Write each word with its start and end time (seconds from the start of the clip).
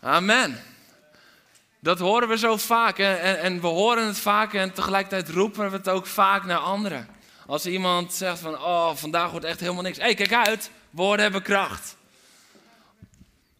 Amen. 0.00 0.62
Dat 1.80 1.98
horen 1.98 2.28
we 2.28 2.38
zo 2.38 2.56
vaak 2.56 2.98
en, 2.98 3.20
en, 3.20 3.40
en 3.40 3.60
we 3.60 3.66
horen 3.66 4.06
het 4.06 4.18
vaak 4.18 4.54
en 4.54 4.72
tegelijkertijd 4.72 5.28
roepen 5.28 5.70
we 5.70 5.76
het 5.76 5.88
ook 5.88 6.06
vaak 6.06 6.44
naar 6.44 6.58
anderen. 6.58 7.08
Als 7.46 7.66
iemand 7.66 8.14
zegt 8.14 8.38
van, 8.38 8.54
oh, 8.54 8.94
vandaag 8.94 9.30
wordt 9.30 9.46
echt 9.46 9.60
helemaal 9.60 9.82
niks. 9.82 9.98
Hé, 9.98 10.04
hey, 10.04 10.14
kijk 10.14 10.32
uit, 10.32 10.70
woorden 10.90 11.22
hebben 11.22 11.42
kracht. 11.42 11.96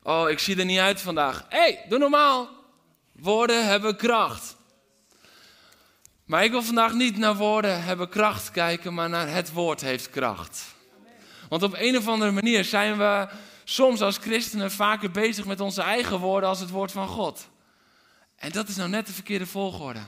Oh, 0.02 0.30
ik 0.30 0.38
zie 0.38 0.59
er 0.59 0.64
niet 0.64 0.78
uit 0.78 1.01
vandaag. 1.01 1.45
Hé, 1.48 1.59
hey, 1.59 1.84
doe 1.88 1.98
normaal. 1.98 2.48
Woorden 3.12 3.66
hebben 3.66 3.97
kracht. 3.97 4.56
Maar 6.25 6.45
ik 6.45 6.50
wil 6.50 6.62
vandaag 6.62 6.92
niet 6.92 7.16
naar 7.16 7.36
woorden 7.36 7.83
hebben 7.83 8.09
kracht 8.09 8.50
kijken, 8.50 8.95
maar 8.95 9.09
naar 9.09 9.28
het 9.28 9.52
woord 9.52 9.80
heeft 9.80 10.11
kracht. 10.11 10.64
Want 11.48 11.62
op 11.62 11.75
een 11.78 11.97
of 11.97 12.09
andere 12.09 12.30
manier 12.30 12.64
zijn 12.64 12.98
we 12.98 13.28
soms 13.70 14.00
als 14.00 14.16
christenen 14.16 14.70
vaker 14.70 15.10
bezig 15.10 15.45
met 15.45 15.60
onze 15.60 15.82
eigen 15.82 16.18
woorden 16.18 16.48
als 16.48 16.60
het 16.60 16.70
woord 16.70 16.92
van 16.92 17.08
God. 17.08 17.48
En 18.36 18.52
dat 18.52 18.68
is 18.68 18.77
nou 18.77 18.88
net 18.88 19.06
de 19.06 19.12
verkeerde 19.12 19.47
volgorde. 19.47 20.00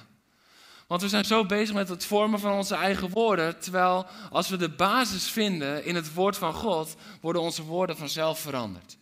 Want 0.87 1.03
we 1.03 1.09
zijn 1.09 1.25
zo 1.25 1.45
bezig 1.45 1.75
met 1.75 1.89
het 1.89 2.05
vormen 2.05 2.41
van 2.41 2.53
onze 2.53 2.75
eigen 2.75 3.11
woorden, 3.11 3.61
terwijl 3.61 4.07
als 4.31 4.49
we 4.49 4.57
de 4.57 4.69
basis 4.69 5.31
vinden 5.31 5.85
in 5.85 5.95
het 5.95 6.15
woord 6.15 6.37
van 6.37 6.55
God, 6.55 6.97
worden 7.21 7.43
onze 7.43 7.63
woorden 7.63 7.97
vanzelf 7.97 8.41
veranderd. 8.41 8.97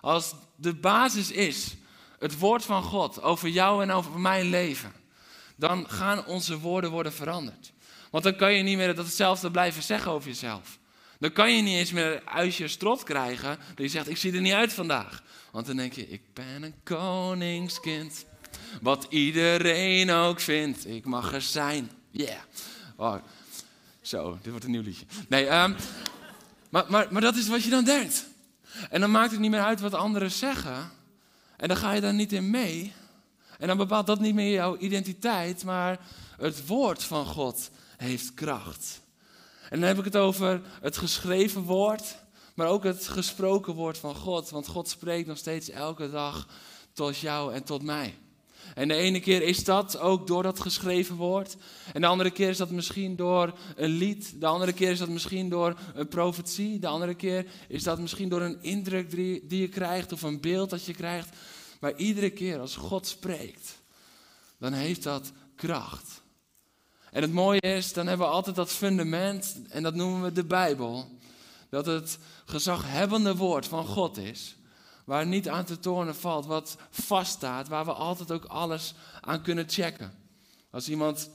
Als 0.00 0.34
de 0.56 0.74
basis 0.74 1.30
is 1.30 1.74
het 2.18 2.38
woord 2.38 2.64
van 2.64 2.82
God 2.82 3.22
over 3.22 3.48
jou 3.48 3.82
en 3.82 3.90
over 3.90 4.18
mijn 4.18 4.50
leven, 4.50 4.92
dan 5.56 5.88
gaan 5.88 6.26
onze 6.26 6.58
woorden 6.58 6.90
worden 6.90 7.12
veranderd. 7.12 7.72
Want 8.10 8.24
dan 8.24 8.36
kan 8.36 8.52
je 8.52 8.62
niet 8.62 8.76
meer 8.76 8.94
dat 8.94 9.06
hetzelfde 9.06 9.50
blijven 9.50 9.82
zeggen 9.82 10.10
over 10.12 10.28
jezelf. 10.28 10.80
Dan 11.22 11.32
kan 11.32 11.56
je 11.56 11.62
niet 11.62 11.76
eens 11.76 11.92
meer 11.92 12.22
uit 12.24 12.54
je 12.54 12.68
strot 12.68 13.02
krijgen 13.02 13.58
dat 13.68 13.78
je 13.78 13.88
zegt, 13.88 14.08
ik 14.08 14.16
zie 14.16 14.32
er 14.32 14.40
niet 14.40 14.52
uit 14.52 14.72
vandaag. 14.72 15.22
Want 15.50 15.66
dan 15.66 15.76
denk 15.76 15.92
je, 15.92 16.08
ik 16.08 16.22
ben 16.32 16.62
een 16.62 16.74
koningskind. 16.84 18.24
Wat 18.80 19.06
iedereen 19.08 20.10
ook 20.10 20.40
vindt, 20.40 20.86
ik 20.86 21.04
mag 21.04 21.32
er 21.32 21.42
zijn. 21.42 21.90
Yeah. 22.10 22.40
Oh, 22.96 23.14
zo, 24.00 24.38
dit 24.42 24.50
wordt 24.50 24.64
een 24.64 24.70
nieuw 24.70 24.82
liedje. 24.82 25.04
Nee, 25.28 25.44
um, 25.44 25.76
maar, 26.70 26.84
maar, 26.88 27.06
maar 27.10 27.22
dat 27.22 27.36
is 27.36 27.48
wat 27.48 27.62
je 27.62 27.70
dan 27.70 27.84
denkt. 27.84 28.26
En 28.90 29.00
dan 29.00 29.10
maakt 29.10 29.30
het 29.30 29.40
niet 29.40 29.50
meer 29.50 29.64
uit 29.64 29.80
wat 29.80 29.94
anderen 29.94 30.30
zeggen. 30.30 30.90
En 31.56 31.68
dan 31.68 31.76
ga 31.76 31.92
je 31.92 32.00
daar 32.00 32.14
niet 32.14 32.32
in 32.32 32.50
mee. 32.50 32.92
En 33.58 33.66
dan 33.66 33.76
bepaalt 33.76 34.06
dat 34.06 34.20
niet 34.20 34.34
meer 34.34 34.52
jouw 34.52 34.76
identiteit, 34.76 35.64
maar 35.64 35.98
het 36.36 36.66
woord 36.66 37.04
van 37.04 37.26
God 37.26 37.70
heeft 37.96 38.34
kracht. 38.34 39.01
En 39.72 39.80
dan 39.80 39.88
heb 39.88 39.98
ik 39.98 40.04
het 40.04 40.16
over 40.16 40.60
het 40.80 40.96
geschreven 40.96 41.62
woord, 41.62 42.16
maar 42.54 42.66
ook 42.66 42.84
het 42.84 43.08
gesproken 43.08 43.74
woord 43.74 43.98
van 43.98 44.14
God. 44.14 44.50
Want 44.50 44.66
God 44.66 44.88
spreekt 44.88 45.26
nog 45.26 45.38
steeds 45.38 45.70
elke 45.70 46.10
dag 46.10 46.46
tot 46.92 47.18
jou 47.18 47.54
en 47.54 47.64
tot 47.64 47.82
mij. 47.82 48.14
En 48.74 48.88
de 48.88 48.94
ene 48.94 49.20
keer 49.20 49.42
is 49.42 49.64
dat 49.64 49.98
ook 49.98 50.26
door 50.26 50.42
dat 50.42 50.60
geschreven 50.60 51.16
woord. 51.16 51.56
En 51.92 52.00
de 52.00 52.06
andere 52.06 52.30
keer 52.30 52.48
is 52.48 52.56
dat 52.56 52.70
misschien 52.70 53.16
door 53.16 53.58
een 53.76 53.90
lied. 53.90 54.40
De 54.40 54.46
andere 54.46 54.72
keer 54.72 54.90
is 54.90 54.98
dat 54.98 55.08
misschien 55.08 55.48
door 55.48 55.78
een 55.94 56.08
profetie. 56.08 56.78
De 56.78 56.86
andere 56.86 57.14
keer 57.14 57.46
is 57.68 57.82
dat 57.82 57.98
misschien 57.98 58.28
door 58.28 58.42
een 58.42 58.62
indruk 58.62 59.10
die, 59.10 59.60
je 59.60 59.68
krijgt 59.68 60.12
of 60.12 60.22
een 60.22 60.40
beeld 60.40 60.70
dat 60.70 60.84
je 60.84 60.94
krijgt. 60.94 61.36
Maar 61.80 61.96
iedere 61.96 62.30
keer 62.30 62.58
als 62.58 62.76
God 62.76 63.06
spreekt, 63.06 63.78
dan 64.58 64.72
heeft 64.72 65.02
dat 65.02 65.32
kracht. 65.56 66.21
En 67.12 67.22
het 67.22 67.32
mooie 67.32 67.60
is, 67.60 67.92
dan 67.92 68.06
hebben 68.06 68.26
we 68.26 68.32
altijd 68.32 68.56
dat 68.56 68.70
fundament, 68.70 69.56
en 69.68 69.82
dat 69.82 69.94
noemen 69.94 70.22
we 70.22 70.32
de 70.32 70.44
Bijbel. 70.44 71.18
Dat 71.68 71.86
het 71.86 72.18
gezaghebbende 72.44 73.36
woord 73.36 73.66
van 73.66 73.86
God 73.86 74.16
is. 74.16 74.56
Waar 75.04 75.26
niet 75.26 75.48
aan 75.48 75.64
te 75.64 75.78
tornen 75.78 76.16
valt, 76.16 76.46
wat 76.46 76.76
vaststaat, 76.90 77.68
waar 77.68 77.84
we 77.84 77.92
altijd 77.92 78.30
ook 78.30 78.44
alles 78.44 78.94
aan 79.20 79.42
kunnen 79.42 79.68
checken. 79.68 80.14
Als 80.70 80.88
iemand 80.88 81.30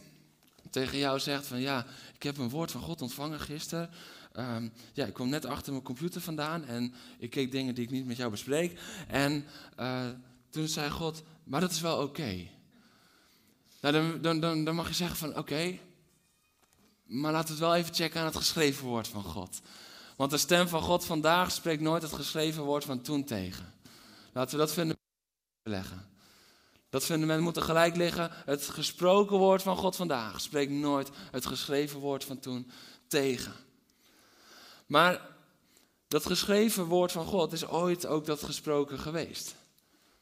tegen 0.69 0.97
jou 0.97 1.19
zegt 1.19 1.47
van 1.47 1.59
ja, 1.59 1.85
ik 2.15 2.23
heb 2.23 2.37
een 2.37 2.49
woord 2.49 2.71
van 2.71 2.81
God 2.81 3.01
ontvangen 3.01 3.39
gisteren. 3.39 3.89
Um, 4.39 4.73
ja, 4.93 5.05
ik 5.05 5.13
kwam 5.13 5.29
net 5.29 5.45
achter 5.45 5.71
mijn 5.71 5.83
computer 5.83 6.21
vandaan 6.21 6.65
en 6.65 6.93
ik 7.17 7.29
keek 7.29 7.51
dingen 7.51 7.75
die 7.75 7.83
ik 7.83 7.91
niet 7.91 8.05
met 8.05 8.17
jou 8.17 8.31
bespreek. 8.31 8.79
En 9.07 9.45
uh, 9.79 10.05
toen 10.49 10.67
zei 10.67 10.89
God, 10.89 11.23
maar 11.43 11.61
dat 11.61 11.71
is 11.71 11.81
wel 11.81 12.01
oké. 12.01 12.47
Nou, 13.81 14.21
dan, 14.21 14.39
dan, 14.39 14.63
dan, 14.63 14.75
mag 14.75 14.87
je 14.87 14.93
zeggen 14.93 15.17
van 15.17 15.37
oké, 15.37 15.79
maar 17.03 17.31
laten 17.31 17.47
we 17.47 17.53
het 17.53 17.69
wel 17.69 17.75
even 17.75 17.93
checken 17.93 18.19
aan 18.19 18.25
het 18.25 18.35
geschreven 18.35 18.85
woord 18.85 19.07
van 19.07 19.23
God. 19.23 19.59
Want 20.15 20.31
de 20.31 20.37
stem 20.37 20.67
van 20.67 20.81
God 20.81 21.05
vandaag 21.05 21.51
spreekt 21.51 21.81
nooit 21.81 22.01
het 22.01 22.13
geschreven 22.13 22.63
woord 22.63 22.83
van 22.83 23.01
toen 23.01 23.23
tegen. 23.23 23.73
Laten 24.33 24.51
we 24.51 24.57
dat 24.57 24.73
fundament 24.73 25.05
leggen. 25.63 26.09
Dat 26.89 27.05
fundament 27.05 27.41
moet 27.41 27.55
er 27.55 27.61
gelijk 27.61 27.95
liggen. 27.95 28.31
Het 28.45 28.67
gesproken 28.67 29.37
woord 29.37 29.61
van 29.61 29.77
God 29.77 29.95
vandaag 29.95 30.41
spreekt 30.41 30.71
nooit 30.71 31.09
het 31.31 31.45
geschreven 31.45 31.99
woord 31.99 32.23
van 32.23 32.39
toen 32.39 32.71
tegen. 33.07 33.53
Maar 34.85 35.21
dat 36.07 36.25
geschreven 36.25 36.85
woord 36.85 37.11
van 37.11 37.25
God 37.25 37.53
is 37.53 37.67
ooit 37.67 38.05
ook 38.05 38.25
dat 38.25 38.43
gesproken 38.43 38.99
geweest. 38.99 39.55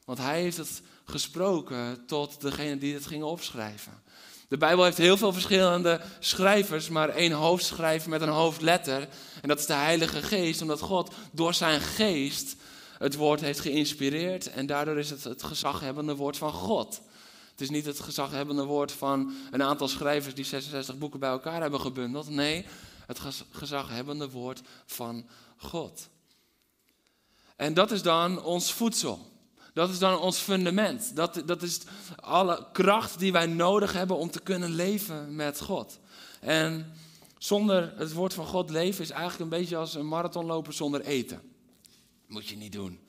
Want 0.06 0.18
hij 0.18 0.40
heeft 0.40 0.56
het 0.56 0.82
gesproken 1.04 2.06
tot 2.06 2.40
degene 2.40 2.78
die 2.78 2.94
het 2.94 3.06
gingen 3.06 3.26
opschrijven. 3.26 4.02
De 4.48 4.56
Bijbel 4.56 4.84
heeft 4.84 4.96
heel 4.96 5.16
veel 5.16 5.32
verschillende 5.32 6.00
schrijvers, 6.18 6.88
maar 6.88 7.08
één 7.08 7.32
hoofdschrijver 7.32 8.10
met 8.10 8.20
een 8.20 8.28
hoofdletter. 8.28 9.08
En 9.42 9.48
dat 9.48 9.58
is 9.58 9.66
de 9.66 9.72
Heilige 9.72 10.22
Geest, 10.22 10.62
omdat 10.62 10.80
God 10.80 11.14
door 11.32 11.54
zijn 11.54 11.80
geest 11.80 12.56
het 12.98 13.14
woord 13.14 13.40
heeft 13.40 13.60
geïnspireerd. 13.60 14.50
En 14.50 14.66
daardoor 14.66 14.98
is 14.98 15.10
het 15.10 15.24
het 15.24 15.42
gezaghebbende 15.42 16.14
woord 16.14 16.36
van 16.36 16.52
God. 16.52 17.00
Het 17.50 17.60
is 17.60 17.70
niet 17.70 17.86
het 17.86 18.00
gezaghebbende 18.00 18.64
woord 18.64 18.92
van 18.92 19.32
een 19.50 19.62
aantal 19.62 19.88
schrijvers 19.88 20.34
die 20.34 20.44
66 20.44 20.98
boeken 20.98 21.20
bij 21.20 21.30
elkaar 21.30 21.60
hebben 21.60 21.80
gebundeld. 21.80 22.28
Nee, 22.28 22.66
het 23.06 23.20
gezaghebbende 23.50 24.30
woord 24.30 24.60
van 24.86 25.26
God. 25.56 26.08
En 27.56 27.74
dat 27.74 27.90
is 27.90 28.02
dan 28.02 28.42
ons 28.42 28.72
voedsel. 28.72 29.35
Dat 29.76 29.90
is 29.90 29.98
dan 29.98 30.18
ons 30.18 30.38
fundament. 30.38 31.16
Dat, 31.16 31.42
dat 31.46 31.62
is 31.62 31.80
alle 32.20 32.66
kracht 32.72 33.18
die 33.18 33.32
wij 33.32 33.46
nodig 33.46 33.92
hebben 33.92 34.16
om 34.16 34.30
te 34.30 34.40
kunnen 34.40 34.74
leven 34.74 35.34
met 35.34 35.60
God. 35.60 35.98
En 36.40 36.92
zonder 37.38 37.92
het 37.96 38.12
woord 38.12 38.34
van 38.34 38.46
God 38.46 38.70
leven 38.70 39.02
is 39.02 39.10
eigenlijk 39.10 39.40
een 39.40 39.58
beetje 39.58 39.76
als 39.76 39.94
een 39.94 40.08
marathonloper 40.08 40.72
zonder 40.72 41.00
eten. 41.00 41.40
Moet 42.26 42.48
je 42.48 42.56
niet 42.56 42.72
doen. 42.72 43.00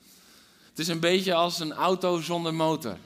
Het 0.68 0.78
is 0.78 0.88
een 0.88 1.00
beetje 1.00 1.34
als 1.34 1.60
een 1.60 1.72
auto 1.72 2.20
zonder 2.20 2.54
motor. 2.54 2.96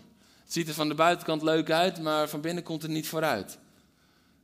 Het 0.42 0.52
ziet 0.52 0.68
er 0.68 0.74
van 0.74 0.88
de 0.88 0.94
buitenkant 0.94 1.42
leuk 1.42 1.70
uit, 1.70 2.00
maar 2.00 2.28
van 2.28 2.40
binnen 2.40 2.62
komt 2.62 2.82
het 2.82 2.90
niet 2.90 3.08
vooruit. 3.08 3.58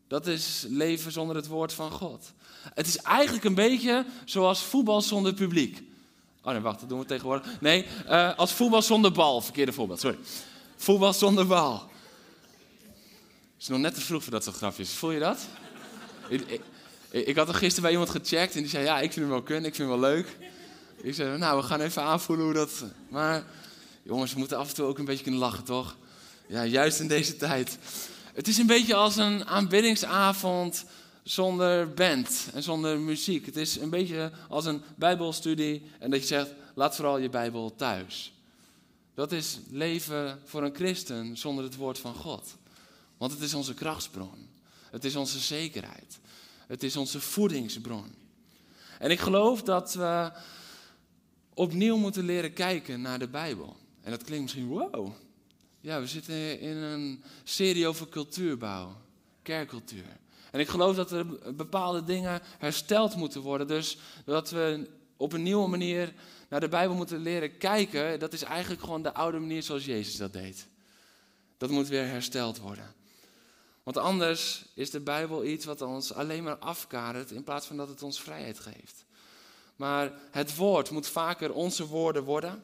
Dat 0.09 0.27
is 0.27 0.65
leven 0.69 1.13
zonder 1.13 1.37
het 1.37 1.47
woord 1.47 1.73
van 1.73 1.91
God. 1.91 2.33
Het 2.75 2.87
is 2.87 2.97
eigenlijk 2.97 3.45
een 3.45 3.55
beetje 3.55 4.07
zoals 4.25 4.63
voetbal 4.63 5.03
zonder 5.03 5.35
publiek. 5.35 5.88
Oh 6.49 6.55
nee, 6.55 6.63
wacht, 6.63 6.81
dat 6.81 6.89
doen 6.89 6.99
we 6.99 7.05
tegenwoordig. 7.05 7.61
Nee, 7.61 7.87
uh, 8.07 8.37
als 8.37 8.53
voetbal 8.53 8.83
zonder 8.83 9.13
bal. 9.13 9.41
Verkeerde 9.41 9.73
voorbeeld, 9.73 10.01
sorry. 10.01 10.19
Voetbal 10.77 11.13
zonder 11.13 11.47
bal. 11.47 11.73
Het 11.73 13.61
is 13.61 13.69
nog 13.69 13.79
net 13.79 13.95
te 13.95 14.01
vroeg 14.01 14.23
voor 14.23 14.33
dat 14.33 14.45
soort 14.45 14.57
grafjes. 14.57 14.91
Voel 14.91 15.11
je 15.11 15.19
dat? 15.19 15.47
ik, 16.29 16.43
ik, 17.11 17.27
ik, 17.27 17.37
had 17.37 17.49
er 17.49 17.55
gisteren 17.55 17.83
bij 17.83 17.91
iemand 17.91 18.11
gecheckt 18.11 18.55
en 18.55 18.61
die 18.61 18.71
zei: 18.71 18.85
Ja, 18.85 19.01
ik 19.01 19.13
vind 19.13 19.25
hem 19.25 19.29
wel 19.29 19.43
kunnen, 19.43 19.65
ik 19.65 19.75
vind 19.75 19.89
hem 19.91 20.01
wel 20.01 20.11
leuk. 20.11 20.37
Ik 21.03 21.15
zei: 21.15 21.39
Nou, 21.39 21.61
we 21.61 21.67
gaan 21.67 21.81
even 21.81 22.03
aanvoelen 22.03 22.45
hoe 22.45 22.55
dat. 22.55 22.85
Maar 23.09 23.45
jongens, 24.03 24.33
we 24.33 24.39
moeten 24.39 24.59
af 24.59 24.69
en 24.69 24.75
toe 24.75 24.87
ook 24.87 24.99
een 24.99 25.05
beetje 25.05 25.23
kunnen 25.23 25.41
lachen, 25.41 25.65
toch? 25.65 25.97
Ja, 26.47 26.65
juist 26.65 27.01
in 27.01 27.09
deze 27.09 27.37
tijd. 27.37 27.79
Het 28.35 28.49
is 28.49 28.59
een 28.59 28.67
beetje 28.67 28.95
als 28.95 29.17
een 29.17 29.47
aanbiddingsavond 29.47 30.85
zonder 31.31 31.95
band 31.95 32.49
en 32.55 32.63
zonder 32.63 32.99
muziek. 32.99 33.47
Het 33.47 33.57
is 33.57 33.77
een 33.77 33.91
beetje 33.91 34.33
als 34.49 34.65
een 34.65 34.83
bijbelstudie 34.97 35.83
en 35.99 36.11
dat 36.11 36.21
je 36.21 36.27
zegt, 36.27 36.53
laat 36.75 36.97
vooral 36.97 37.19
je 37.19 37.29
bijbel 37.29 37.75
thuis. 37.75 38.33
Dat 39.15 39.33
is 39.33 39.59
leven 39.71 40.41
voor 40.45 40.63
een 40.63 40.75
christen 40.75 41.37
zonder 41.37 41.65
het 41.65 41.77
woord 41.77 41.99
van 41.99 42.15
God. 42.15 42.57
Want 43.17 43.33
het 43.33 43.41
is 43.41 43.55
onze 43.55 43.75
krachtsbron. 43.75 44.49
Het 44.91 45.05
is 45.05 45.17
onze 45.17 45.39
zekerheid. 45.39 46.19
Het 46.67 46.83
is 46.83 46.97
onze 46.97 47.21
voedingsbron. 47.21 48.15
En 48.99 49.11
ik 49.11 49.21
geloof 49.21 49.63
dat 49.63 49.95
we 49.95 50.33
opnieuw 51.55 51.97
moeten 51.97 52.25
leren 52.25 52.53
kijken 52.53 53.01
naar 53.01 53.19
de 53.19 53.29
Bijbel. 53.29 53.77
En 54.01 54.11
dat 54.11 54.25
klinkt 54.25 54.43
misschien 54.43 54.67
wow. 54.67 55.13
Ja, 55.81 56.01
we 56.01 56.07
zitten 56.07 56.61
in 56.61 56.77
een 56.77 57.23
serie 57.45 57.87
over 57.87 58.09
cultuurbouw, 58.09 58.97
kerkcultuur. 59.43 60.17
En 60.51 60.61
ik 60.61 60.69
geloof 60.69 60.97
dat 60.97 61.11
er 61.11 61.55
bepaalde 61.55 62.05
dingen 62.05 62.41
hersteld 62.59 63.17
moeten 63.17 63.41
worden. 63.41 63.67
Dus 63.67 63.99
dat 64.25 64.51
we 64.51 64.91
op 65.17 65.33
een 65.33 65.43
nieuwe 65.43 65.69
manier 65.69 66.15
naar 66.49 66.61
de 66.61 66.69
Bijbel 66.69 66.97
moeten 66.97 67.19
leren 67.19 67.57
kijken. 67.57 68.19
Dat 68.19 68.33
is 68.33 68.43
eigenlijk 68.43 68.83
gewoon 68.83 69.03
de 69.03 69.15
oude 69.15 69.39
manier 69.39 69.63
zoals 69.63 69.85
Jezus 69.85 70.17
dat 70.17 70.33
deed. 70.33 70.67
Dat 71.57 71.71
moet 71.71 71.89
weer 71.89 72.07
hersteld 72.07 72.59
worden. 72.59 72.95
Want 73.83 73.97
anders 73.97 74.65
is 74.75 74.91
de 74.91 75.01
Bijbel 75.01 75.45
iets 75.45 75.65
wat 75.65 75.83
ons 75.83 76.13
alleen 76.13 76.43
maar 76.43 76.59
afkadert 76.59 77.31
in 77.31 77.45
plaats 77.45 77.67
van 77.67 77.77
dat 77.77 77.89
het 77.89 78.03
ons 78.03 78.21
vrijheid 78.21 78.59
geeft. 78.59 79.05
Maar 79.77 80.13
het 80.31 80.57
woord 80.57 80.91
moet 80.91 81.09
vaker 81.09 81.53
onze 81.53 81.87
woorden 81.87 82.25
worden, 82.25 82.63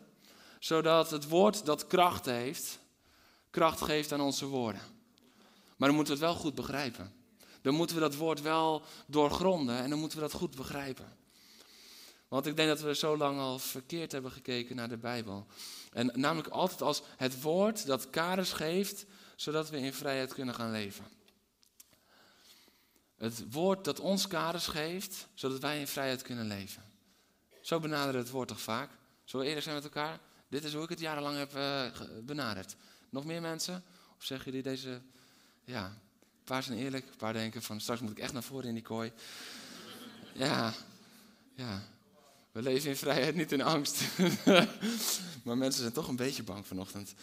zodat 0.58 1.10
het 1.10 1.28
woord 1.28 1.64
dat 1.64 1.86
kracht 1.86 2.24
heeft, 2.24 2.78
kracht 3.50 3.80
geeft 3.80 4.12
aan 4.12 4.20
onze 4.20 4.46
woorden. 4.46 4.80
Maar 5.76 5.88
dan 5.88 5.96
moeten 5.96 6.14
we 6.14 6.20
het 6.20 6.32
wel 6.32 6.40
goed 6.42 6.54
begrijpen. 6.54 7.12
Dan 7.64 7.74
moeten 7.74 7.96
we 7.96 8.02
dat 8.02 8.14
woord 8.14 8.42
wel 8.42 8.82
doorgronden 9.06 9.76
en 9.76 9.90
dan 9.90 9.98
moeten 9.98 10.18
we 10.18 10.24
dat 10.24 10.32
goed 10.32 10.56
begrijpen. 10.56 11.16
Want 12.28 12.46
ik 12.46 12.56
denk 12.56 12.68
dat 12.68 12.80
we 12.80 12.94
zo 12.94 13.16
lang 13.16 13.38
al 13.38 13.58
verkeerd 13.58 14.12
hebben 14.12 14.30
gekeken 14.30 14.76
naar 14.76 14.88
de 14.88 14.96
Bijbel. 14.96 15.46
En 15.92 16.10
namelijk 16.14 16.48
altijd 16.48 16.82
als 16.82 17.02
het 17.16 17.40
woord 17.42 17.86
dat 17.86 18.10
kaders 18.10 18.52
geeft, 18.52 19.06
zodat 19.36 19.70
we 19.70 19.78
in 19.78 19.92
vrijheid 19.92 20.34
kunnen 20.34 20.54
gaan 20.54 20.70
leven. 20.70 21.04
Het 23.16 23.52
woord 23.52 23.84
dat 23.84 24.00
ons 24.00 24.26
kaders 24.26 24.66
geeft, 24.66 25.28
zodat 25.34 25.60
wij 25.60 25.80
in 25.80 25.88
vrijheid 25.88 26.22
kunnen 26.22 26.46
leven. 26.46 26.82
Zo 27.60 27.80
benaderen 27.80 28.20
het 28.20 28.30
woord 28.30 28.48
toch 28.48 28.60
vaak? 28.60 28.90
Zullen 29.24 29.40
we 29.40 29.46
eerlijk 29.46 29.62
zijn 29.62 29.82
met 29.82 29.84
elkaar? 29.84 30.20
Dit 30.48 30.64
is 30.64 30.74
hoe 30.74 30.82
ik 30.82 30.88
het 30.88 31.00
jarenlang 31.00 31.36
heb 31.36 31.56
uh, 31.56 31.84
benaderd. 32.22 32.76
Nog 33.10 33.24
meer 33.24 33.40
mensen? 33.40 33.84
Of 34.16 34.24
zeggen 34.24 34.46
jullie 34.46 34.62
deze... 34.62 35.00
Ja, 35.64 36.02
een 36.44 36.50
paar 36.50 36.62
zijn 36.62 36.78
eerlijk, 36.78 37.06
een 37.06 37.16
paar 37.16 37.32
denken 37.32 37.62
van 37.62 37.80
straks 37.80 38.00
moet 38.00 38.10
ik 38.10 38.18
echt 38.18 38.32
naar 38.32 38.42
voren 38.42 38.68
in 38.68 38.74
die 38.74 38.82
kooi. 38.82 39.12
Ja, 40.32 40.74
ja. 41.54 41.82
We 42.52 42.62
leven 42.62 42.90
in 42.90 42.96
vrijheid, 42.96 43.34
niet 43.34 43.52
in 43.52 43.62
angst. 43.62 44.02
maar 45.44 45.58
mensen 45.58 45.80
zijn 45.80 45.92
toch 45.92 46.08
een 46.08 46.16
beetje 46.16 46.42
bang 46.42 46.66
vanochtend. 46.66 47.14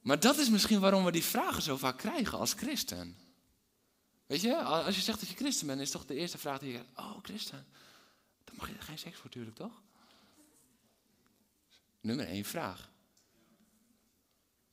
Maar 0.00 0.20
dat 0.20 0.38
is 0.38 0.48
misschien 0.48 0.80
waarom 0.80 1.04
we 1.04 1.12
die 1.12 1.24
vragen 1.24 1.62
zo 1.62 1.76
vaak 1.76 1.98
krijgen 1.98 2.38
als 2.38 2.52
christen. 2.52 3.16
Weet 4.26 4.40
je, 4.40 4.56
als 4.62 4.94
je 4.96 5.02
zegt 5.02 5.20
dat 5.20 5.28
je 5.28 5.36
christen 5.36 5.66
bent, 5.66 5.80
is 5.80 5.90
toch 5.90 6.06
de 6.06 6.14
eerste 6.14 6.38
vraag 6.38 6.58
die 6.58 6.72
je 6.72 6.74
krijgt: 6.74 6.98
Oh, 6.98 7.22
christen. 7.22 7.66
Dan 8.44 8.54
mag 8.56 8.68
je 8.68 8.74
geen 8.78 8.98
seks 8.98 9.16
voor, 9.16 9.24
natuurlijk, 9.24 9.56
toch? 9.56 9.82
Nummer 12.00 12.26
één 12.26 12.44
vraag. 12.44 12.88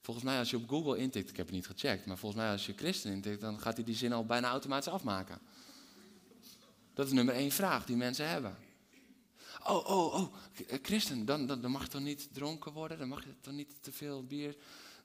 Volgens 0.03 0.25
mij, 0.25 0.39
als 0.39 0.49
je 0.49 0.57
op 0.57 0.69
Google 0.69 0.97
intikt, 0.97 1.29
ik 1.29 1.37
heb 1.37 1.45
het 1.45 1.55
niet 1.55 1.67
gecheckt, 1.67 2.05
maar 2.05 2.17
volgens 2.17 2.41
mij, 2.41 2.51
als 2.51 2.65
je 2.65 2.73
christen 2.75 3.11
intikt, 3.11 3.41
dan 3.41 3.59
gaat 3.59 3.75
hij 3.75 3.85
die 3.85 3.95
zin 3.95 4.13
al 4.13 4.25
bijna 4.25 4.49
automatisch 4.49 4.93
afmaken. 4.93 5.39
Dat 6.93 7.05
is 7.05 7.11
nummer 7.11 7.35
één 7.35 7.51
vraag 7.51 7.85
die 7.85 7.95
mensen 7.95 8.29
hebben. 8.29 8.57
Oh, 9.63 9.89
oh, 9.89 10.13
oh, 10.13 10.33
christen, 10.81 11.25
dan, 11.25 11.47
dan, 11.47 11.61
dan 11.61 11.71
mag 11.71 11.81
je 11.83 11.89
toch 11.89 12.01
niet 12.01 12.29
dronken 12.31 12.71
worden? 12.71 12.97
Dan 12.97 13.07
mag 13.07 13.23
je 13.23 13.35
toch 13.41 13.53
niet 13.53 13.71
te 13.81 13.91
veel 13.91 14.23
bier 14.23 14.55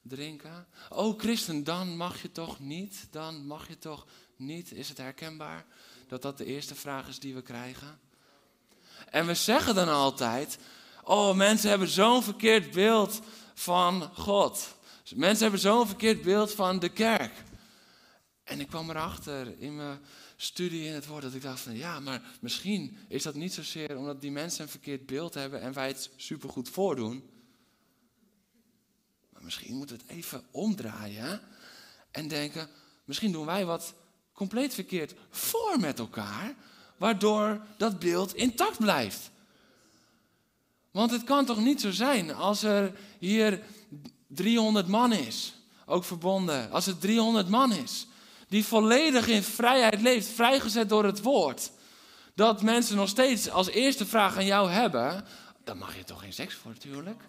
drinken? 0.02 0.66
Oh, 0.88 1.18
christen, 1.18 1.64
dan 1.64 1.96
mag 1.96 2.22
je 2.22 2.32
toch 2.32 2.60
niet? 2.60 3.06
Dan 3.10 3.46
mag 3.46 3.68
je 3.68 3.78
toch 3.78 4.06
niet? 4.36 4.72
Is 4.72 4.88
het 4.88 4.98
herkenbaar 4.98 5.66
dat 6.08 6.22
dat 6.22 6.38
de 6.38 6.44
eerste 6.44 6.74
vraag 6.74 7.08
is 7.08 7.18
die 7.18 7.34
we 7.34 7.42
krijgen? 7.42 8.00
En 9.10 9.26
we 9.26 9.34
zeggen 9.34 9.74
dan 9.74 9.88
altijd: 9.88 10.58
Oh, 11.02 11.34
mensen 11.34 11.70
hebben 11.70 11.88
zo'n 11.88 12.22
verkeerd 12.22 12.70
beeld 12.70 13.20
van 13.54 14.10
God. 14.14 14.76
Mensen 15.14 15.42
hebben 15.42 15.60
zo'n 15.60 15.86
verkeerd 15.86 16.22
beeld 16.22 16.52
van 16.52 16.78
de 16.78 16.88
kerk. 16.88 17.32
En 18.44 18.60
ik 18.60 18.66
kwam 18.66 18.90
erachter 18.90 19.60
in 19.60 19.76
mijn 19.76 19.98
studie 20.36 20.84
in 20.84 20.92
het 20.92 21.06
woord 21.06 21.22
dat 21.22 21.34
ik 21.34 21.42
dacht 21.42 21.60
van 21.60 21.76
ja, 21.76 22.00
maar 22.00 22.22
misschien 22.40 22.98
is 23.08 23.22
dat 23.22 23.34
niet 23.34 23.54
zozeer 23.54 23.96
omdat 23.96 24.20
die 24.20 24.30
mensen 24.30 24.62
een 24.62 24.70
verkeerd 24.70 25.06
beeld 25.06 25.34
hebben 25.34 25.60
en 25.60 25.72
wij 25.72 25.86
het 25.86 26.10
supergoed 26.16 26.68
voordoen. 26.68 27.30
Maar 29.32 29.42
misschien 29.42 29.76
moeten 29.76 29.96
we 29.96 30.02
het 30.06 30.12
even 30.12 30.42
omdraaien 30.50 31.40
en 32.10 32.28
denken, 32.28 32.68
misschien 33.04 33.32
doen 33.32 33.46
wij 33.46 33.64
wat 33.64 33.94
compleet 34.32 34.74
verkeerd 34.74 35.14
voor 35.30 35.80
met 35.80 35.98
elkaar, 35.98 36.54
waardoor 36.96 37.66
dat 37.76 37.98
beeld 37.98 38.34
intact 38.34 38.78
blijft. 38.78 39.30
Want 40.90 41.10
het 41.10 41.24
kan 41.24 41.44
toch 41.44 41.60
niet 41.60 41.80
zo 41.80 41.90
zijn 41.90 42.34
als 42.34 42.62
er 42.62 42.96
hier 43.18 43.62
300 44.28 44.86
man 44.86 45.12
is, 45.12 45.52
ook 45.86 46.04
verbonden, 46.04 46.70
als 46.70 46.86
er 46.86 46.98
300 46.98 47.48
man 47.48 47.72
is, 47.72 48.06
die 48.48 48.64
volledig 48.64 49.26
in 49.26 49.42
vrijheid 49.42 50.00
leeft, 50.00 50.28
vrijgezet 50.28 50.88
door 50.88 51.04
het 51.04 51.22
woord, 51.22 51.70
dat 52.34 52.62
mensen 52.62 52.96
nog 52.96 53.08
steeds 53.08 53.50
als 53.50 53.68
eerste 53.68 54.06
vraag 54.06 54.36
aan 54.36 54.46
jou 54.46 54.70
hebben, 54.70 55.24
dan 55.64 55.78
mag 55.78 55.96
je 55.96 56.04
toch 56.04 56.20
geen 56.20 56.32
seks 56.32 56.54
voor 56.54 56.70
natuurlijk. 56.70 57.22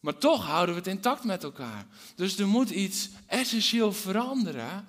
Maar 0.00 0.18
toch 0.18 0.46
houden 0.46 0.74
we 0.74 0.80
het 0.80 0.90
intact 0.90 1.24
met 1.24 1.42
elkaar. 1.42 1.86
Dus 2.14 2.38
er 2.38 2.46
moet 2.46 2.70
iets 2.70 3.08
essentieel 3.26 3.92
veranderen. 3.92 4.86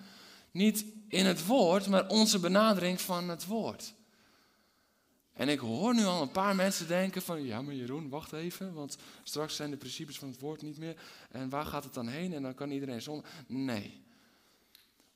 Niet 0.52 0.86
in 1.08 1.26
het 1.26 1.46
woord, 1.46 1.88
maar 1.88 2.08
onze 2.08 2.40
benadering 2.40 3.02
van 3.02 3.30
het 3.30 3.46
woord. 3.46 3.94
En 5.42 5.50
ik 5.50 5.60
hoor 5.60 5.96
nu 5.96 6.06
al 6.06 6.22
een 6.22 6.32
paar 6.32 6.56
mensen 6.56 6.88
denken 6.88 7.22
van, 7.22 7.44
ja 7.44 7.62
maar 7.62 7.74
Jeroen, 7.74 8.10
wacht 8.10 8.34
even, 8.34 8.74
want 8.74 8.98
straks 9.24 9.56
zijn 9.56 9.70
de 9.70 9.78
principes 9.78 10.18
van 10.18 10.28
het 10.28 10.40
woord 10.40 10.62
niet 10.62 10.78
meer. 10.78 10.96
En 11.32 11.50
waar 11.50 11.66
gaat 11.66 11.84
het 11.84 11.94
dan 11.94 12.08
heen? 12.08 12.34
En 12.34 12.42
dan 12.42 12.54
kan 12.54 12.72
iedereen 12.72 13.02
zonder. 13.02 13.26
Nee. 13.48 14.04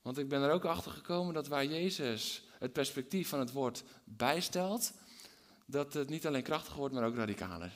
Want 0.02 0.18
ik 0.18 0.30
ben 0.30 0.42
er 0.42 0.52
ook 0.52 0.66
achter 0.66 0.92
gekomen 0.92 1.34
dat 1.34 1.48
waar 1.48 1.66
Jezus 1.66 2.44
het 2.60 2.74
perspectief 2.74 3.30
van 3.30 3.40
het 3.40 3.52
woord 3.52 3.84
bijstelt, 4.04 4.92
dat 5.66 5.94
het 5.94 6.10
niet 6.10 6.28
alleen 6.28 6.44
krachtiger 6.44 6.80
wordt, 6.80 6.94
maar 6.94 7.06
ook 7.06 7.16
radicaler. 7.16 7.72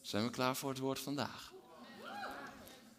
Zijn 0.00 0.24
we 0.24 0.30
klaar 0.30 0.56
voor 0.56 0.70
het 0.70 0.78
woord 0.78 0.98
vandaag? 0.98 1.52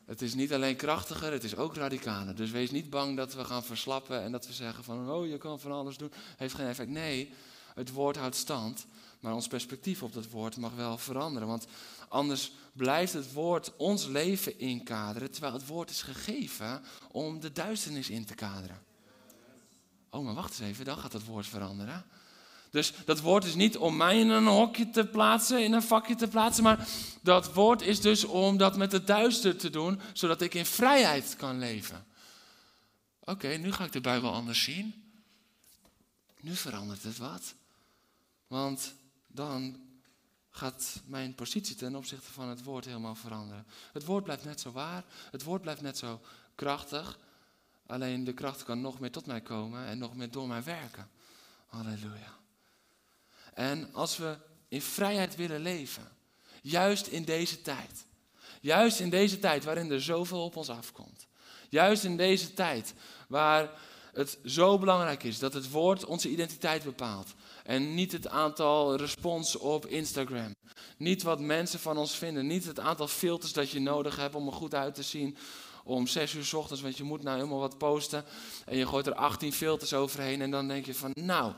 Het 0.05 0.21
is 0.21 0.33
niet 0.33 0.53
alleen 0.53 0.75
krachtiger, 0.75 1.31
het 1.31 1.43
is 1.43 1.55
ook 1.55 1.75
radicaler. 1.75 2.35
Dus 2.35 2.51
wees 2.51 2.71
niet 2.71 2.89
bang 2.89 3.17
dat 3.17 3.33
we 3.33 3.45
gaan 3.45 3.63
verslappen 3.63 4.21
en 4.21 4.31
dat 4.31 4.47
we 4.47 4.53
zeggen 4.53 4.83
van, 4.83 5.09
oh 5.09 5.27
je 5.27 5.37
kan 5.37 5.59
van 5.59 5.71
alles 5.71 5.97
doen, 5.97 6.11
heeft 6.37 6.55
geen 6.55 6.67
effect. 6.67 6.89
Nee, 6.89 7.33
het 7.79 7.91
woord 7.91 8.17
houdt 8.17 8.35
stand, 8.35 8.85
maar 9.19 9.33
ons 9.33 9.47
perspectief 9.47 10.03
op 10.03 10.13
dat 10.13 10.29
woord 10.29 10.57
mag 10.57 10.75
wel 10.75 10.97
veranderen. 10.97 11.47
Want 11.47 11.67
anders 12.07 12.51
blijft 12.73 13.13
het 13.13 13.33
woord 13.33 13.75
ons 13.77 14.05
leven 14.05 14.59
inkaderen, 14.59 15.31
terwijl 15.31 15.53
het 15.53 15.67
woord 15.67 15.89
is 15.89 16.01
gegeven 16.01 16.83
om 17.11 17.39
de 17.39 17.51
duisternis 17.51 18.09
in 18.09 18.25
te 18.25 18.35
kaderen. 18.35 18.81
Oh, 20.09 20.25
maar 20.25 20.33
wacht 20.33 20.49
eens 20.49 20.69
even, 20.69 20.85
dan 20.85 20.97
gaat 20.97 21.13
het 21.13 21.25
woord 21.25 21.47
veranderen. 21.47 22.05
Dus 22.69 22.93
dat 23.05 23.19
woord 23.19 23.43
is 23.43 23.55
niet 23.55 23.77
om 23.77 23.97
mij 23.97 24.19
in 24.19 24.29
een 24.29 24.47
hokje 24.47 24.89
te 24.89 25.05
plaatsen, 25.05 25.63
in 25.63 25.73
een 25.73 25.83
vakje 25.83 26.15
te 26.15 26.27
plaatsen, 26.27 26.63
maar 26.63 26.87
dat 27.21 27.53
woord 27.53 27.81
is 27.81 28.01
dus 28.01 28.23
om 28.23 28.57
dat 28.57 28.77
met 28.77 28.91
het 28.91 29.07
duister 29.07 29.57
te 29.57 29.69
doen, 29.69 30.01
zodat 30.13 30.41
ik 30.41 30.53
in 30.53 30.65
vrijheid 30.65 31.35
kan 31.37 31.59
leven. 31.59 32.05
Oké, 33.19 33.47
nu 33.47 33.71
ga 33.71 33.83
ik 33.83 33.91
de 33.91 34.01
Bijbel 34.01 34.33
anders 34.33 34.63
zien. 34.63 35.03
Nu 36.41 36.55
verandert 36.55 37.03
het 37.03 37.17
wat. 37.17 37.53
Want 38.49 38.95
dan 39.27 39.81
gaat 40.49 41.01
mijn 41.05 41.35
positie 41.35 41.75
ten 41.75 41.95
opzichte 41.95 42.31
van 42.31 42.47
het 42.47 42.63
woord 42.63 42.85
helemaal 42.85 43.15
veranderen. 43.15 43.65
Het 43.93 44.05
woord 44.05 44.23
blijft 44.23 44.45
net 44.45 44.59
zo 44.59 44.71
waar, 44.71 45.03
het 45.31 45.43
woord 45.43 45.61
blijft 45.61 45.81
net 45.81 45.97
zo 45.97 46.21
krachtig. 46.55 47.19
Alleen 47.85 48.23
de 48.23 48.33
kracht 48.33 48.63
kan 48.63 48.81
nog 48.81 48.99
meer 48.99 49.11
tot 49.11 49.25
mij 49.25 49.41
komen 49.41 49.85
en 49.85 49.97
nog 49.97 50.15
meer 50.15 50.31
door 50.31 50.47
mij 50.47 50.63
werken. 50.63 51.09
Halleluja. 51.65 52.37
En 53.53 53.93
als 53.93 54.17
we 54.17 54.37
in 54.67 54.81
vrijheid 54.81 55.35
willen 55.35 55.61
leven, 55.61 56.11
juist 56.61 57.07
in 57.07 57.23
deze 57.23 57.61
tijd, 57.61 58.05
juist 58.61 58.99
in 58.99 59.09
deze 59.09 59.39
tijd 59.39 59.63
waarin 59.63 59.91
er 59.91 60.01
zoveel 60.01 60.43
op 60.43 60.55
ons 60.55 60.69
afkomt, 60.69 61.27
juist 61.69 62.03
in 62.03 62.17
deze 62.17 62.53
tijd 62.53 62.93
waar 63.27 63.79
het 64.13 64.37
zo 64.45 64.77
belangrijk 64.77 65.23
is 65.23 65.39
dat 65.39 65.53
het 65.53 65.69
woord 65.69 66.05
onze 66.05 66.29
identiteit 66.29 66.83
bepaalt, 66.83 67.33
en 67.69 67.93
niet 67.93 68.11
het 68.11 68.27
aantal 68.27 68.95
respons 68.95 69.55
op 69.55 69.85
Instagram. 69.85 70.55
Niet 70.97 71.23
wat 71.23 71.39
mensen 71.39 71.79
van 71.79 71.97
ons 71.97 72.17
vinden. 72.17 72.47
Niet 72.47 72.65
het 72.65 72.79
aantal 72.79 73.07
filters 73.07 73.53
dat 73.53 73.69
je 73.69 73.79
nodig 73.79 74.15
hebt 74.15 74.35
om 74.35 74.47
er 74.47 74.53
goed 74.53 74.75
uit 74.75 74.95
te 74.95 75.03
zien. 75.03 75.37
Om 75.83 76.07
zes 76.07 76.33
uur 76.33 76.45
s 76.45 76.53
ochtends, 76.53 76.81
want 76.81 76.97
je 76.97 77.03
moet 77.03 77.23
nou 77.23 77.37
helemaal 77.37 77.59
wat 77.59 77.77
posten. 77.77 78.23
En 78.65 78.77
je 78.77 78.87
gooit 78.87 79.07
er 79.07 79.13
18 79.13 79.53
filters 79.53 79.93
overheen. 79.93 80.41
En 80.41 80.51
dan 80.51 80.67
denk 80.67 80.85
je 80.85 80.95
van, 80.95 81.11
nou, 81.13 81.53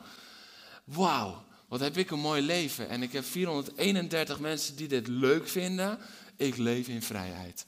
wauw, 0.83 1.43
wat 1.67 1.79
heb 1.79 1.97
ik 1.97 2.11
een 2.11 2.19
mooi 2.19 2.41
leven. 2.41 2.89
En 2.89 3.03
ik 3.03 3.11
heb 3.11 3.23
431 3.23 4.39
mensen 4.39 4.75
die 4.75 4.87
dit 4.87 5.07
leuk 5.07 5.47
vinden. 5.47 5.99
Ik 6.35 6.57
leef 6.57 6.87
in 6.87 7.01
vrijheid. 7.01 7.65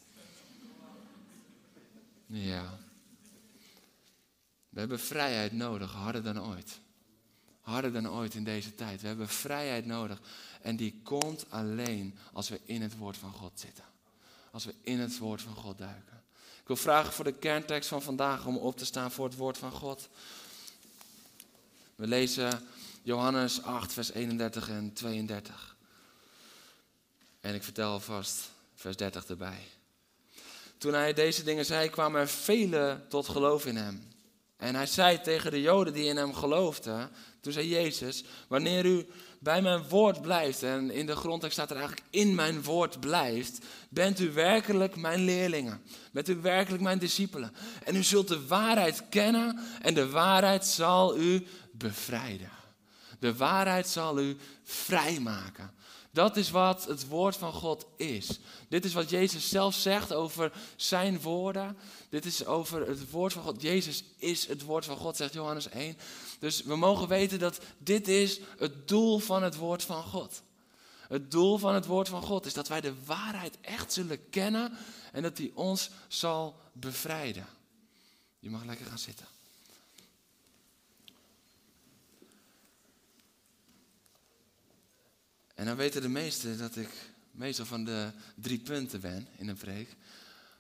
Ja. 2.25 2.79
We 4.69 4.79
hebben 4.79 4.99
vrijheid 4.99 5.51
nodig, 5.51 5.91
harder 5.91 6.23
dan 6.23 6.43
ooit. 6.43 6.81
Harder 7.63 7.93
dan 7.93 8.09
ooit 8.09 8.33
in 8.33 8.43
deze 8.43 8.75
tijd. 8.75 9.01
We 9.01 9.07
hebben 9.07 9.27
vrijheid 9.27 9.85
nodig. 9.85 10.21
En 10.61 10.75
die 10.75 10.99
komt 11.03 11.45
alleen 11.49 12.17
als 12.33 12.49
we 12.49 12.59
in 12.65 12.81
het 12.81 12.97
woord 12.97 13.17
van 13.17 13.31
God 13.31 13.59
zitten. 13.59 13.83
Als 14.51 14.65
we 14.65 14.73
in 14.81 14.99
het 14.99 15.17
woord 15.17 15.41
van 15.41 15.55
God 15.55 15.77
duiken. 15.77 16.23
Ik 16.61 16.67
wil 16.67 16.75
vragen 16.75 17.13
voor 17.13 17.25
de 17.25 17.33
kerntekst 17.33 17.89
van 17.89 18.01
vandaag 18.01 18.45
om 18.45 18.57
op 18.57 18.77
te 18.77 18.85
staan 18.85 19.11
voor 19.11 19.25
het 19.25 19.35
woord 19.35 19.57
van 19.57 19.71
God. 19.71 20.09
We 21.95 22.07
lezen 22.07 22.67
Johannes 23.01 23.61
8, 23.61 23.93
vers 23.93 24.11
31 24.11 24.69
en 24.69 24.93
32. 24.93 25.75
En 27.39 27.55
ik 27.55 27.63
vertel 27.63 27.91
alvast 27.91 28.49
vers 28.75 28.95
30 28.95 29.25
erbij. 29.25 29.67
Toen 30.77 30.93
hij 30.93 31.13
deze 31.13 31.43
dingen 31.43 31.65
zei, 31.65 31.89
kwamen 31.89 32.21
er 32.21 32.27
velen 32.27 33.07
tot 33.07 33.27
geloof 33.27 33.65
in 33.65 33.75
hem. 33.75 34.12
En 34.63 34.75
hij 34.75 34.85
zei 34.85 35.21
tegen 35.21 35.51
de 35.51 35.61
Joden 35.61 35.93
die 35.93 36.05
in 36.05 36.17
hem 36.17 36.33
geloofden, 36.33 37.09
toen 37.41 37.53
zei 37.53 37.67
Jezus, 37.67 38.23
wanneer 38.47 38.85
u 38.85 39.05
bij 39.39 39.61
mijn 39.61 39.87
woord 39.87 40.21
blijft, 40.21 40.63
en 40.63 40.91
in 40.91 41.05
de 41.05 41.15
grondtekst 41.15 41.57
staat 41.57 41.69
er 41.69 41.77
eigenlijk 41.77 42.07
in 42.09 42.35
mijn 42.35 42.63
woord 42.63 42.99
blijft, 42.99 43.65
bent 43.89 44.19
u 44.19 44.31
werkelijk 44.31 44.95
mijn 44.95 45.23
leerlingen. 45.23 45.81
Bent 46.11 46.29
u 46.29 46.35
werkelijk 46.35 46.83
mijn 46.83 46.99
discipelen. 46.99 47.53
En 47.83 47.95
u 47.95 48.03
zult 48.03 48.27
de 48.27 48.47
waarheid 48.47 49.09
kennen 49.09 49.59
en 49.81 49.93
de 49.93 50.09
waarheid 50.09 50.65
zal 50.65 51.17
u 51.17 51.47
bevrijden. 51.71 52.51
De 53.19 53.35
waarheid 53.35 53.87
zal 53.87 54.19
u 54.19 54.37
vrijmaken. 54.63 55.71
Dat 56.13 56.37
is 56.37 56.49
wat 56.49 56.85
het 56.85 57.07
woord 57.07 57.35
van 57.35 57.53
God 57.53 57.85
is. 57.95 58.39
Dit 58.69 58.85
is 58.85 58.93
wat 58.93 59.09
Jezus 59.09 59.49
zelf 59.49 59.75
zegt 59.75 60.13
over 60.13 60.51
zijn 60.75 61.21
woorden. 61.21 61.77
Dit 62.09 62.25
is 62.25 62.45
over 62.45 62.87
het 62.87 63.09
woord 63.09 63.33
van 63.33 63.43
God. 63.43 63.61
Jezus 63.61 64.03
is 64.17 64.47
het 64.47 64.61
woord 64.61 64.85
van 64.85 64.97
God, 64.97 65.15
zegt 65.15 65.33
Johannes 65.33 65.69
1. 65.69 65.97
Dus 66.39 66.63
we 66.63 66.75
mogen 66.75 67.07
weten 67.07 67.39
dat 67.39 67.59
dit 67.77 68.07
is 68.07 68.39
het 68.57 68.87
doel 68.87 69.19
van 69.19 69.43
het 69.43 69.55
woord 69.55 69.83
van 69.83 70.03
God. 70.03 70.41
Het 71.07 71.31
doel 71.31 71.57
van 71.57 71.73
het 71.73 71.85
woord 71.85 72.09
van 72.09 72.21
God 72.21 72.45
is 72.45 72.53
dat 72.53 72.67
wij 72.67 72.81
de 72.81 73.03
waarheid 73.05 73.57
echt 73.61 73.93
zullen 73.93 74.29
kennen 74.29 74.77
en 75.11 75.21
dat 75.21 75.37
die 75.37 75.51
ons 75.55 75.89
zal 76.07 76.59
bevrijden. 76.73 77.45
Je 78.39 78.49
mag 78.49 78.63
lekker 78.65 78.85
gaan 78.85 78.99
zitten. 78.99 79.32
En 85.53 85.65
dan 85.65 85.75
weten 85.75 86.01
de 86.01 86.07
meesten 86.07 86.57
dat 86.57 86.75
ik 86.75 86.89
meestal 87.31 87.65
van 87.65 87.83
de 87.83 88.11
drie 88.35 88.59
punten 88.59 89.01
ben 89.01 89.27
in 89.37 89.47
een 89.47 89.57
preek. 89.57 89.95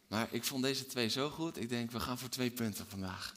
Maar 0.07 0.27
ik 0.31 0.43
vond 0.43 0.63
deze 0.63 0.85
twee 0.85 1.09
zo 1.09 1.29
goed. 1.29 1.57
Ik 1.57 1.69
denk, 1.69 1.91
we 1.91 1.99
gaan 1.99 2.17
voor 2.17 2.29
twee 2.29 2.51
punten 2.51 2.85
vandaag. 2.87 3.33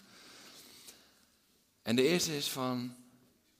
En 1.83 1.97
de 1.97 2.03
eerste 2.03 2.37
is 2.37 2.49
van, 2.49 2.95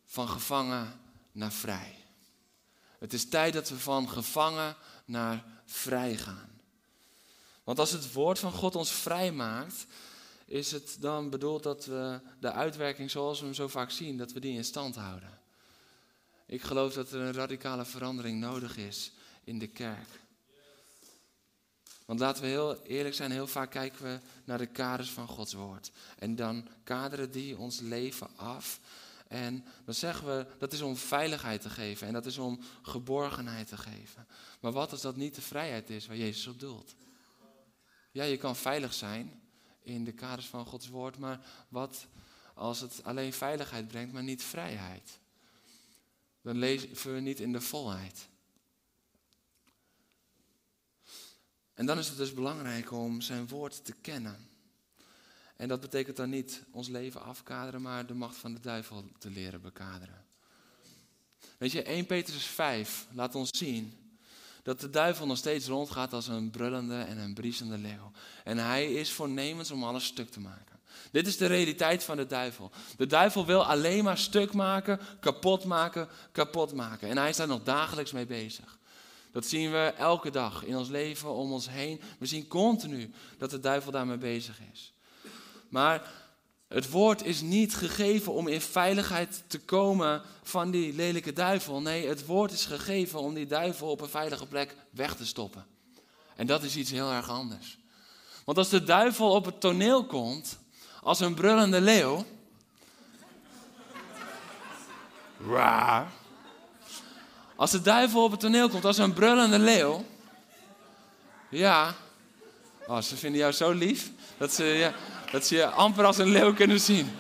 van 0.05 0.29
gevangen 0.29 1.01
naar 1.33 1.53
vrij. 1.53 2.05
Het 2.99 3.13
is 3.13 3.29
tijd 3.29 3.53
dat 3.53 3.69
we 3.69 3.79
van 3.79 4.09
gevangen 4.09 4.77
naar 5.05 5.45
vrij 5.65 6.17
gaan. 6.17 6.61
Want 7.65 7.79
als 7.79 7.91
het 7.91 8.13
woord 8.13 8.39
van 8.39 8.53
God 8.53 8.75
ons 8.75 8.91
vrij 8.91 9.33
maakt, 9.33 9.87
is 10.45 10.73
het 10.73 10.97
dan 11.01 11.31
bedoeld 11.31 11.63
dat 11.63 11.85
we 11.85 12.21
de 12.41 12.53
uitwerking 12.53 13.11
zoals 13.11 13.39
we 13.39 13.45
hem 13.45 13.55
zo 13.55 13.69
vaak 13.69 13.91
zien, 13.91 14.17
dat 14.17 14.33
we 14.33 14.41
die 14.41 14.57
in 14.57 14.65
stand 14.65 14.95
houden. 14.95 15.39
Ik 16.47 16.63
geloof 16.63 16.93
dat 16.93 17.13
er 17.13 17.21
een 17.21 17.33
radicale 17.33 17.85
verandering 17.85 18.41
nodig 18.41 18.77
is 18.77 19.13
in 19.45 19.59
de 19.59 19.67
kerk. 19.67 20.09
Want 22.05 22.21
laten 22.21 22.43
we 22.43 22.49
heel 22.49 22.83
eerlijk 22.83 23.15
zijn, 23.15 23.31
heel 23.31 23.47
vaak 23.47 23.71
kijken 23.71 24.03
we 24.05 24.19
naar 24.45 24.59
de 24.59 24.67
kaders 24.67 25.11
van 25.11 25.29
Gods 25.29 25.53
woord. 25.53 25.91
En 26.19 26.37
dan 26.37 26.69
kaderen 26.85 27.31
die 27.31 27.59
ons 27.59 27.81
leven 27.81 28.29
af. 28.37 28.81
En 29.29 29.65
dan 29.85 29.95
zeggen 29.95 30.27
we 30.27 30.47
dat 30.59 30.73
is 30.73 30.81
om 30.81 30.97
veiligheid 30.97 31.61
te 31.61 31.71
geven 31.71 32.07
en 32.07 32.13
dat 32.13 32.27
is 32.27 32.39
om 32.39 32.61
geborgenheid 32.83 33.69
te 33.69 33.77
geven. 33.77 34.27
Maar 34.61 34.73
wat 34.73 34.93
als 34.93 35.01
dat 35.01 35.17
niet 35.17 35.35
de 35.35 35.43
vrijheid 35.43 35.91
is 35.91 36.07
waar 36.07 36.17
Jezus 36.17 36.47
op 36.47 36.61
doelt? 36.61 36.95
Ja, 38.11 38.25
je 38.25 38.37
kan 38.37 38.57
veilig 38.57 38.95
zijn 38.95 39.43
in 39.83 40.05
de 40.05 40.13
kaders 40.13 40.47
van 40.47 40.67
Gods 40.67 40.89
woord, 40.89 41.19
maar 41.19 41.41
wat 41.69 42.07
als 42.55 42.81
het 42.81 43.01
alleen 43.03 43.33
veiligheid 43.33 43.89
brengt, 43.89 44.13
maar 44.13 44.23
niet 44.23 44.43
vrijheid? 44.43 45.19
Dan 46.47 46.59
leven 46.59 47.15
we 47.15 47.21
niet 47.21 47.41
in 47.41 47.53
de 47.53 47.61
volheid. 47.61 48.29
En 51.75 51.87
dan 51.87 51.99
is 51.99 52.09
het 52.09 52.17
dus 52.17 52.35
belangrijk 52.35 52.93
om 52.93 53.21
zijn 53.21 53.49
woord 53.49 53.85
te 53.85 53.93
kennen. 53.93 54.49
En 55.57 55.69
dat 55.69 55.81
betekent 55.81 56.17
dan 56.17 56.31
niet 56.31 56.63
ons 56.71 56.89
leven 56.89 57.23
afkaderen, 57.23 57.83
maar 57.83 58.07
de 58.07 58.15
macht 58.15 58.37
van 58.37 58.55
de 58.55 58.61
duivel 58.61 59.05
te 59.19 59.31
leren 59.31 59.61
bekaderen. 59.61 60.25
Weet 61.59 61.73
je, 61.73 61.83
1 61.83 62.07
Petrus 62.07 62.45
5 62.45 63.07
laat 63.13 63.35
ons 63.35 63.49
zien 63.59 64.17
dat 64.63 64.81
de 64.81 64.91
duivel 64.91 65.27
nog 65.27 65.39
steeds 65.39 65.67
rondgaat 65.67 66.13
als 66.13 66.29
een 66.29 66.51
brullende 66.51 67.01
en 67.01 67.19
een 67.19 67.35
briesende 67.35 67.79
leeuw. 67.79 68.13
En 68.45 68.59
hij 68.59 68.93
is 68.93 69.13
voornemens 69.13 69.71
om 69.71 69.85
alles 69.85 70.05
stuk 70.05 70.31
te 70.31 70.41
maken. 70.41 70.76
Dit 71.11 71.27
is 71.27 71.37
de 71.37 71.47
realiteit 71.47 72.05
van 72.05 72.17
de 72.17 72.27
duivel. 72.27 72.71
De 72.97 73.07
duivel 73.07 73.47
wil 73.47 73.65
alleen 73.65 74.05
maar 74.05 74.19
stuk 74.19 74.53
maken, 74.53 75.01
kapot 75.21 75.65
maken, 75.65 76.09
kapot 76.33 76.73
maken. 76.73 77.09
En 77.09 77.19
hij 77.19 77.29
is 77.29 77.37
daar 77.37 77.47
nog 77.47 77.63
dagelijks 77.63 78.13
mee 78.13 78.27
bezig. 78.27 78.79
Dat 79.33 79.47
zien 79.47 79.71
we 79.71 79.93
elke 79.99 80.31
dag 80.31 80.65
in 80.65 80.77
ons 80.77 80.89
leven 80.89 81.35
om 81.35 81.53
ons 81.53 81.69
heen. 81.69 82.01
We 82.19 82.27
zien 82.27 82.49
continu 82.49 83.13
dat 83.39 83.51
de 83.51 83.61
duivel 83.61 83.93
daarmee 83.93 84.19
bezig 84.19 84.61
is. 84.73 84.93
Maar 85.69 86.11
het 86.69 86.91
woord 86.91 87.25
is 87.25 87.41
niet 87.41 87.75
gegeven 87.75 88.33
om 88.33 88.49
in 88.49 88.61
veiligheid 88.61 89.43
te 89.47 89.59
komen 89.59 90.23
van 90.43 90.71
die 90.71 90.95
lelijke 90.95 91.33
duivel. 91.33 91.81
Nee, 91.81 92.09
het 92.09 92.27
woord 92.27 92.53
is 92.53 92.65
gegeven 92.65 93.21
om 93.21 93.35
die 93.35 93.47
duivel 93.47 93.91
op 93.91 94.01
een 94.01 94.09
veilige 94.09 94.47
plek 94.47 94.77
weg 94.91 95.17
te 95.17 95.27
stoppen. 95.27 95.67
En 96.37 96.47
dat 96.47 96.63
is 96.63 96.77
iets 96.77 96.91
heel 96.91 97.11
erg 97.11 97.29
anders. 97.29 97.79
Want 98.45 98.59
als 98.59 98.69
de 98.69 98.85
duivel 98.85 99.31
op 99.31 99.45
het 99.45 99.61
toneel 99.61 100.07
komt 100.07 100.59
als 101.07 101.21
een 101.21 101.35
brullende 101.35 101.81
leeuw. 101.81 102.25
Raar. 105.51 106.07
Als 107.57 107.71
de 107.71 107.83
duivel 107.83 108.23
op 108.25 108.31
het 108.31 108.41
toneel 108.41 108.69
komt 108.69 108.85
als 108.85 108.99
een 108.99 109.13
brullende 109.13 109.59
leeuw. 109.59 110.05
Ja. 111.49 111.95
Oh, 112.87 113.01
ze 113.01 113.17
vinden 113.17 113.41
jou 113.41 113.53
zo 113.53 113.73
lief 113.73 114.11
dat 114.39 114.53
ze, 114.53 114.65
ja, 114.65 114.93
dat 115.31 115.47
ze 115.47 115.55
je 115.55 115.67
amper 115.67 116.05
als 116.05 116.19
een 116.19 116.29
leeuw 116.29 116.55
kunnen 116.55 116.81
zien. 116.81 117.11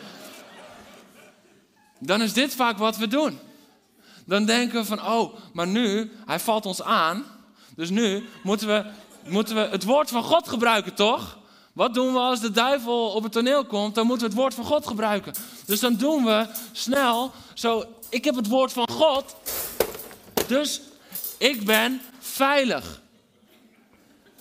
Dan 1.99 2.23
is 2.23 2.33
dit 2.33 2.55
vaak 2.55 2.79
wat 2.79 2.97
we 2.97 3.09
doen. 3.09 3.39
Dan 4.25 4.45
denken 4.45 4.81
we 4.81 4.87
van, 4.87 5.07
oh, 5.07 5.35
maar 5.53 5.67
nu, 5.67 6.13
hij 6.25 6.41
valt 6.41 6.67
ons 6.67 6.83
aan. 6.83 7.25
Dus 7.77 7.91
nu 7.91 8.29
moeten 8.43 8.67
we, 8.67 8.91
moeten 9.31 9.55
we 9.55 9.61
het 9.61 9.85
woord 9.85 10.11
van 10.11 10.23
God 10.23 10.49
gebruiken, 10.49 10.95
toch? 10.95 11.39
Wat 11.77 11.95
doen 11.95 12.13
we 12.13 12.19
als 12.19 12.41
de 12.41 12.51
duivel 12.51 13.11
op 13.11 13.23
het 13.23 13.33
toneel 13.33 13.65
komt? 13.65 13.95
Dan 13.95 14.07
moeten 14.07 14.27
we 14.27 14.33
het 14.33 14.41
woord 14.43 14.55
van 14.55 14.65
God 14.65 14.87
gebruiken. 14.87 15.35
Dus 15.67 15.81
dan 15.81 15.97
doen 15.97 16.25
we 16.25 16.47
snel 16.73 17.33
zo, 17.55 17.85
ik 18.09 18.25
heb 18.25 18.35
het 18.35 18.49
woord 18.49 18.73
van 18.73 18.89
God. 18.89 19.37
Dus 20.47 20.81
ik 21.39 21.65
ben 21.65 22.01
veilig. 22.19 23.01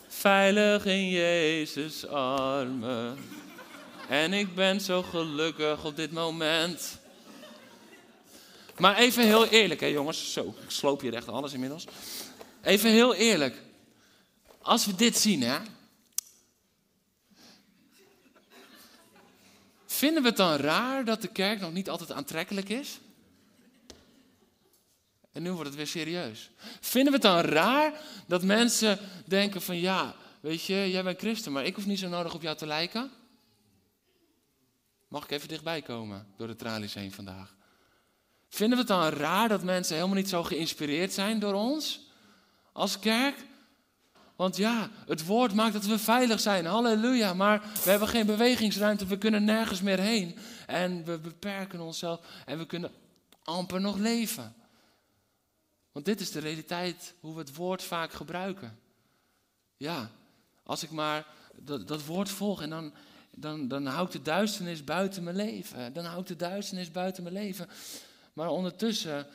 Veilig 0.08 0.86
in 0.86 1.10
Jezus' 1.10 2.08
armen. 2.08 3.18
En 4.10 4.34
ik 4.34 4.56
ben 4.56 4.82
zo 4.82 5.02
gelukkig 5.02 5.86
op 5.86 5.96
dit 5.96 6.12
moment. 6.12 6.98
Maar 8.78 8.96
even 8.96 9.24
heel 9.24 9.46
eerlijk, 9.46 9.80
hè 9.80 9.88
jongens. 9.88 10.34
Zo, 10.34 10.56
ik 10.64 10.72
sloop 10.72 11.02
hier 11.02 11.14
echt 11.14 11.30
alles 11.30 11.54
inmiddels. 11.54 11.86
Even 12.62 12.90
heel 12.90 13.14
eerlijk. 13.14 13.62
Als 14.62 14.86
we 14.86 14.96
dit 14.96 15.18
zien, 15.18 15.42
hè. 15.42 15.58
Vinden 19.96 20.22
we 20.22 20.28
het 20.28 20.38
dan 20.38 20.56
raar 20.56 21.06
dat 21.06 21.22
de 21.22 21.28
kerk 21.28 21.60
nog 21.60 21.74
niet 21.74 21.90
altijd 21.90 22.12
aantrekkelijk 22.12 22.70
is? 22.70 23.00
En 25.32 25.44
nu 25.44 25.52
wordt 25.52 25.68
het 25.68 25.76
weer 25.76 25.88
serieus. 25.88 26.52
Vinden 26.80 27.14
we 27.14 27.20
het 27.20 27.28
dan 27.28 27.52
raar 27.54 27.94
dat 28.28 28.44
mensen 28.44 29.00
denken 29.26 29.62
van 29.62 29.80
ja, 29.80 30.16
weet 30.40 30.66
je, 30.66 30.90
jij 30.92 31.04
bent 31.04 31.20
christen, 31.20 31.52
maar 31.52 31.66
ik 31.66 31.76
hoef 31.76 31.86
niet 31.86 32.00
zo 32.00 32.08
nodig 32.08 32.34
op 32.34 32.42
jou 32.42 32.58
te 32.58 32.66
lijken? 32.66 33.12
Mag 35.08 35.24
ik 35.24 35.32
even 35.32 35.48
dichtbij 35.48 35.82
komen 35.82 36.28
door 36.38 36.48
de 36.48 36.56
tralies 36.56 36.94
heen 36.94 37.12
vandaag? 37.12 37.56
Vinden 38.50 38.78
we 38.78 38.84
het 38.84 39.02
dan 39.02 39.20
raar 39.20 39.50
dat 39.50 39.64
mensen 39.64 39.96
helemaal 39.96 40.18
niet 40.18 40.30
zo 40.30 40.44
geïnspireerd 40.44 41.14
zijn 41.14 41.40
door 41.40 41.54
ons 41.54 42.00
als 42.72 43.00
kerk? 43.00 43.36
Want 44.36 44.58
ja, 44.58 44.90
het 45.08 45.26
woord 45.26 45.54
maakt 45.54 45.74
dat 45.74 45.86
we 45.86 46.00
veilig 46.00 46.40
zijn. 46.40 46.66
Halleluja. 46.66 47.34
Maar 47.34 47.62
we 47.84 47.90
hebben 47.90 48.08
geen 48.08 48.26
bewegingsruimte. 48.26 49.06
We 49.06 49.18
kunnen 49.18 49.44
nergens 49.44 49.82
meer 49.82 50.00
heen. 50.00 50.38
En 50.68 51.04
we 51.04 51.20
beperken 51.20 51.80
onszelf. 51.80 52.26
En 52.46 52.58
we 52.58 52.66
kunnen 52.66 52.92
amper 53.44 53.82
nog 53.82 53.98
leven. 53.98 54.56
Want 55.92 56.06
dit 56.06 56.20
is 56.20 56.32
de 56.32 56.40
realiteit 56.40 57.14
hoe 57.20 57.34
we 57.34 57.40
het 57.40 57.56
woord 57.56 57.84
vaak 57.84 58.14
gebruiken. 58.14 58.80
Ja, 59.78 60.10
als 60.64 60.84
ik 60.84 60.92
maar 60.92 61.26
dat, 61.56 61.88
dat 61.88 62.06
woord 62.06 62.30
volg 62.30 62.62
en 62.62 62.70
dan, 62.70 62.94
dan, 63.32 63.68
dan 63.68 63.86
hou 63.86 64.06
ik 64.06 64.12
de 64.12 64.22
duisternis 64.22 64.84
buiten 64.84 65.24
mijn 65.24 65.36
leven. 65.36 65.94
Dan 65.94 66.06
hou 66.06 66.22
ik 66.22 66.28
de 66.28 66.36
duisternis 66.36 66.92
buiten 66.92 67.24
mijn 67.24 67.36
leven. 67.36 67.70
Maar 68.34 68.50
ondertussen 68.50 69.28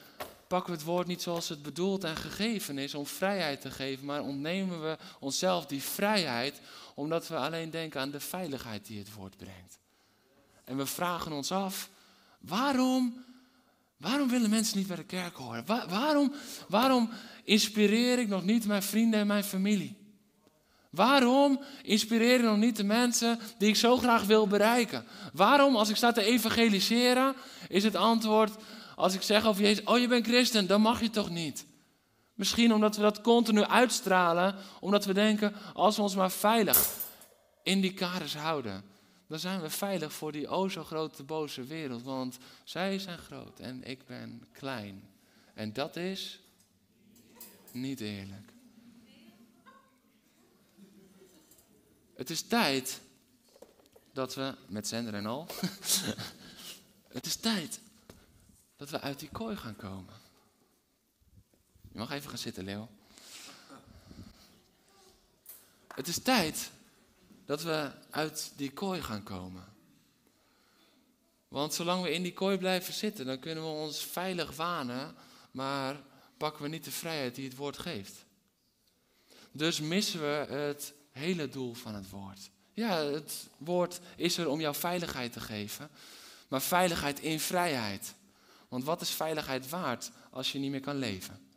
pakken 0.51 0.73
we 0.73 0.79
het 0.79 0.89
woord 0.89 1.07
niet 1.07 1.23
zoals 1.23 1.49
het 1.49 1.63
bedoeld 1.63 2.05
en 2.05 2.17
gegeven 2.17 2.79
is 2.79 2.95
om 2.95 3.07
vrijheid 3.07 3.61
te 3.61 3.71
geven, 3.71 4.07
maar 4.07 4.21
ontnemen 4.21 4.83
we 4.83 4.97
onszelf 5.21 5.67
die 5.67 5.83
vrijheid 5.83 6.61
omdat 6.95 7.29
we 7.29 7.37
alleen 7.37 7.71
denken 7.71 8.01
aan 8.01 8.11
de 8.11 8.21
veiligheid 8.21 8.87
die 8.87 8.99
het 8.99 9.15
woord 9.15 9.37
brengt. 9.37 9.79
En 10.65 10.77
we 10.77 10.87
vragen 10.87 11.33
ons 11.33 11.53
af, 11.53 11.91
waarom, 12.41 13.25
waarom 13.97 14.29
willen 14.29 14.51
mensen 14.51 14.79
niet 14.79 14.87
bij 14.87 14.97
de 14.97 15.05
kerk 15.05 15.37
horen? 15.37 15.67
waarom, 15.89 16.33
waarom 16.69 17.11
inspireer 17.45 18.19
ik 18.19 18.29
nog 18.29 18.45
niet 18.45 18.67
mijn 18.67 18.83
vrienden 18.83 19.21
en 19.21 19.27
mijn 19.27 19.45
familie? 19.45 19.97
Waarom 20.91 21.61
inspireer 21.83 22.39
ik 22.39 22.45
nog 22.45 22.57
niet 22.57 22.77
de 22.77 22.85
mensen 22.85 23.39
die 23.59 23.69
ik 23.69 23.77
zo 23.77 23.97
graag 23.97 24.25
wil 24.25 24.47
bereiken? 24.47 25.05
Waarom, 25.33 25.77
als 25.77 25.89
ik 25.89 25.97
sta 25.97 26.13
te 26.13 26.23
evangeliseren, 26.23 27.35
is 27.69 27.85
het 27.85 27.97
antwoord 27.97 28.53
als 29.01 29.15
ik 29.15 29.23
zeg 29.23 29.47
over 29.47 29.63
Jezus, 29.63 29.85
oh 29.85 29.99
je 29.99 30.09
bent 30.09 30.27
christen, 30.27 30.67
dan 30.67 30.81
mag 30.81 31.01
je 31.01 31.11
toch 31.11 31.31
niet. 31.31 31.67
Misschien 32.35 32.75
omdat 32.75 32.97
we 32.97 33.03
dat 33.03 33.21
continu 33.21 33.63
uitstralen, 33.63 34.55
omdat 34.81 35.05
we 35.05 35.13
denken, 35.13 35.55
als 35.75 35.97
we 35.97 36.03
ons 36.03 36.15
maar 36.15 36.31
veilig 36.31 36.89
in 37.63 37.81
die 37.81 37.95
kaders 37.95 38.37
houden, 38.37 38.85
dan 39.27 39.39
zijn 39.39 39.61
we 39.61 39.71
veilig 39.71 40.13
voor 40.13 40.33
die 40.33 40.49
o 40.49 40.69
zo 40.69 40.85
grote 40.85 41.23
boze 41.23 41.65
wereld. 41.65 42.03
Want 42.03 42.39
zij 42.65 42.99
zijn 42.99 43.19
groot 43.19 43.61
en 43.61 43.85
ik 43.85 44.07
ben 44.07 44.47
klein. 44.53 45.09
En 45.55 45.73
dat 45.73 45.97
is 45.97 46.41
niet 47.73 48.01
eerlijk. 48.01 48.53
Het 52.15 52.31
is 52.31 52.43
tijd 52.43 53.01
dat 54.13 54.35
we, 54.35 54.55
met 54.69 54.89
zender 54.89 55.15
en 55.15 55.27
al, 55.27 55.47
het 57.17 57.27
is 57.27 57.37
tijd 57.37 57.81
dat 58.81 58.91
we 58.91 59.01
uit 59.01 59.19
die 59.19 59.29
kooi 59.29 59.57
gaan 59.57 59.77
komen. 59.77 60.15
Je 61.93 61.99
mag 61.99 62.11
even 62.11 62.29
gaan 62.29 62.39
zitten, 62.39 62.65
Leo. 62.65 62.89
Het 65.95 66.09
is 66.09 66.23
tijd 66.23 66.71
dat 67.45 67.63
we 67.63 67.91
uit 68.11 68.53
die 68.57 68.73
kooi 68.73 69.03
gaan 69.03 69.23
komen. 69.23 69.65
Want 71.49 71.75
zolang 71.75 72.03
we 72.03 72.13
in 72.13 72.23
die 72.23 72.33
kooi 72.33 72.59
blijven 72.59 72.95
zitten, 72.95 73.27
dan 73.27 73.39
kunnen 73.39 73.65
we 73.65 73.71
ons 73.71 74.05
veilig 74.05 74.57
wanen, 74.57 75.15
maar 75.51 76.01
pakken 76.37 76.63
we 76.63 76.69
niet 76.69 76.85
de 76.85 76.91
vrijheid 76.91 77.35
die 77.35 77.49
het 77.49 77.57
woord 77.57 77.79
geeft. 77.79 78.25
Dus 79.53 79.81
missen 79.81 80.21
we 80.21 80.53
het 80.55 80.93
hele 81.11 81.49
doel 81.49 81.75
van 81.75 81.95
het 81.95 82.11
woord. 82.11 82.51
Ja, 82.73 82.97
het 82.97 83.49
woord 83.57 84.01
is 84.17 84.37
er 84.37 84.49
om 84.49 84.61
jouw 84.61 84.75
veiligheid 84.75 85.33
te 85.33 85.41
geven, 85.41 85.91
maar 86.49 86.63
veiligheid 86.63 87.21
in 87.21 87.41
vrijheid. 87.41 88.15
Want 88.71 88.85
wat 88.85 89.01
is 89.01 89.11
veiligheid 89.11 89.69
waard 89.69 90.11
als 90.31 90.53
je 90.53 90.59
niet 90.59 90.71
meer 90.71 90.81
kan 90.81 90.97
leven? 90.97 91.49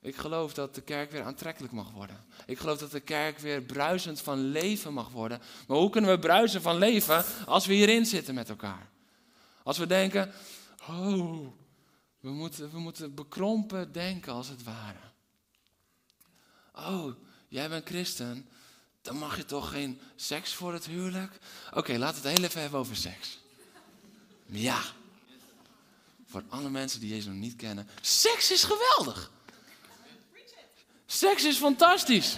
Ik 0.00 0.16
geloof 0.16 0.54
dat 0.54 0.74
de 0.74 0.80
kerk 0.80 1.10
weer 1.10 1.22
aantrekkelijk 1.22 1.72
mag 1.72 1.90
worden. 1.90 2.24
Ik 2.46 2.58
geloof 2.58 2.78
dat 2.78 2.90
de 2.90 3.00
kerk 3.00 3.38
weer 3.38 3.62
bruisend 3.62 4.20
van 4.20 4.38
leven 4.38 4.92
mag 4.92 5.08
worden. 5.08 5.40
Maar 5.66 5.76
hoe 5.76 5.90
kunnen 5.90 6.10
we 6.10 6.18
bruisen 6.18 6.62
van 6.62 6.76
leven 6.76 7.24
als 7.46 7.66
we 7.66 7.74
hierin 7.74 8.06
zitten 8.06 8.34
met 8.34 8.48
elkaar? 8.48 8.90
Als 9.62 9.78
we 9.78 9.86
denken, 9.86 10.32
oh, 10.88 11.46
we 12.20 12.30
moeten, 12.30 12.70
we 12.70 12.78
moeten 12.78 13.14
bekrompen 13.14 13.92
denken 13.92 14.32
als 14.32 14.48
het 14.48 14.62
ware. 14.62 15.12
Oh, 16.74 17.14
jij 17.48 17.68
bent 17.68 17.88
christen, 17.88 18.48
dan 19.02 19.16
mag 19.16 19.36
je 19.36 19.44
toch 19.44 19.70
geen 19.70 20.00
seks 20.16 20.54
voor 20.54 20.72
het 20.72 20.86
huwelijk? 20.86 21.38
Oké, 21.74 21.98
laten 21.98 22.22
we 22.22 22.28
het 22.28 22.38
heel 22.38 22.46
even 22.46 22.60
hebben 22.60 22.80
over 22.80 22.96
seks. 22.96 23.38
Ja. 24.46 24.80
Voor 26.26 26.42
alle 26.48 26.70
mensen 26.70 27.00
die 27.00 27.08
Jezus 27.08 27.24
nog 27.24 27.34
niet 27.34 27.56
kennen. 27.56 27.88
Seks 28.00 28.52
is 28.52 28.64
geweldig. 28.64 29.30
Seks 31.06 31.44
is 31.44 31.56
fantastisch. 31.56 32.36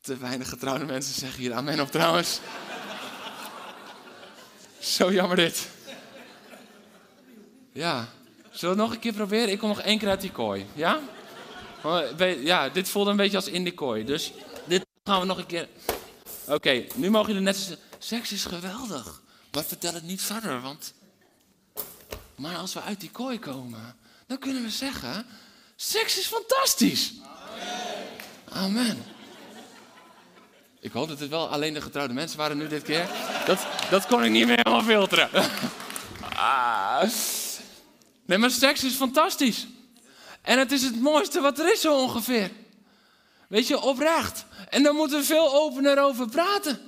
Te 0.00 0.16
weinig 0.16 0.48
getrouwde 0.48 0.84
mensen 0.84 1.14
zeggen 1.14 1.40
hier 1.40 1.52
amen 1.52 1.80
op 1.80 1.90
trouwens. 1.90 2.40
Zo 4.78 5.12
jammer 5.12 5.36
dit. 5.36 5.68
Ja. 7.72 8.08
Zullen 8.50 8.76
we 8.76 8.82
het 8.82 8.90
nog 8.90 8.92
een 8.92 8.98
keer 8.98 9.12
proberen? 9.12 9.50
Ik 9.50 9.58
kom 9.58 9.68
nog 9.68 9.80
één 9.80 9.98
keer 9.98 10.08
uit 10.08 10.20
die 10.20 10.32
kooi. 10.32 10.66
Ja? 10.74 11.00
Ja, 12.18 12.68
dit 12.68 12.88
voelde 12.88 13.10
een 13.10 13.16
beetje 13.16 13.36
als 13.36 13.48
in 13.48 13.64
die 13.64 13.74
kooi. 13.74 14.04
Dus 14.04 14.32
gaan 15.04 15.20
we 15.20 15.26
nog 15.26 15.38
een 15.38 15.46
keer. 15.46 15.68
Oké, 16.46 16.84
nu 16.94 17.10
mogen 17.10 17.28
jullie 17.28 17.42
net 17.42 17.56
zeggen: 17.56 17.78
seks 17.98 18.32
is 18.32 18.44
geweldig. 18.44 19.22
Maar 19.52 19.64
vertel 19.64 19.94
het 19.94 20.02
niet 20.02 20.22
verder, 20.22 20.60
want. 20.60 20.94
Maar 22.34 22.56
als 22.56 22.74
we 22.74 22.82
uit 22.82 23.00
die 23.00 23.10
kooi 23.10 23.38
komen, 23.38 23.96
dan 24.26 24.38
kunnen 24.38 24.62
we 24.62 24.70
zeggen: 24.70 25.26
seks 25.76 26.18
is 26.18 26.26
fantastisch. 26.26 27.12
Amen. 28.48 28.80
Amen. 28.80 29.04
Ik 30.80 30.92
hoop 30.92 31.08
dat 31.08 31.20
het 31.20 31.28
wel 31.28 31.48
alleen 31.48 31.74
de 31.74 31.80
getrouwde 31.80 32.14
mensen 32.14 32.38
waren 32.38 32.56
nu 32.56 32.68
dit 32.68 32.82
keer. 32.82 33.08
Dat, 33.46 33.66
dat 33.90 34.06
kon 34.06 34.24
ik 34.24 34.30
niet 34.30 34.46
meer 34.46 34.60
helemaal 34.62 34.82
filteren. 34.82 35.30
Ah. 36.34 37.02
Nee, 38.24 38.38
maar 38.38 38.50
seks 38.50 38.84
is 38.84 38.94
fantastisch. 38.94 39.66
En 40.42 40.58
het 40.58 40.72
is 40.72 40.82
het 40.82 41.00
mooiste 41.00 41.40
wat 41.40 41.58
er 41.58 41.72
is 41.72 41.80
zo 41.80 42.02
ongeveer. 42.02 42.50
Weet 43.52 43.66
je, 43.66 43.80
oprecht. 43.80 44.44
En 44.68 44.82
daar 44.82 44.94
moeten 44.94 45.18
we 45.18 45.24
veel 45.24 45.54
opener 45.54 46.02
over 46.02 46.28
praten. 46.28 46.78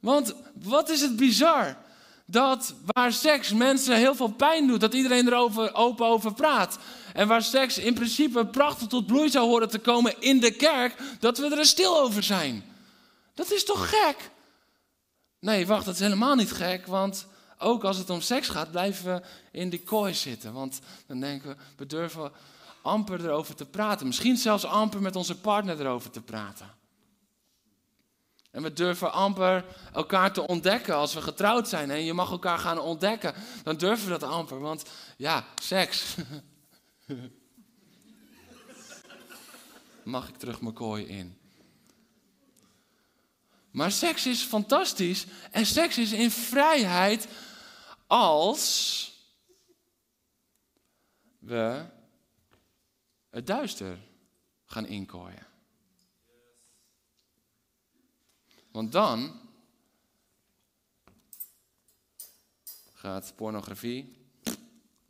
Want 0.00 0.34
wat 0.62 0.88
is 0.88 1.00
het 1.00 1.16
bizar? 1.16 1.76
Dat 2.24 2.74
waar 2.84 3.12
seks 3.12 3.52
mensen 3.52 3.96
heel 3.96 4.14
veel 4.14 4.32
pijn 4.32 4.66
doet, 4.66 4.80
dat 4.80 4.94
iedereen 4.94 5.26
erover 5.26 5.74
open 5.74 6.06
over 6.06 6.34
praat. 6.34 6.78
En 7.12 7.28
waar 7.28 7.42
seks 7.42 7.78
in 7.78 7.94
principe 7.94 8.46
prachtig 8.46 8.88
tot 8.88 9.06
bloei 9.06 9.28
zou 9.28 9.46
horen 9.46 9.68
te 9.68 9.78
komen 9.78 10.20
in 10.20 10.40
de 10.40 10.50
kerk, 10.50 10.94
dat 11.20 11.38
we 11.38 11.56
er 11.56 11.66
stil 11.66 12.00
over 12.00 12.22
zijn. 12.22 12.64
Dat 13.34 13.52
is 13.52 13.64
toch 13.64 13.88
gek? 13.88 14.30
Nee, 15.40 15.66
wacht, 15.66 15.84
dat 15.84 15.94
is 15.94 16.00
helemaal 16.00 16.34
niet 16.34 16.52
gek, 16.52 16.86
want 16.86 17.26
ook 17.58 17.84
als 17.84 17.96
het 17.96 18.10
om 18.10 18.20
seks 18.20 18.48
gaat, 18.48 18.70
blijven 18.70 19.14
we 19.14 19.22
in 19.58 19.70
die 19.70 19.82
kooi 19.82 20.14
zitten. 20.14 20.52
Want 20.52 20.78
dan 21.06 21.20
denken 21.20 21.48
we, 21.48 21.56
we 21.76 21.86
durven 21.86 22.32
amper 22.86 23.24
erover 23.24 23.54
te 23.54 23.66
praten. 23.66 24.06
Misschien 24.06 24.36
zelfs 24.36 24.64
amper 24.64 25.02
met 25.02 25.16
onze 25.16 25.40
partner 25.40 25.80
erover 25.80 26.10
te 26.10 26.22
praten. 26.22 26.74
En 28.50 28.62
we 28.62 28.72
durven 28.72 29.12
amper 29.12 29.64
elkaar 29.92 30.32
te 30.32 30.46
ontdekken 30.46 30.94
als 30.94 31.14
we 31.14 31.22
getrouwd 31.22 31.68
zijn. 31.68 31.90
En 31.90 32.04
je 32.04 32.12
mag 32.12 32.30
elkaar 32.30 32.58
gaan 32.58 32.78
ontdekken. 32.78 33.34
Dan 33.62 33.76
durven 33.76 34.04
we 34.04 34.18
dat 34.18 34.30
amper. 34.30 34.60
Want 34.60 34.84
ja, 35.16 35.44
seks. 35.62 36.14
mag 40.04 40.28
ik 40.28 40.36
terug 40.36 40.60
mijn 40.60 40.74
kooi 40.74 41.04
in. 41.04 41.38
Maar 43.70 43.92
seks 43.92 44.26
is 44.26 44.42
fantastisch. 44.42 45.26
En 45.50 45.66
seks 45.66 45.98
is 45.98 46.12
in 46.12 46.30
vrijheid 46.30 47.28
als 48.06 49.12
we 51.38 51.84
het 53.36 53.46
duister 53.46 53.98
gaan 54.64 54.86
inkooien. 54.86 55.46
Want 58.70 58.92
dan 58.92 59.40
gaat 62.92 63.32
pornografie 63.36 64.16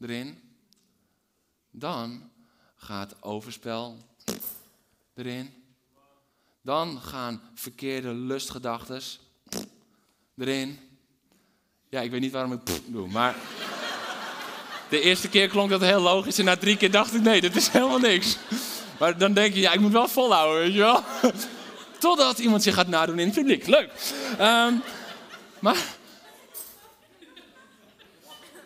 erin. 0.01 0.59
Dan 1.71 2.31
gaat 2.77 3.23
overspel 3.23 3.97
erin. 5.15 5.65
Dan 6.61 7.01
gaan 7.01 7.43
verkeerde 7.55 8.13
lustgedachten 8.15 9.03
erin. 10.37 10.79
Ja, 11.89 12.01
ik 12.01 12.11
weet 12.11 12.21
niet 12.21 12.33
waarom 12.33 12.53
ik 12.53 12.93
doe, 12.93 13.09
maar 13.09 13.37
de 14.89 15.01
eerste 15.01 15.29
keer 15.29 15.49
klonk 15.49 15.71
dat 15.71 15.81
heel 15.81 16.01
logisch 16.01 16.39
en 16.39 16.45
na 16.45 16.57
drie 16.57 16.77
keer 16.77 16.91
dacht 16.91 17.15
ik, 17.15 17.23
nee, 17.23 17.41
dat 17.41 17.55
is 17.55 17.69
helemaal 17.69 17.99
niks. 17.99 18.37
Maar 18.99 19.19
dan 19.19 19.33
denk 19.33 19.55
je, 19.55 19.61
ja, 19.61 19.73
ik 19.73 19.81
moet 19.81 19.93
wel 19.93 20.09
volhouden, 20.09 20.63
weet 20.63 20.73
je 20.73 20.79
wel. 20.79 21.03
Totdat 21.99 22.39
iemand 22.39 22.63
zich 22.63 22.75
gaat 22.75 22.89
nadoen 22.89 23.19
in 23.19 23.27
het 23.27 23.35
publiek. 23.35 23.67
Leuk. 23.67 23.91
Ehm, 24.39 24.75
maar, 25.59 25.77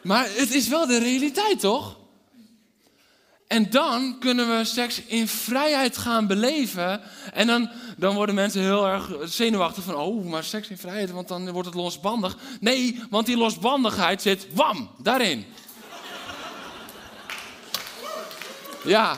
maar 0.02 0.24
het 0.24 0.54
is 0.54 0.68
wel 0.68 0.86
de 0.86 0.98
realiteit, 0.98 1.60
toch? 1.60 1.98
En 3.50 3.70
dan 3.70 4.16
kunnen 4.18 4.58
we 4.58 4.64
seks 4.64 5.02
in 5.02 5.28
vrijheid 5.28 5.96
gaan 5.96 6.26
beleven. 6.26 7.00
En 7.32 7.46
dan, 7.46 7.70
dan 7.96 8.14
worden 8.14 8.34
mensen 8.34 8.62
heel 8.62 8.86
erg 8.86 9.10
zenuwachtig 9.24 9.84
van, 9.84 9.94
oh, 9.94 10.24
maar 10.24 10.44
seks 10.44 10.68
in 10.68 10.78
vrijheid, 10.78 11.10
want 11.10 11.28
dan 11.28 11.50
wordt 11.50 11.68
het 11.68 11.76
losbandig. 11.76 12.36
Nee, 12.60 13.00
want 13.10 13.26
die 13.26 13.36
losbandigheid 13.36 14.22
zit, 14.22 14.46
wam, 14.52 14.90
daarin. 14.98 15.46
Ja. 18.84 19.16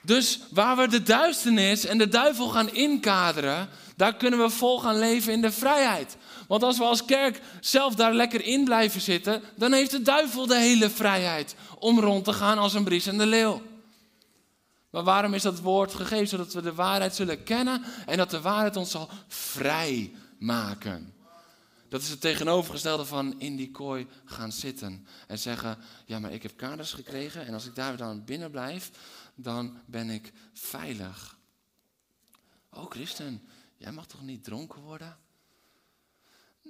Dus 0.00 0.40
waar 0.50 0.76
we 0.76 0.88
de 0.88 1.02
duisternis 1.02 1.84
en 1.84 1.98
de 1.98 2.08
duivel 2.08 2.48
gaan 2.48 2.70
inkaderen, 2.70 3.68
daar 3.96 4.14
kunnen 4.16 4.38
we 4.38 4.50
vol 4.50 4.80
gaan 4.80 4.98
leven 4.98 5.32
in 5.32 5.40
de 5.40 5.52
vrijheid. 5.52 6.16
Want 6.48 6.62
als 6.62 6.78
we 6.78 6.84
als 6.84 7.04
kerk 7.04 7.40
zelf 7.60 7.94
daar 7.94 8.14
lekker 8.14 8.44
in 8.44 8.64
blijven 8.64 9.00
zitten, 9.00 9.42
dan 9.56 9.72
heeft 9.72 9.90
de 9.90 10.02
duivel 10.02 10.46
de 10.46 10.58
hele 10.58 10.90
vrijheid 10.90 11.54
om 11.78 12.00
rond 12.00 12.24
te 12.24 12.32
gaan 12.32 12.58
als 12.58 12.74
een 12.74 12.84
bries 12.84 13.04
leeuw. 13.04 13.62
Maar 14.90 15.04
waarom 15.04 15.34
is 15.34 15.42
dat 15.42 15.60
woord 15.60 15.94
gegeven? 15.94 16.28
Zodat 16.28 16.52
we 16.52 16.62
de 16.62 16.74
waarheid 16.74 17.14
zullen 17.14 17.42
kennen 17.42 17.82
en 18.06 18.16
dat 18.16 18.30
de 18.30 18.40
waarheid 18.40 18.76
ons 18.76 18.90
zal 18.90 19.08
vrij 19.28 20.12
maken. 20.38 21.13
Dat 21.94 22.02
is 22.02 22.08
het 22.08 22.20
tegenovergestelde 22.20 23.04
van 23.04 23.40
in 23.40 23.56
die 23.56 23.70
kooi 23.70 24.06
gaan 24.24 24.52
zitten 24.52 25.06
en 25.26 25.38
zeggen: 25.38 25.78
Ja, 26.06 26.18
maar 26.18 26.32
ik 26.32 26.42
heb 26.42 26.56
kaders 26.56 26.92
gekregen 26.92 27.46
en 27.46 27.54
als 27.54 27.66
ik 27.66 27.74
daar 27.74 27.96
dan 27.96 28.24
binnen 28.24 28.50
blijf, 28.50 28.90
dan 29.34 29.80
ben 29.86 30.10
ik 30.10 30.32
veilig. 30.52 31.38
Oh, 32.70 32.90
christen, 32.90 33.48
jij 33.76 33.92
mag 33.92 34.06
toch 34.06 34.22
niet 34.22 34.44
dronken 34.44 34.80
worden? 34.80 35.18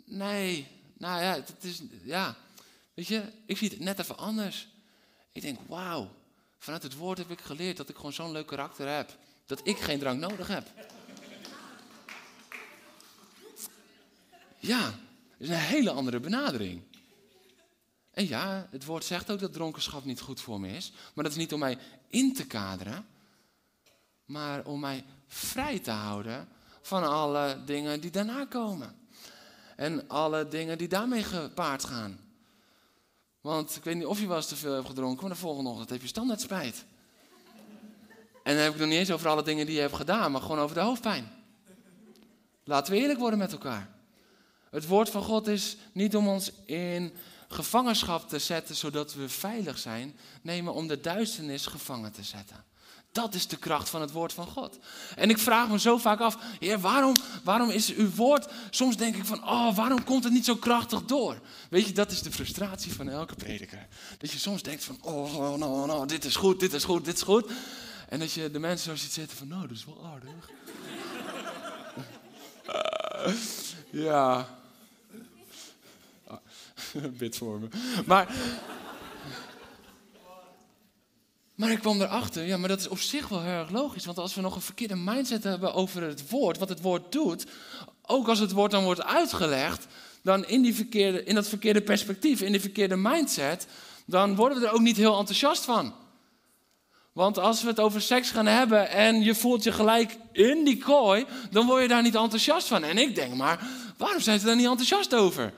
Nee, 0.05 0.69
nou 0.99 1.23
ja, 1.23 1.35
het 1.35 1.65
is, 1.65 1.83
ja, 2.03 2.37
weet 2.95 3.07
je, 3.07 3.33
ik 3.47 3.57
zie 3.57 3.69
het 3.69 3.79
net 3.79 3.99
even 3.99 4.19
anders. 4.19 4.69
Ik 5.33 5.43
denk, 5.43 5.59
wauw, 5.67 6.15
vanuit 6.59 6.83
het 6.83 6.97
woord 6.97 7.19
heb 7.19 7.31
ik 7.31 7.41
geleerd 7.41 7.77
dat 7.77 7.89
ik 7.89 7.97
gewoon 7.97 8.13
zo'n 8.13 8.33
leuk 8.33 8.47
karakter 8.47 8.89
heb. 8.89 9.19
Dat 9.47 9.67
ik 9.67 9.79
geen 9.79 9.99
drank 9.99 10.21
nodig 10.21 10.49
heb. 10.49 10.69
Ja, 14.59 14.95
is 15.39 15.49
een 15.49 15.55
hele 15.55 15.91
andere 15.91 16.21
benadering. 16.21 16.83
En 18.11 18.29
ja, 18.29 18.69
het 18.71 18.85
woord 18.85 19.05
zegt 19.05 19.31
ook 19.31 19.39
dat 19.39 19.53
dronkenschap 19.53 20.05
niet 20.05 20.21
goed 20.21 20.41
voor 20.41 20.61
me 20.61 20.69
is. 20.69 20.93
Maar 21.15 21.25
dat 21.25 21.33
is 21.33 21.39
niet 21.39 21.53
om 21.53 21.59
mij 21.59 21.79
in 22.09 22.35
te 22.35 22.47
kaderen, 22.47 23.07
maar 24.25 24.65
om 24.65 24.81
mij 24.81 25.05
vrij 25.27 25.79
te 25.79 25.91
houden 25.91 26.49
van 26.83 27.05
alle 27.05 27.63
dingen 27.65 28.01
die 28.01 28.11
daarna 28.11 28.45
komen. 28.45 28.97
En 29.77 30.09
alle 30.09 30.49
dingen 30.49 30.79
die 30.79 30.89
daarmee 30.89 31.23
gepaard 31.23 31.85
gaan. 31.85 32.21
Want 33.41 33.77
ik 33.77 33.85
weet 33.85 33.95
niet 33.95 34.07
of 34.07 34.21
je 34.21 34.27
wel 34.27 34.37
eens 34.37 34.47
te 34.47 34.57
veel 34.57 34.75
hebt 34.75 34.87
gedronken, 34.87 35.21
maar 35.21 35.33
de 35.35 35.41
volgende 35.41 35.71
ochtend 35.71 35.91
heb 35.91 36.01
je 36.01 36.07
standaard 36.07 36.41
spijt. 36.41 36.85
En 38.43 38.55
dan 38.55 38.63
heb 38.65 38.73
ik 38.73 38.79
nog 38.79 38.89
niet 38.89 38.99
eens 38.99 39.11
over 39.11 39.29
alle 39.29 39.43
dingen 39.43 39.67
die 39.67 39.75
je 39.75 39.81
hebt 39.81 39.95
gedaan, 39.95 40.33
maar 40.33 40.41
gewoon 40.41 40.59
over 40.59 40.75
de 40.75 40.83
hoofdpijn. 40.83 41.31
Laten 42.65 42.93
we 42.93 42.99
eerlijk 42.99 43.19
worden 43.19 43.39
met 43.39 43.53
elkaar. 43.53 43.89
Het 44.75 44.87
woord 44.87 45.11
van 45.11 45.23
God 45.23 45.47
is 45.47 45.77
niet 45.93 46.17
om 46.17 46.29
ons 46.29 46.51
in 46.67 47.13
gevangenschap 47.49 48.29
te 48.29 48.39
zetten 48.39 48.75
zodat 48.75 49.15
we 49.15 49.29
veilig 49.29 49.79
zijn. 49.79 50.17
Nee, 50.43 50.63
maar 50.63 50.75
om 50.75 50.89
de 50.89 51.01
duisternis 51.01 51.67
gevangen 51.67 52.13
te 52.13 52.23
zetten. 52.23 52.65
Dat 53.13 53.35
is 53.35 53.47
de 53.47 53.57
kracht 53.57 53.89
van 53.89 54.01
het 54.01 54.11
woord 54.11 54.33
van 54.33 54.47
God. 54.47 54.79
En 55.17 55.31
ik 55.31 55.39
vraag 55.39 55.69
me 55.69 55.79
zo 55.79 55.99
vaak 55.99 56.21
af, 56.21 56.39
Heer, 56.61 56.81
waarom, 56.81 57.15
waarom 57.45 57.71
is 57.71 57.95
uw 57.95 58.11
woord, 58.11 58.53
soms 58.71 58.97
denk 58.97 59.17
ik 59.17 59.25
van, 59.25 59.45
oh, 59.45 59.77
waarom 59.77 60.05
komt 60.05 60.25
het 60.25 60.33
niet 60.33 60.45
zo 60.45 60.57
krachtig 60.57 61.03
door? 61.05 61.41
Weet 61.71 61.87
je, 61.87 61.93
dat 61.93 62.11
is 62.11 62.23
de 62.23 62.33
frustratie 62.33 62.93
van 62.93 63.09
elke 63.09 63.35
prediker. 63.35 63.87
Dat 64.19 64.31
je 64.31 64.39
soms 64.39 64.63
denkt 64.63 64.85
van, 64.85 64.99
oh, 65.01 65.37
oh 65.37 65.55
no, 65.55 65.87
no, 65.87 66.07
dit 66.07 66.25
is 66.25 66.37
goed, 66.37 66.61
dit 66.61 66.73
is 66.73 66.85
goed, 66.85 67.05
dit 67.05 67.15
is 67.15 67.23
goed. 67.23 67.51
En 68.09 68.19
dat 68.19 68.33
je 68.33 68.51
de 68.51 68.59
mensen 68.59 68.91
zo 68.91 69.03
ziet 69.03 69.13
zitten 69.13 69.37
van, 69.37 69.49
nou, 69.49 69.63
dat 69.63 69.77
is 69.77 69.85
wel 69.85 70.07
aardig. 70.07 70.51
ja. 74.07 74.63
Bid 77.19 77.37
voor 77.37 77.61
me. 77.61 77.69
Maar... 78.07 78.35
Maar 81.55 81.71
ik 81.71 81.79
kwam 81.79 82.01
erachter, 82.01 82.45
ja, 82.45 82.57
maar 82.57 82.69
dat 82.69 82.81
is 82.81 82.89
op 82.89 82.99
zich 82.99 83.29
wel 83.29 83.43
heel 83.43 83.51
erg 83.51 83.71
logisch. 83.71 84.05
Want 84.05 84.19
als 84.19 84.35
we 84.35 84.41
nog 84.41 84.55
een 84.55 84.61
verkeerde 84.61 84.97
mindset 84.97 85.45
hebben 85.45 85.75
over 85.75 86.03
het 86.03 86.31
woord, 86.31 86.59
wat 86.59 86.69
het 86.69 86.81
woord 86.81 87.13
doet, 87.13 87.47
ook 88.03 88.29
als 88.29 88.39
het 88.39 88.53
woord 88.53 88.71
dan 88.71 88.85
wordt 88.85 89.05
uitgelegd, 89.05 89.87
dan 90.23 90.47
in, 90.47 90.63
die 90.63 90.75
verkeerde, 90.75 91.25
in 91.25 91.35
dat 91.35 91.49
verkeerde 91.49 91.83
perspectief, 91.83 92.41
in 92.41 92.53
die 92.53 92.61
verkeerde 92.61 92.97
mindset, 92.97 93.67
dan 94.07 94.37
worden 94.37 94.61
we 94.61 94.67
er 94.67 94.73
ook 94.73 94.81
niet 94.81 94.97
heel 94.97 95.19
enthousiast 95.19 95.65
van. 95.65 95.95
Want 97.13 97.39
als 97.39 97.63
we 97.63 97.69
het 97.69 97.81
over 97.81 98.03
seks 98.03 98.31
gaan 98.31 98.47
hebben 98.47 98.91
en 98.91 99.23
je 99.23 99.35
voelt 99.35 99.63
je 99.63 99.73
gelijk 99.73 100.17
in 100.33 100.65
die 100.65 100.79
kooi, 100.79 101.27
dan 101.51 101.67
word 101.67 101.83
je 101.83 101.89
daar 101.89 102.03
niet 102.03 102.15
enthousiast 102.15 102.67
van. 102.67 102.85
En 102.85 102.99
ik 102.99 103.15
denk 103.15 103.35
maar, 103.35 103.67
waarom 103.97 104.21
zijn 104.21 104.39
ze 104.41 104.47
daar 104.47 104.57
niet 104.57 104.67
enthousiast 104.67 105.15
over? 105.15 105.53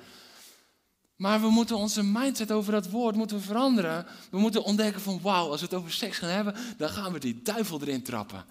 Maar 1.16 1.40
we 1.40 1.50
moeten 1.50 1.76
onze 1.76 2.04
mindset 2.04 2.52
over 2.52 2.72
dat 2.72 2.90
woord 2.90 3.16
moeten 3.16 3.40
veranderen. 3.40 4.06
We 4.30 4.38
moeten 4.38 4.64
ontdekken 4.64 5.00
van 5.00 5.20
wauw, 5.20 5.50
als 5.50 5.60
we 5.60 5.66
het 5.66 5.74
over 5.74 5.92
seks 5.92 6.18
gaan 6.18 6.28
hebben, 6.28 6.54
dan 6.76 6.88
gaan 6.88 7.12
we 7.12 7.18
die 7.18 7.42
duivel 7.42 7.80
erin 7.80 8.02
trappen. 8.02 8.44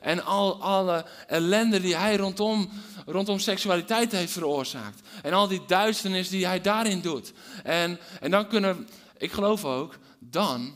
En 0.00 0.24
al 0.24 0.62
alle 0.62 1.06
ellende 1.26 1.80
die 1.80 1.96
hij 1.96 2.16
rondom, 2.16 2.68
rondom 3.06 3.38
seksualiteit 3.38 4.12
heeft 4.12 4.32
veroorzaakt. 4.32 5.08
En 5.22 5.32
al 5.32 5.48
die 5.48 5.64
duisternis 5.66 6.28
die 6.28 6.46
hij 6.46 6.60
daarin 6.60 7.00
doet. 7.00 7.32
En, 7.64 7.98
en 8.20 8.30
dan 8.30 8.48
kunnen, 8.48 8.88
ik 9.16 9.32
geloof 9.32 9.64
ook, 9.64 9.98
dan 10.18 10.74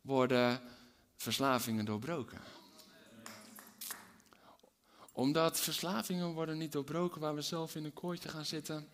worden 0.00 0.60
verslavingen 1.16 1.84
doorbroken. 1.84 2.40
Omdat 5.12 5.60
verslavingen 5.60 6.32
worden 6.32 6.58
niet 6.58 6.72
doorbroken 6.72 7.20
waar 7.20 7.34
we 7.34 7.42
zelf 7.42 7.74
in 7.74 7.84
een 7.84 7.92
kooitje 7.92 8.28
gaan 8.28 8.44
zitten 8.44 8.88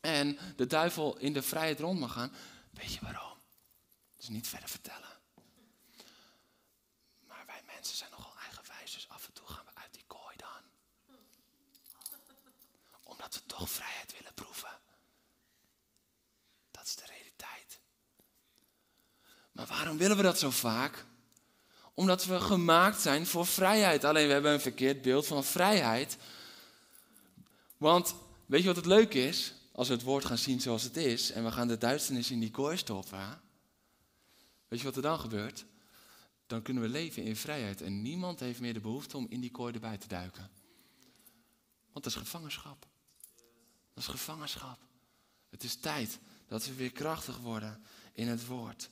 en 0.00 0.38
de 0.56 0.66
duivel 0.66 1.18
in 1.18 1.32
de 1.32 1.42
vrijheid 1.42 1.80
rond 1.80 1.98
mag 1.98 2.12
gaan. 2.12 2.32
Weet 2.70 2.94
je 2.94 3.00
waarom? 3.00 3.38
Is 4.16 4.28
niet 4.28 4.48
verder 4.48 4.68
vertellen. 4.68 5.18
Maar 7.26 7.44
wij 7.46 7.62
mensen 7.66 7.96
zijn 7.96 8.10
nogal 8.10 8.32
eigenwijs, 8.44 8.92
dus 8.92 9.08
af 9.08 9.26
en 9.26 9.32
toe 9.32 9.46
gaan 9.46 9.64
we 9.64 9.80
uit 9.80 9.92
die 9.92 10.04
kooi 10.06 10.36
dan. 10.36 10.62
Omdat 13.02 13.34
we 13.34 13.40
toch 13.46 13.70
vrijheid 13.70 14.12
willen 14.18 14.34
proeven. 14.34 14.78
Dat 16.70 16.86
is 16.86 16.96
de 16.96 17.06
realiteit. 17.06 17.78
Maar 19.52 19.66
waarom 19.66 19.96
willen 19.96 20.16
we 20.16 20.22
dat 20.22 20.38
zo 20.38 20.50
vaak? 20.50 21.04
Omdat 21.94 22.24
we 22.24 22.40
gemaakt 22.40 23.00
zijn 23.00 23.26
voor 23.26 23.46
vrijheid. 23.46 24.04
Alleen 24.04 24.26
we 24.26 24.32
hebben 24.32 24.52
een 24.52 24.60
verkeerd 24.60 25.02
beeld 25.02 25.26
van 25.26 25.44
vrijheid. 25.44 26.16
Want 27.76 28.14
weet 28.46 28.60
je 28.60 28.66
wat 28.66 28.76
het 28.76 28.86
leuke 28.86 29.26
is? 29.26 29.54
Als 29.72 29.88
we 29.88 29.94
het 29.94 30.02
woord 30.02 30.24
gaan 30.24 30.38
zien 30.38 30.60
zoals 30.60 30.82
het 30.82 30.96
is 30.96 31.30
en 31.30 31.44
we 31.44 31.50
gaan 31.50 31.68
de 31.68 31.78
duisternis 31.78 32.30
in 32.30 32.40
die 32.40 32.50
kooi 32.50 32.76
stoppen, 32.76 33.40
weet 34.68 34.78
je 34.78 34.84
wat 34.84 34.96
er 34.96 35.02
dan 35.02 35.20
gebeurt? 35.20 35.64
Dan 36.46 36.62
kunnen 36.62 36.82
we 36.82 36.88
leven 36.88 37.22
in 37.22 37.36
vrijheid 37.36 37.82
en 37.82 38.02
niemand 38.02 38.40
heeft 38.40 38.60
meer 38.60 38.74
de 38.74 38.80
behoefte 38.80 39.16
om 39.16 39.26
in 39.28 39.40
die 39.40 39.50
kooi 39.50 39.74
erbij 39.74 39.98
te 39.98 40.08
duiken. 40.08 40.50
Want 41.92 42.04
dat 42.04 42.06
is 42.06 42.14
gevangenschap. 42.14 42.86
Dat 43.94 44.04
is 44.04 44.06
gevangenschap. 44.06 44.78
Het 45.50 45.64
is 45.64 45.76
tijd 45.76 46.18
dat 46.46 46.66
we 46.66 46.74
weer 46.74 46.92
krachtig 46.92 47.38
worden 47.38 47.82
in 48.12 48.28
het 48.28 48.46
woord. 48.46 48.90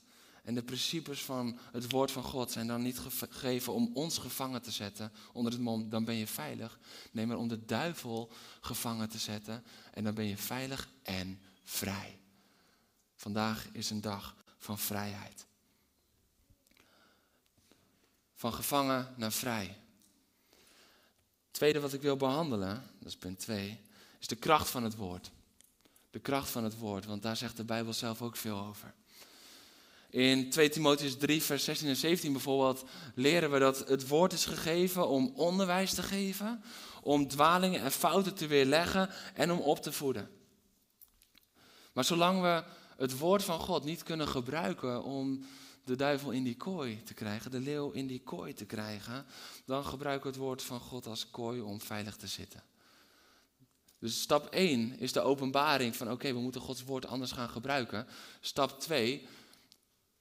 En 0.49 0.55
de 0.55 0.63
principes 0.63 1.25
van 1.25 1.59
het 1.73 1.91
woord 1.91 2.11
van 2.11 2.23
God 2.23 2.51
zijn 2.51 2.67
dan 2.67 2.83
niet 2.83 2.99
gegeven 2.99 3.73
om 3.73 3.91
ons 3.95 4.19
gevangen 4.19 4.63
te 4.63 4.71
zetten 4.71 5.13
onder 5.33 5.53
het 5.53 5.61
mom, 5.61 5.89
dan 5.89 6.05
ben 6.05 6.15
je 6.15 6.27
veilig. 6.27 6.79
Nee, 7.11 7.27
maar 7.27 7.37
om 7.37 7.49
de 7.49 7.65
duivel 7.65 8.31
gevangen 8.61 9.09
te 9.09 9.19
zetten 9.19 9.65
en 9.93 10.05
dan 10.05 10.15
ben 10.15 10.25
je 10.25 10.37
veilig 10.37 10.89
en 11.03 11.41
vrij. 11.63 12.19
Vandaag 13.15 13.69
is 13.73 13.91
een 13.91 14.01
dag 14.01 14.37
van 14.59 14.79
vrijheid. 14.79 15.47
Van 18.35 18.55
gevangen 18.55 19.15
naar 19.17 19.33
vrij. 19.33 19.77
tweede 21.51 21.81
wat 21.81 21.93
ik 21.93 22.03
wil 22.03 22.17
behandelen, 22.17 22.91
dat 22.99 23.09
is 23.09 23.17
punt 23.17 23.39
2, 23.39 23.81
is 24.21 24.27
de 24.27 24.37
kracht 24.37 24.71
van 24.71 24.83
het 24.83 24.97
woord. 24.97 25.31
De 26.11 26.21
kracht 26.21 26.51
van 26.51 26.65
het 26.65 26.79
woord, 26.79 27.05
want 27.05 27.23
daar 27.23 27.37
zegt 27.37 27.57
de 27.57 27.65
Bijbel 27.65 27.93
zelf 27.93 28.23
ook 28.23 28.37
veel 28.37 28.59
over. 28.59 28.95
In 30.11 30.51
2 30.51 30.69
Timotheus 30.69 31.17
3, 31.17 31.43
vers 31.43 31.65
16 31.65 31.89
en 31.89 31.97
17 31.97 32.33
bijvoorbeeld 32.33 32.85
leren 33.15 33.51
we 33.51 33.59
dat 33.59 33.89
het 33.89 34.09
woord 34.09 34.33
is 34.33 34.45
gegeven 34.45 35.09
om 35.09 35.33
onderwijs 35.35 35.95
te 35.95 36.03
geven, 36.03 36.63
om 37.03 37.29
dwalingen 37.29 37.81
en 37.81 37.93
fouten 37.93 38.35
te 38.35 38.47
weerleggen 38.47 39.11
en 39.35 39.51
om 39.51 39.59
op 39.59 39.83
te 39.83 39.93
voeden. 39.93 40.31
Maar 41.93 42.05
zolang 42.05 42.41
we 42.41 42.65
het 42.97 43.19
woord 43.19 43.45
van 43.45 43.61
God 43.61 43.85
niet 43.85 44.03
kunnen 44.03 44.29
gebruiken 44.29 45.03
om 45.03 45.45
de 45.85 45.97
duivel 45.97 46.31
in 46.31 46.45
die 46.45 46.57
kooi 46.57 47.03
te 47.03 47.15
krijgen, 47.15 47.51
de 47.51 47.61
leeuw 47.61 47.91
in 47.91 48.07
die 48.07 48.23
kooi 48.23 48.55
te 48.55 48.65
krijgen, 48.65 49.27
dan 49.65 49.85
gebruiken 49.85 50.23
we 50.23 50.37
het 50.37 50.45
woord 50.45 50.63
van 50.63 50.81
God 50.81 51.07
als 51.07 51.31
kooi 51.31 51.61
om 51.61 51.81
veilig 51.81 52.17
te 52.17 52.27
zitten. 52.27 52.63
Dus 53.99 54.21
stap 54.21 54.47
1 54.47 54.99
is 54.99 55.13
de 55.13 55.21
openbaring 55.21 55.97
van 55.97 56.11
oké, 56.11 56.33
we 56.33 56.41
moeten 56.41 56.61
Gods 56.61 56.85
woord 56.85 57.07
anders 57.07 57.33
gaan 57.33 57.49
gebruiken. 57.49 58.07
Stap 58.41 58.81
2 58.81 59.27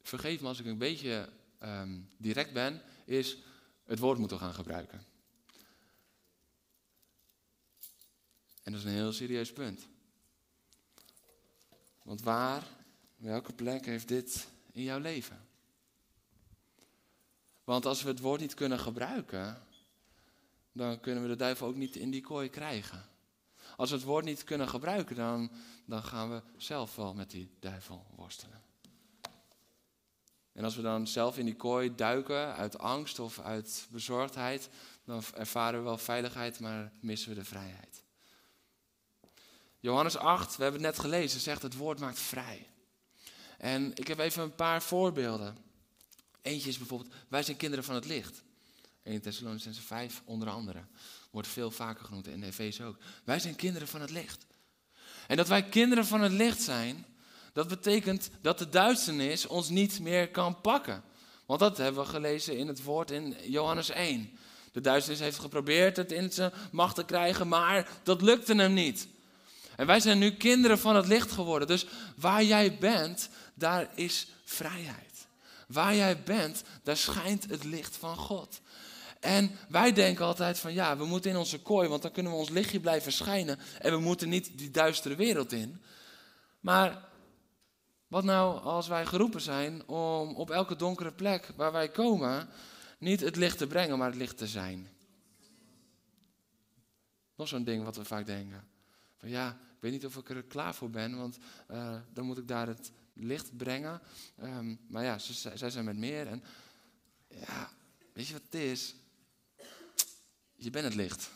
vergeef 0.08 0.41
me 0.41 0.48
als 0.48 0.60
ik 0.60 0.65
een 0.65 0.78
beetje 0.78 1.30
ehm, 1.58 2.00
direct 2.17 2.54
ben, 2.54 2.82
is 3.06 3.38
het 3.84 4.00
woord 4.00 4.20
moeten 4.20 4.39
gaan 4.39 4.54
gebruiken. 4.54 5.06
En 8.63 8.72
dat 8.72 8.82
is 8.82 8.88
een 8.88 8.91
heel 8.91 9.13
serieus 9.13 9.54
punt. 9.54 9.88
Want 12.04 12.22
waar, 12.22 12.63
welke 13.15 13.54
plek 13.54 13.86
heeft 13.86 14.08
dit 14.08 14.48
in 14.72 14.84
jouw 14.84 15.00
leven? 15.00 15.48
Want 17.63 17.86
als 17.86 18.04
we 18.04 18.10
het 18.10 18.20
woord 18.20 18.41
niet 18.41 18.54
kunnen 18.54 18.80
gebruiken, 18.80 19.62
dan 20.72 21.00
kunnen 21.00 21.24
we 21.24 21.30
de 21.30 21.36
duivel 21.36 21.67
ook 21.67 21.76
niet 21.76 21.96
in 21.96 22.12
die 22.12 22.22
kooi 22.22 22.50
krijgen. 22.50 23.06
Als 23.76 23.89
we 23.89 23.96
het 23.96 24.06
woord 24.06 24.26
niet 24.26 24.43
kunnen 24.43 24.70
gebruiken, 24.70 25.15
dan, 25.15 25.52
dan 25.86 26.04
gaan 26.04 26.30
we 26.30 26.41
zelf 26.58 26.96
wel 26.96 27.13
met 27.13 27.32
die 27.32 27.50
duivel 27.60 28.06
worstelen. 28.15 28.66
En 30.58 30.63
als 30.63 30.76
we 30.76 30.82
dan 30.82 31.08
zelf 31.08 31.38
in 31.38 31.46
die 31.46 31.56
kooi 31.56 31.96
duiken 31.96 32.56
uit 32.56 32.78
angst 32.78 33.20
of 33.20 33.39
uit 33.39 33.88
bezorgdheid, 33.89 34.70
dan 35.06 35.24
ervaren 35.36 35.80
we 35.80 35.86
wel 35.86 35.98
veiligheid, 35.98 36.60
maar 36.60 36.91
missen 37.00 37.30
we 37.30 37.36
de 37.36 37.46
vrijheid. 37.46 38.04
Johannes 39.80 40.17
8, 40.17 40.56
we 40.56 40.63
hebben 40.63 40.84
het 40.84 40.91
net 40.91 41.00
gelezen, 41.06 41.39
zegt 41.39 41.62
het 41.62 41.76
woord 41.76 42.00
maakt 42.00 42.20
vrij. 42.20 42.67
En 43.58 43.91
ik 43.96 44.08
heb 44.08 44.20
even 44.20 44.43
een 44.43 44.56
paar 44.56 44.82
voorbeelden. 44.82 45.58
Eentje 46.41 46.70
is 46.70 46.78
bijvoorbeeld, 46.78 47.13
wij 47.28 47.43
zijn 47.43 47.58
kinderen 47.58 47.86
van 47.86 47.96
het 47.96 48.06
licht. 48.06 48.43
1 49.04 49.22
Thessalonicense 49.22 49.82
5 49.82 50.22
onder 50.26 50.50
andere. 50.50 50.84
Wordt 51.32 51.48
veel 51.48 51.72
vaker 51.72 52.06
genoemd 52.06 52.28
in 52.28 52.39
de 52.39 52.46
Efeze 52.46 52.84
ook. 52.84 52.98
Wij 53.24 53.39
zijn 53.39 53.56
kinderen 53.56 53.88
van 53.88 54.02
het 54.02 54.12
licht. 54.12 54.46
En 55.28 55.38
dat 55.38 55.48
wij 55.48 55.63
kinderen 55.63 56.06
van 56.06 56.22
het 56.22 56.32
licht 56.32 56.62
zijn, 56.62 57.06
dat 57.58 57.67
betekent 57.67 58.30
dat 58.41 58.58
de 58.58 58.70
duisternis 58.70 59.48
ons 59.48 59.70
niet 59.70 60.00
meer 60.00 60.30
kan 60.30 60.62
pakken. 60.62 61.04
Want 61.46 61.60
dat 61.60 61.78
hebben 61.78 62.04
we 62.04 62.10
gelezen 62.10 62.58
in 62.58 62.67
het 62.67 62.84
woord 62.84 63.12
in 63.12 63.36
Johannes 63.48 63.89
1. 63.89 64.38
De 64.72 64.82
duisternis 64.82 65.22
heeft 65.22 65.39
geprobeerd 65.39 65.98
het 65.98 66.12
in 66.12 66.32
zijn 66.32 66.52
macht 66.72 66.96
te 66.96 67.06
krijgen, 67.06 67.48
maar 67.48 67.89
dat 68.04 68.22
lukte 68.22 68.56
hem 68.56 68.74
niet. 68.74 69.08
En 69.76 69.86
wij 69.88 70.00
zijn 70.00 70.17
nu 70.17 70.32
kinderen 70.32 70.80
van 70.80 70.96
het 70.96 71.08
licht 71.08 71.32
geworden. 71.32 71.67
Dus 71.67 71.86
waar 72.15 72.43
jij 72.43 72.78
bent, 72.78 73.30
daar 73.54 73.89
is 73.96 74.28
vrijheid. 74.43 75.28
Waar 75.67 75.96
jij 75.96 76.24
bent, 76.24 76.63
daar 76.84 76.98
schijnt 76.98 77.50
het 77.50 77.63
licht 77.63 77.96
van 77.96 78.15
God. 78.15 78.62
En 79.20 79.52
wij 79.70 79.93
denken 79.93 80.26
altijd 80.26 80.60
van 80.60 80.74
ja, 80.74 80.98
we 80.98 81.06
moeten 81.06 81.32
in 81.32 81.38
onze 81.38 81.60
kooi, 81.60 81.88
want 81.88 82.02
dan 82.02 82.12
kunnen 82.12 82.32
we 82.32 82.38
ons 82.38 82.50
lichtje 82.50 82.80
blijven 82.80 83.12
schijnen. 83.12 83.60
En 83.80 83.91
we 83.91 84.00
moeten 84.00 84.30
niet 84.30 84.58
die 84.58 84.72
duistere 84.72 85.15
wereld 85.15 85.52
in. 85.52 85.82
Maar 86.60 87.07
wat 88.08 88.24
nou 88.24 88.62
als 88.62 88.88
wij 88.88 89.06
geroepen 89.06 89.41
zijn 89.41 89.88
om 89.88 90.36
op 90.36 90.50
elke 90.50 90.76
donkere 90.76 91.12
plek 91.12 91.52
waar 91.56 91.72
wij 91.72 91.89
komen, 91.89 92.50
niet 92.98 93.20
het 93.20 93.36
licht 93.36 93.58
te 93.58 93.67
brengen, 93.67 93.98
maar 93.98 94.08
het 94.08 94.17
licht 94.17 94.38
te 94.38 94.48
zijn? 94.48 94.88
Nog 97.36 97.48
zo'n 97.48 97.63
ding 97.63 97.84
wat 97.84 97.96
we 97.96 98.06
vaak 98.06 98.26
denken. 98.26 98.67
Van 99.17 99.30
ja, 99.30 99.50
ik 99.50 99.84
weet 99.84 99.91
niet 99.91 100.06
of 100.06 100.17
ik 100.17 100.30
er 100.30 100.43
klaar 100.43 100.76
voor 100.76 100.89
ben, 100.89 101.17
want 101.17 101.38
uh, 101.72 101.96
dan 102.13 102.26
moet 102.26 102.38
ik 102.38 102.48
daar 102.48 102.67
het 102.67 102.91
licht 103.13 103.58
brengen. 103.58 104.02
Um, 104.43 104.80
maar 104.88 105.04
ja, 105.04 105.17
zij 105.17 105.70
zijn 105.70 105.86
met 105.86 105.98
meer. 105.98 106.28
En 106.28 106.43
ja, 107.28 107.72
weet 108.13 108.28
je 108.28 108.34
wat 108.34 108.41
het 108.41 108.54
is? 108.54 108.96
Je 110.56 110.70
bent 110.70 110.86
het 110.86 110.96
licht. 110.96 111.30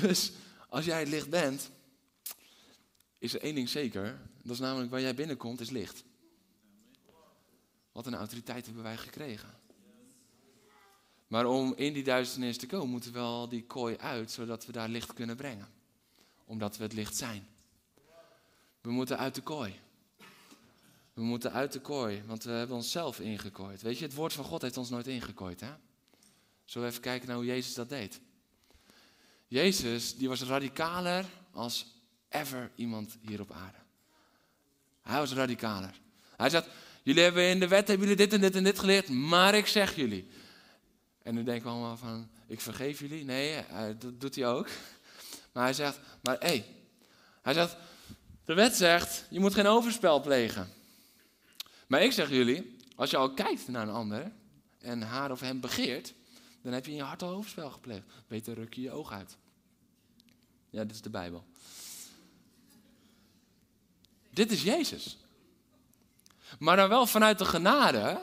Dus 0.00 0.32
als 0.68 0.84
jij 0.84 0.98
het 0.98 1.08
licht 1.08 1.30
bent, 1.30 1.70
is 3.22 3.34
er 3.34 3.42
één 3.42 3.54
ding 3.54 3.68
zeker. 3.68 4.20
Dat 4.42 4.52
is 4.52 4.58
namelijk 4.58 4.90
waar 4.90 5.00
jij 5.00 5.14
binnenkomt, 5.14 5.60
is 5.60 5.70
licht. 5.70 6.04
Wat 7.92 8.06
een 8.06 8.14
autoriteit 8.14 8.64
hebben 8.66 8.82
wij 8.82 8.96
gekregen. 8.96 9.54
Maar 11.26 11.46
om 11.46 11.74
in 11.76 11.92
die 11.92 12.02
duisternis 12.02 12.56
te 12.56 12.66
komen, 12.66 12.88
moeten 12.88 13.12
we 13.12 13.18
wel 13.18 13.48
die 13.48 13.64
kooi 13.64 13.96
uit, 13.96 14.30
zodat 14.30 14.66
we 14.66 14.72
daar 14.72 14.88
licht 14.88 15.12
kunnen 15.12 15.36
brengen. 15.36 15.68
Omdat 16.44 16.76
we 16.76 16.82
het 16.82 16.92
licht 16.92 17.16
zijn. 17.16 17.46
We 18.80 18.90
moeten 18.90 19.18
uit 19.18 19.34
de 19.34 19.42
kooi. 19.42 19.80
We 21.14 21.22
moeten 21.22 21.52
uit 21.52 21.72
de 21.72 21.80
kooi, 21.80 22.22
want 22.26 22.44
we 22.44 22.50
hebben 22.50 22.76
onszelf 22.76 23.20
ingekooid. 23.20 23.82
Weet 23.82 23.98
je, 23.98 24.04
het 24.04 24.14
woord 24.14 24.32
van 24.32 24.44
God 24.44 24.62
heeft 24.62 24.76
ons 24.76 24.90
nooit 24.90 25.06
ingekooid, 25.06 25.60
hè? 25.60 25.72
Zullen 26.64 26.88
we 26.88 26.94
even 26.94 27.04
kijken 27.04 27.28
naar 27.28 27.36
hoe 27.36 27.46
Jezus 27.46 27.74
dat 27.74 27.88
deed? 27.88 28.20
Jezus, 29.48 30.16
die 30.16 30.28
was 30.28 30.42
radicaler 30.42 31.24
als 31.50 31.91
ever 32.34 32.70
iemand 32.74 33.16
hier 33.20 33.40
op 33.40 33.52
aarde. 33.52 33.78
Hij 35.02 35.18
was 35.18 35.32
radicaler. 35.32 36.00
Hij 36.36 36.50
zegt, 36.50 36.68
jullie 37.02 37.22
hebben 37.22 37.48
in 37.48 37.60
de 37.60 37.68
wet 37.68 37.88
hebben 37.88 38.08
jullie 38.08 38.24
dit 38.24 38.32
en 38.32 38.40
dit 38.40 38.56
en 38.56 38.64
dit 38.64 38.78
geleerd, 38.78 39.08
maar 39.08 39.54
ik 39.54 39.66
zeg 39.66 39.96
jullie. 39.96 40.28
En 41.22 41.34
nu 41.34 41.42
denken 41.42 41.64
we 41.64 41.70
allemaal 41.70 41.96
van, 41.96 42.28
ik 42.46 42.60
vergeef 42.60 43.00
jullie. 43.00 43.24
Nee, 43.24 43.64
dat 43.98 44.20
doet 44.20 44.34
hij 44.34 44.46
ook. 44.46 44.68
Maar 45.52 45.64
hij 45.64 45.72
zegt, 45.72 46.00
maar 46.22 46.36
hé, 46.38 46.46
hey, 46.46 46.66
hij 47.42 47.52
zegt, 47.54 47.76
de 48.44 48.54
wet 48.54 48.74
zegt, 48.74 49.26
je 49.30 49.40
moet 49.40 49.54
geen 49.54 49.66
overspel 49.66 50.20
plegen. 50.20 50.68
Maar 51.86 52.02
ik 52.02 52.12
zeg 52.12 52.30
jullie, 52.30 52.76
als 52.96 53.10
je 53.10 53.16
al 53.16 53.34
kijkt 53.34 53.68
naar 53.68 53.82
een 53.82 53.94
ander 53.94 54.32
en 54.78 55.02
haar 55.02 55.30
of 55.30 55.40
hem 55.40 55.60
begeert, 55.60 56.14
dan 56.62 56.72
heb 56.72 56.84
je 56.84 56.90
in 56.90 56.96
je 56.96 57.02
hart 57.02 57.22
al 57.22 57.34
overspel 57.34 57.70
gepleegd. 57.70 58.02
Beter 58.28 58.54
ruk 58.54 58.74
je 58.74 58.80
je 58.80 58.90
oog 58.90 59.12
uit. 59.12 59.36
Ja, 60.70 60.84
dit 60.84 60.94
is 60.94 61.02
de 61.02 61.10
Bijbel. 61.10 61.44
Dit 64.32 64.52
is 64.52 64.62
Jezus. 64.62 65.16
Maar 66.58 66.76
dan 66.76 66.88
wel 66.88 67.06
vanuit 67.06 67.38
de 67.38 67.44
genade, 67.44 68.20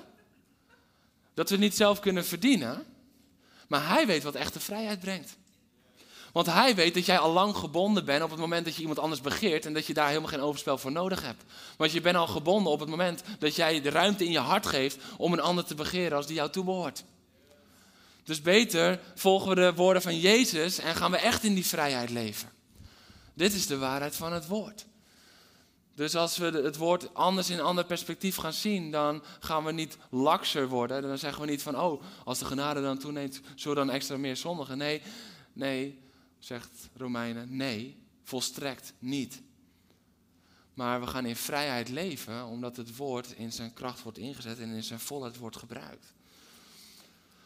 dat 1.33 1.49
we 1.49 1.57
niet 1.57 1.75
zelf 1.75 1.99
kunnen 1.99 2.25
verdienen, 2.25 2.85
maar 3.67 3.87
Hij 3.87 4.07
weet 4.07 4.23
wat 4.23 4.35
echte 4.35 4.59
vrijheid 4.59 4.99
brengt. 4.99 5.37
Want 6.31 6.45
Hij 6.45 6.75
weet 6.75 6.93
dat 6.93 7.05
jij 7.05 7.19
al 7.19 7.31
lang 7.31 7.55
gebonden 7.55 8.05
bent 8.05 8.23
op 8.23 8.29
het 8.29 8.39
moment 8.39 8.65
dat 8.65 8.75
je 8.75 8.79
iemand 8.79 8.99
anders 8.99 9.21
begeert 9.21 9.65
en 9.65 9.73
dat 9.73 9.85
je 9.85 9.93
daar 9.93 10.07
helemaal 10.07 10.29
geen 10.29 10.41
overspel 10.41 10.77
voor 10.77 10.91
nodig 10.91 11.21
hebt. 11.21 11.43
Want 11.77 11.91
je 11.91 12.01
bent 12.01 12.15
al 12.15 12.27
gebonden 12.27 12.71
op 12.71 12.79
het 12.79 12.89
moment 12.89 13.23
dat 13.39 13.55
jij 13.55 13.81
de 13.81 13.89
ruimte 13.89 14.25
in 14.25 14.31
je 14.31 14.39
hart 14.39 14.65
geeft 14.65 14.97
om 15.17 15.33
een 15.33 15.39
ander 15.39 15.65
te 15.65 15.75
begeren 15.75 16.17
als 16.17 16.27
die 16.27 16.35
jou 16.35 16.49
toebehoort. 16.49 17.03
Dus 18.23 18.41
beter 18.41 18.99
volgen 19.15 19.49
we 19.49 19.55
de 19.55 19.73
woorden 19.73 20.01
van 20.01 20.19
Jezus 20.19 20.77
en 20.77 20.95
gaan 20.95 21.11
we 21.11 21.17
echt 21.17 21.43
in 21.43 21.53
die 21.53 21.65
vrijheid 21.65 22.09
leven. 22.09 22.49
Dit 23.33 23.53
is 23.53 23.67
de 23.67 23.77
waarheid 23.77 24.15
van 24.15 24.33
het 24.33 24.47
woord. 24.47 24.85
Dus 25.99 26.15
als 26.15 26.37
we 26.37 26.45
het 26.45 26.77
woord 26.77 27.13
anders 27.13 27.49
in 27.49 27.57
een 27.57 27.63
ander 27.63 27.85
perspectief 27.85 28.35
gaan 28.35 28.53
zien, 28.53 28.91
dan 28.91 29.23
gaan 29.39 29.63
we 29.63 29.71
niet 29.71 29.97
lakser 30.09 30.67
worden. 30.67 31.01
Dan 31.01 31.17
zeggen 31.17 31.41
we 31.41 31.49
niet 31.49 31.61
van, 31.61 31.79
oh, 31.79 32.03
als 32.25 32.39
de 32.39 32.45
genade 32.45 32.81
dan 32.81 32.97
toeneemt, 32.97 33.41
zullen 33.55 33.77
dan 33.77 33.89
extra 33.89 34.17
meer 34.17 34.37
zondigen. 34.37 34.77
Nee, 34.77 35.01
nee, 35.53 36.01
zegt 36.37 36.89
Romeinen, 36.93 37.55
nee, 37.55 38.03
volstrekt 38.23 38.93
niet. 38.99 39.41
Maar 40.73 40.99
we 40.99 41.07
gaan 41.07 41.25
in 41.25 41.35
vrijheid 41.35 41.89
leven, 41.89 42.45
omdat 42.45 42.77
het 42.77 42.95
woord 42.95 43.31
in 43.31 43.51
zijn 43.51 43.73
kracht 43.73 44.03
wordt 44.03 44.17
ingezet 44.17 44.59
en 44.59 44.69
in 44.69 44.83
zijn 44.83 44.99
volheid 44.99 45.37
wordt 45.37 45.57
gebruikt. 45.57 46.13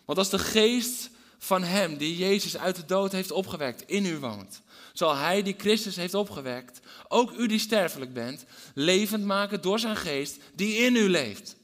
Want 0.06 0.18
als 0.18 0.30
de 0.30 0.40
geest 0.40 1.10
van 1.44 1.64
hem 1.64 1.98
die 1.98 2.18
Jezus 2.18 2.58
uit 2.58 2.76
de 2.76 2.86
dood 2.86 3.12
heeft 3.12 3.32
opgewekt 3.32 3.84
in 3.86 4.06
u 4.06 4.18
woont, 4.18 4.62
zal 4.94 5.16
hij 5.16 5.44
die 5.44 5.56
Christus 5.58 5.96
heeft 5.96 6.14
opgewekt, 6.14 6.80
ook 7.08 7.32
u 7.32 7.48
die 7.48 7.60
sterfelijk 7.60 8.14
bent, 8.14 8.46
levend 8.74 9.26
maken 9.26 9.62
door 9.62 9.80
zijn 9.80 9.96
geest 9.96 10.38
die 10.56 10.76
in 10.76 10.96
u 10.96 11.10
leeft. 11.10 11.56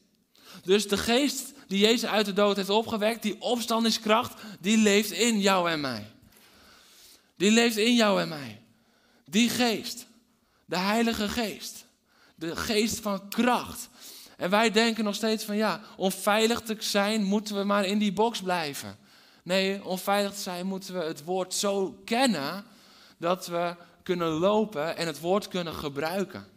Dus 0.63 0.87
de 0.87 0.97
geest 0.97 1.53
die 1.67 1.79
Jezus 1.79 2.09
uit 2.09 2.25
de 2.25 2.33
dood 2.33 2.55
heeft 2.55 2.69
opgewekt, 2.69 3.21
die 3.21 3.41
opstandingskracht, 3.41 4.41
die 4.59 4.77
leeft 4.77 5.11
in 5.11 5.39
jou 5.39 5.69
en 5.69 5.81
mij. 5.81 6.11
Die 7.35 7.51
leeft 7.51 7.77
in 7.77 7.95
jou 7.95 8.21
en 8.21 8.29
mij. 8.29 8.61
Die 9.25 9.49
geest, 9.49 10.05
de 10.65 10.77
Heilige 10.77 11.29
Geest, 11.29 11.85
de 12.35 12.55
geest 12.55 12.99
van 12.99 13.29
kracht, 13.29 13.89
en 14.37 14.49
wij 14.49 14.71
denken 14.71 15.03
nog 15.03 15.15
steeds 15.15 15.43
van 15.43 15.55
ja, 15.55 15.81
om 15.97 16.11
veilig 16.11 16.61
te 16.61 16.75
zijn 16.79 17.23
moeten 17.23 17.55
we 17.55 17.63
maar 17.63 17.85
in 17.85 17.97
die 17.97 18.13
box 18.13 18.41
blijven. 18.41 19.07
Nee, 19.49 19.85
om 19.85 19.97
veilig 19.97 20.33
te 20.33 20.39
zijn 20.39 20.65
moeten 20.65 20.93
we 20.93 21.03
het 21.03 21.23
woord 21.23 21.53
zo 21.53 22.01
kennen 22.05 22.65
dat 23.17 23.47
we 23.47 23.75
kunnen 24.03 24.27
lopen 24.27 24.97
en 24.97 25.07
het 25.07 25.19
woord 25.19 25.47
kunnen 25.47 25.73
gebruiken. 25.73 26.47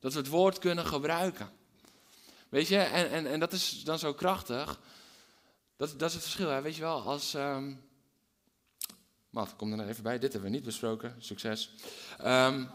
Dat 0.00 0.12
we 0.12 0.18
het 0.18 0.28
woord 0.28 0.58
kunnen 0.58 0.86
gebruiken. 0.86 1.50
Weet 2.48 2.68
je, 2.68 2.78
en, 2.78 3.10
en, 3.10 3.26
en 3.26 3.40
dat 3.40 3.52
is 3.52 3.84
dan 3.84 3.98
zo 3.98 4.14
krachtig. 4.14 4.80
Dat, 5.76 5.98
dat 5.98 6.08
is 6.08 6.14
het 6.14 6.22
verschil, 6.22 6.48
hè? 6.48 6.62
weet 6.62 6.76
je 6.76 6.82
wel. 6.82 7.00
Als. 7.00 7.34
Um... 7.34 7.82
Wat, 9.30 9.56
kom 9.56 9.70
er 9.70 9.76
nog 9.76 9.88
even 9.88 10.02
bij. 10.02 10.18
Dit 10.18 10.32
hebben 10.32 10.50
we 10.50 10.56
niet 10.56 10.66
besproken. 10.66 11.16
Succes. 11.18 11.74
Um, 12.24 12.70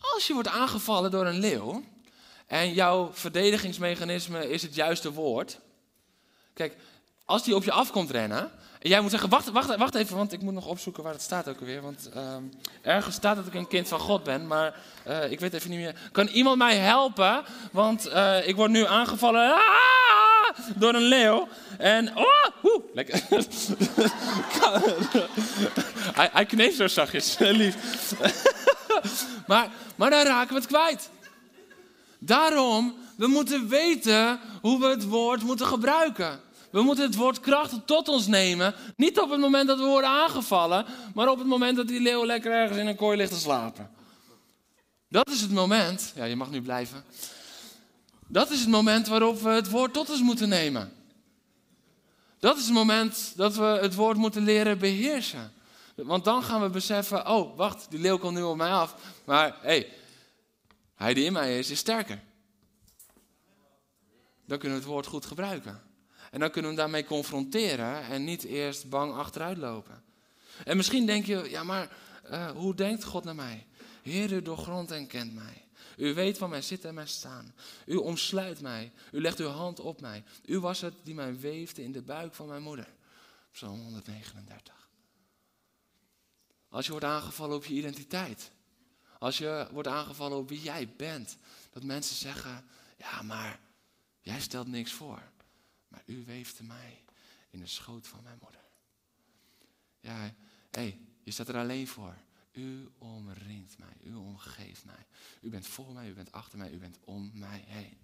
als 0.00 0.26
je 0.26 0.32
wordt 0.32 0.48
aangevallen 0.48 1.10
door 1.10 1.26
een 1.26 1.40
leeuw 1.40 1.84
en 2.46 2.72
jouw 2.72 3.12
verdedigingsmechanisme 3.12 4.50
is 4.50 4.62
het 4.62 4.74
juiste 4.74 5.12
woord. 5.12 5.64
Kijk, 6.56 6.76
als 7.24 7.44
die 7.44 7.54
op 7.54 7.64
je 7.64 7.72
afkomt 7.72 8.10
rennen 8.10 8.50
en 8.80 8.88
jij 8.88 9.00
moet 9.00 9.10
zeggen, 9.10 9.28
wacht, 9.28 9.50
wacht, 9.50 9.76
wacht 9.76 9.94
even, 9.94 10.16
want 10.16 10.32
ik 10.32 10.42
moet 10.42 10.54
nog 10.54 10.66
opzoeken 10.66 11.02
waar 11.02 11.12
het 11.12 11.22
staat 11.22 11.48
ook 11.48 11.58
alweer. 11.60 11.82
Want 11.82 12.10
uh, 12.16 12.36
ergens 12.82 13.14
staat 13.14 13.36
dat 13.36 13.46
ik 13.46 13.54
een 13.54 13.68
kind 13.68 13.88
van 13.88 14.00
God 14.00 14.22
ben, 14.22 14.46
maar 14.46 14.76
uh, 15.06 15.30
ik 15.30 15.40
weet 15.40 15.52
even 15.52 15.70
niet 15.70 15.78
meer. 15.78 15.94
Kan 16.12 16.26
iemand 16.26 16.58
mij 16.58 16.76
helpen? 16.76 17.44
Want 17.72 18.06
uh, 18.06 18.48
ik 18.48 18.56
word 18.56 18.70
nu 18.70 18.86
aangevallen 18.86 19.54
ah, 19.54 20.58
door 20.76 20.94
een 20.94 21.02
leeuw. 21.02 21.48
En, 21.78 22.16
oh, 22.16 22.84
lekker. 22.94 23.22
hij, 26.18 26.30
hij 26.32 26.70
zo 26.70 26.86
zachtjes, 26.86 27.36
lief. 27.62 27.76
maar, 29.46 29.68
maar 29.96 30.10
dan 30.10 30.24
raken 30.24 30.54
we 30.54 30.60
het 30.60 30.66
kwijt. 30.66 31.10
Daarom 32.18 33.04
we 33.16 33.26
moeten 33.26 33.68
weten 33.68 34.40
hoe 34.60 34.80
we 34.80 34.86
het 34.86 35.04
woord 35.04 35.42
moeten 35.42 35.66
gebruiken. 35.66 36.40
We 36.76 36.82
moeten 36.82 37.04
het 37.04 37.14
woord 37.14 37.40
krachtig 37.40 37.78
tot 37.84 38.08
ons 38.08 38.26
nemen. 38.26 38.74
Niet 38.96 39.20
op 39.20 39.30
het 39.30 39.40
moment 39.40 39.68
dat 39.68 39.78
we 39.78 39.84
worden 39.84 40.10
aangevallen, 40.10 40.86
maar 41.14 41.28
op 41.28 41.38
het 41.38 41.46
moment 41.46 41.76
dat 41.76 41.88
die 41.88 42.00
leeuw 42.00 42.26
lekker 42.26 42.52
ergens 42.52 42.78
in 42.78 42.86
een 42.86 42.96
kooi 42.96 43.16
ligt 43.16 43.32
te 43.32 43.38
slapen. 43.38 43.90
Dat 45.08 45.30
is 45.30 45.40
het 45.40 45.50
moment. 45.50 46.12
Ja, 46.16 46.24
je 46.24 46.36
mag 46.36 46.50
nu 46.50 46.62
blijven. 46.62 47.04
Dat 48.26 48.50
is 48.50 48.60
het 48.60 48.68
moment 48.68 49.06
waarop 49.06 49.40
we 49.40 49.48
het 49.48 49.70
woord 49.70 49.92
tot 49.92 50.10
ons 50.10 50.20
moeten 50.20 50.48
nemen. 50.48 50.92
Dat 52.38 52.56
is 52.56 52.64
het 52.64 52.74
moment 52.74 53.32
dat 53.36 53.56
we 53.56 53.78
het 53.80 53.94
woord 53.94 54.16
moeten 54.16 54.42
leren 54.42 54.78
beheersen. 54.78 55.52
Want 55.94 56.24
dan 56.24 56.42
gaan 56.42 56.62
we 56.62 56.68
beseffen, 56.68 57.28
oh 57.28 57.56
wacht, 57.56 57.86
die 57.90 58.00
leeuw 58.00 58.18
komt 58.18 58.34
nu 58.34 58.42
op 58.42 58.56
mij 58.56 58.72
af. 58.72 58.96
Maar 59.24 59.46
hé, 59.46 59.68
hey, 59.68 59.92
hij 60.94 61.14
die 61.14 61.24
in 61.24 61.32
mij 61.32 61.58
is, 61.58 61.70
is 61.70 61.78
sterker. 61.78 62.22
Dan 64.46 64.58
kunnen 64.58 64.78
we 64.78 64.84
het 64.84 64.92
woord 64.92 65.06
goed 65.06 65.26
gebruiken. 65.26 65.85
En 66.36 66.42
dan 66.42 66.50
kunnen 66.50 66.70
we 66.70 66.76
hem 66.76 66.86
daarmee 66.86 67.08
confronteren 67.08 68.02
en 68.02 68.24
niet 68.24 68.44
eerst 68.44 68.88
bang 68.88 69.12
achteruit 69.12 69.56
lopen. 69.56 70.02
En 70.64 70.76
misschien 70.76 71.06
denk 71.06 71.26
je, 71.26 71.50
ja 71.50 71.62
maar 71.62 71.96
uh, 72.30 72.50
hoe 72.50 72.74
denkt 72.74 73.04
God 73.04 73.24
naar 73.24 73.34
mij? 73.34 73.66
Heer, 74.02 74.32
u 74.32 74.42
doorgrondt 74.42 74.90
en 74.90 75.06
kent 75.06 75.34
mij. 75.34 75.64
U 75.96 76.14
weet 76.14 76.38
van 76.38 76.50
mijn 76.50 76.62
zitten 76.62 76.88
en 76.88 76.94
mijn 76.94 77.08
staan. 77.08 77.54
U 77.86 77.96
omsluit 77.96 78.60
mij. 78.60 78.92
U 79.12 79.20
legt 79.20 79.40
uw 79.40 79.46
hand 79.46 79.80
op 79.80 80.00
mij. 80.00 80.24
U 80.44 80.60
was 80.60 80.80
het 80.80 80.94
die 81.02 81.14
mij 81.14 81.38
weefde 81.38 81.82
in 81.82 81.92
de 81.92 82.02
buik 82.02 82.34
van 82.34 82.46
mijn 82.46 82.62
moeder. 82.62 82.88
Psalm 83.52 83.80
139. 83.80 84.88
Als 86.68 86.84
je 86.84 86.90
wordt 86.90 87.06
aangevallen 87.06 87.56
op 87.56 87.64
je 87.64 87.74
identiteit. 87.74 88.50
Als 89.18 89.38
je 89.38 89.68
wordt 89.72 89.88
aangevallen 89.88 90.38
op 90.38 90.48
wie 90.48 90.60
jij 90.60 90.94
bent. 90.96 91.36
Dat 91.70 91.82
mensen 91.82 92.16
zeggen, 92.16 92.64
ja 92.98 93.22
maar 93.22 93.60
jij 94.20 94.40
stelt 94.40 94.68
niks 94.68 94.92
voor. 94.92 95.34
Maar 95.96 96.04
u 96.06 96.24
weefde 96.24 96.64
mij 96.64 97.02
in 97.50 97.58
de 97.58 97.66
schoot 97.66 98.06
van 98.06 98.22
mijn 98.22 98.38
moeder. 98.42 98.60
Ja, 100.00 100.16
hé, 100.16 100.30
hey, 100.70 101.00
je 101.22 101.30
staat 101.30 101.48
er 101.48 101.56
alleen 101.56 101.88
voor. 101.88 102.14
U 102.52 102.90
omringt 102.98 103.78
mij, 103.78 103.96
u 104.04 104.14
omgeeft 104.14 104.84
mij. 104.84 105.06
U 105.40 105.50
bent 105.50 105.66
voor 105.66 105.92
mij, 105.92 106.08
u 106.08 106.12
bent 106.12 106.32
achter 106.32 106.58
mij, 106.58 106.70
u 106.70 106.78
bent 106.78 106.98
om 107.04 107.30
mij 107.34 107.64
heen. 107.66 107.98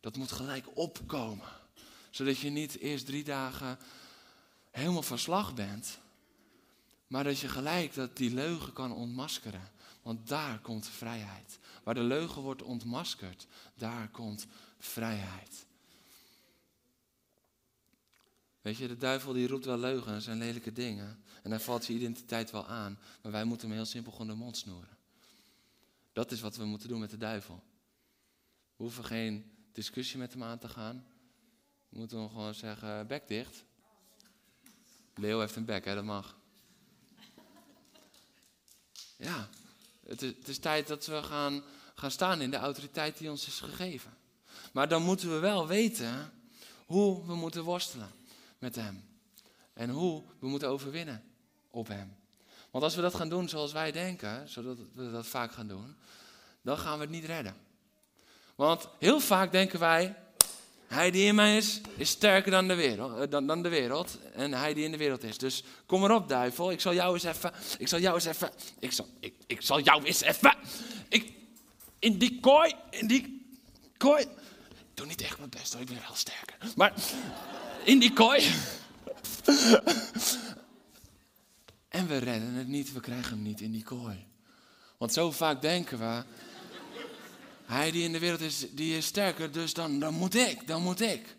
Dat 0.00 0.16
moet 0.16 0.32
gelijk 0.32 0.76
opkomen. 0.76 1.48
Zodat 2.10 2.38
je 2.38 2.50
niet 2.50 2.78
eerst 2.78 3.06
drie 3.06 3.24
dagen 3.24 3.78
helemaal 4.70 5.02
van 5.02 5.18
slag 5.18 5.54
bent. 5.54 5.98
Maar 7.06 7.24
dat 7.24 7.38
je 7.38 7.48
gelijk 7.48 7.94
dat 7.94 8.16
die 8.16 8.34
leugen 8.34 8.72
kan 8.72 8.92
ontmaskeren. 8.92 9.70
Want 10.02 10.28
daar 10.28 10.58
komt 10.58 10.88
vrijheid. 10.88 11.58
Waar 11.82 11.94
de 11.94 12.02
leugen 12.02 12.42
wordt 12.42 12.62
ontmaskerd, 12.62 13.46
daar 13.74 14.08
komt 14.08 14.46
vrijheid. 14.78 15.66
Weet 18.66 18.76
je, 18.76 18.88
de 18.88 18.96
duivel 18.96 19.32
die 19.32 19.48
roept 19.48 19.64
wel 19.64 19.78
leugens 19.78 20.26
en 20.26 20.38
lelijke 20.38 20.72
dingen. 20.72 21.22
En 21.42 21.50
hij 21.50 21.60
valt 21.60 21.86
je 21.86 21.92
identiteit 21.92 22.50
wel 22.50 22.66
aan. 22.66 22.98
Maar 23.22 23.32
wij 23.32 23.44
moeten 23.44 23.68
hem 23.68 23.76
heel 23.76 23.86
simpel 23.86 24.12
gewoon 24.12 24.26
de 24.26 24.34
mond 24.34 24.56
snoeren. 24.56 24.96
Dat 26.12 26.32
is 26.32 26.40
wat 26.40 26.56
we 26.56 26.64
moeten 26.64 26.88
doen 26.88 27.00
met 27.00 27.10
de 27.10 27.16
duivel. 27.16 27.62
We 28.76 28.82
hoeven 28.82 29.04
geen 29.04 29.50
discussie 29.72 30.18
met 30.18 30.32
hem 30.32 30.42
aan 30.42 30.58
te 30.58 30.68
gaan. 30.68 31.06
We 31.88 31.98
moeten 31.98 32.18
hem 32.18 32.28
gewoon 32.28 32.54
zeggen, 32.54 33.06
bek 33.06 33.28
dicht. 33.28 33.64
Leo 35.14 35.40
heeft 35.40 35.56
een 35.56 35.64
bek, 35.64 35.84
hè, 35.84 35.94
dat 35.94 36.04
mag. 36.04 36.36
Ja, 39.16 39.48
het 40.06 40.22
is, 40.22 40.30
het 40.38 40.48
is 40.48 40.58
tijd 40.58 40.86
dat 40.86 41.06
we 41.06 41.22
gaan, 41.22 41.62
gaan 41.94 42.10
staan 42.10 42.40
in 42.40 42.50
de 42.50 42.56
autoriteit 42.56 43.18
die 43.18 43.30
ons 43.30 43.46
is 43.46 43.60
gegeven. 43.60 44.16
Maar 44.72 44.88
dan 44.88 45.02
moeten 45.02 45.32
we 45.32 45.38
wel 45.38 45.66
weten 45.66 46.32
hoe 46.86 47.26
we 47.26 47.34
moeten 47.34 47.62
worstelen 47.62 48.24
met 48.66 48.76
Hem. 48.76 49.04
En 49.72 49.90
hoe 49.90 50.22
we 50.38 50.48
moeten 50.48 50.68
overwinnen 50.68 51.22
op 51.70 51.88
Hem. 51.88 52.16
Want 52.70 52.84
als 52.84 52.94
we 52.94 53.02
dat 53.02 53.14
gaan 53.14 53.28
doen 53.28 53.48
zoals 53.48 53.72
wij 53.72 53.92
denken, 53.92 54.48
zodat 54.48 54.78
we 54.94 55.10
dat 55.10 55.26
vaak 55.26 55.52
gaan 55.52 55.68
doen, 55.68 55.96
dan 56.62 56.78
gaan 56.78 56.94
we 56.94 57.00
het 57.00 57.10
niet 57.10 57.24
redden. 57.24 57.56
Want 58.54 58.88
heel 58.98 59.20
vaak 59.20 59.52
denken 59.52 59.78
wij, 59.78 60.14
hij 60.86 61.10
die 61.10 61.26
in 61.26 61.34
mij 61.34 61.56
is, 61.56 61.80
is 61.96 62.10
sterker 62.10 62.50
dan 62.50 62.68
de, 62.68 62.74
wereld, 62.74 63.18
eh, 63.18 63.30
dan, 63.30 63.46
dan 63.46 63.62
de 63.62 63.68
wereld. 63.68 64.18
En 64.34 64.52
hij 64.52 64.74
die 64.74 64.84
in 64.84 64.90
de 64.90 64.96
wereld 64.96 65.22
is. 65.22 65.38
Dus 65.38 65.64
kom 65.86 66.04
erop, 66.04 66.28
duivel. 66.28 66.70
Ik 66.70 66.80
zal 66.80 66.94
jou 66.94 67.14
eens 67.14 67.24
even. 67.24 67.52
Ik 67.78 67.88
zal 67.88 67.98
jou 67.98 68.14
eens 68.14 68.24
even. 68.24 68.50
Ik 68.78 68.92
zal, 68.92 69.06
ik, 69.20 69.34
ik 69.46 69.62
zal 69.62 69.80
jou 69.80 70.04
eens 70.04 70.20
even. 70.20 70.56
Ik, 71.08 71.32
in 71.98 72.18
die 72.18 72.40
kooi. 72.40 72.74
In 72.90 73.06
die 73.06 73.46
kooi. 73.96 74.22
Ik 74.22 74.94
doe 74.94 75.06
niet 75.06 75.22
echt 75.22 75.38
mijn 75.38 75.50
best 75.50 75.72
hoor, 75.72 75.82
ik 75.82 75.88
ben 75.88 76.00
wel 76.06 76.14
sterker. 76.14 76.56
Maar 76.76 76.92
in 77.86 77.98
die 77.98 78.12
kooi. 78.12 78.42
en 81.88 82.06
we 82.06 82.16
redden 82.16 82.54
het 82.54 82.68
niet, 82.68 82.92
we 82.92 83.00
krijgen 83.00 83.30
hem 83.30 83.42
niet 83.42 83.60
in 83.60 83.70
die 83.70 83.82
kooi. 83.82 84.26
Want 84.98 85.12
zo 85.12 85.30
vaak 85.30 85.62
denken 85.62 85.98
we, 85.98 86.24
hij 87.64 87.90
die 87.90 88.04
in 88.04 88.12
de 88.12 88.18
wereld 88.18 88.40
is, 88.40 88.66
die 88.70 88.96
is 88.96 89.06
sterker, 89.06 89.52
dus 89.52 89.74
dan, 89.74 89.98
dan 89.98 90.14
moet 90.14 90.34
ik, 90.34 90.66
dan 90.66 90.82
moet 90.82 91.00
ik. 91.00 91.36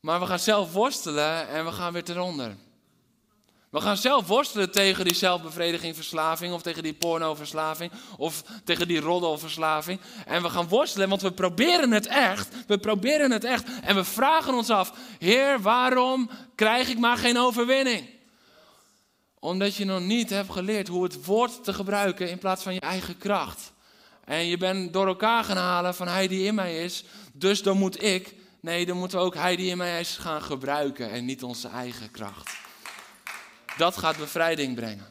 Maar 0.00 0.20
we 0.20 0.26
gaan 0.26 0.38
zelf 0.38 0.72
worstelen 0.72 1.48
en 1.48 1.64
we 1.64 1.72
gaan 1.72 1.92
weer 1.92 2.10
eronder. 2.10 2.56
We 3.70 3.80
gaan 3.80 3.96
zelf 3.96 4.26
worstelen 4.26 4.70
tegen 4.70 5.04
die 5.04 5.14
zelfbevredigingverslaving 5.14 6.52
of 6.52 6.62
tegen 6.62 6.82
die 6.82 6.94
pornoverslaving 6.94 7.92
of 8.16 8.42
tegen 8.64 8.88
die 8.88 9.00
roddelverslaving. 9.00 10.00
En 10.26 10.42
we 10.42 10.50
gaan 10.50 10.68
worstelen, 10.68 11.08
want 11.08 11.22
we 11.22 11.32
proberen 11.32 11.90
het 11.90 12.06
echt. 12.06 12.48
We 12.66 12.78
proberen 12.78 13.30
het 13.30 13.44
echt 13.44 13.80
en 13.82 13.94
we 13.94 14.04
vragen 14.04 14.54
ons 14.54 14.70
af, 14.70 14.92
Heer, 15.18 15.60
waarom 15.60 16.30
krijg 16.54 16.88
ik 16.88 16.98
maar 16.98 17.16
geen 17.16 17.38
overwinning? 17.38 18.08
Omdat 19.38 19.74
je 19.74 19.84
nog 19.84 20.00
niet 20.00 20.30
hebt 20.30 20.52
geleerd 20.52 20.88
hoe 20.88 21.02
het 21.02 21.24
woord 21.24 21.64
te 21.64 21.72
gebruiken 21.72 22.30
in 22.30 22.38
plaats 22.38 22.62
van 22.62 22.74
je 22.74 22.80
eigen 22.80 23.18
kracht. 23.18 23.72
En 24.24 24.46
je 24.46 24.56
bent 24.56 24.92
door 24.92 25.06
elkaar 25.06 25.44
gaan 25.44 25.56
halen 25.56 25.94
van 25.94 26.08
hij 26.08 26.28
die 26.28 26.44
in 26.44 26.54
mij 26.54 26.84
is, 26.84 27.04
dus 27.32 27.62
dan 27.62 27.78
moet 27.78 28.02
ik. 28.02 28.34
Nee, 28.60 28.86
dan 28.86 28.96
moeten 28.96 29.18
we 29.18 29.24
ook 29.24 29.34
hij 29.34 29.56
die 29.56 29.70
in 29.70 29.76
mij 29.76 30.00
is 30.00 30.16
gaan 30.16 30.42
gebruiken 30.42 31.10
en 31.10 31.24
niet 31.24 31.42
onze 31.42 31.68
eigen 31.68 32.10
kracht. 32.10 32.67
Dat 33.78 33.96
gaat 33.96 34.16
bevrijding 34.16 34.74
brengen. 34.74 35.06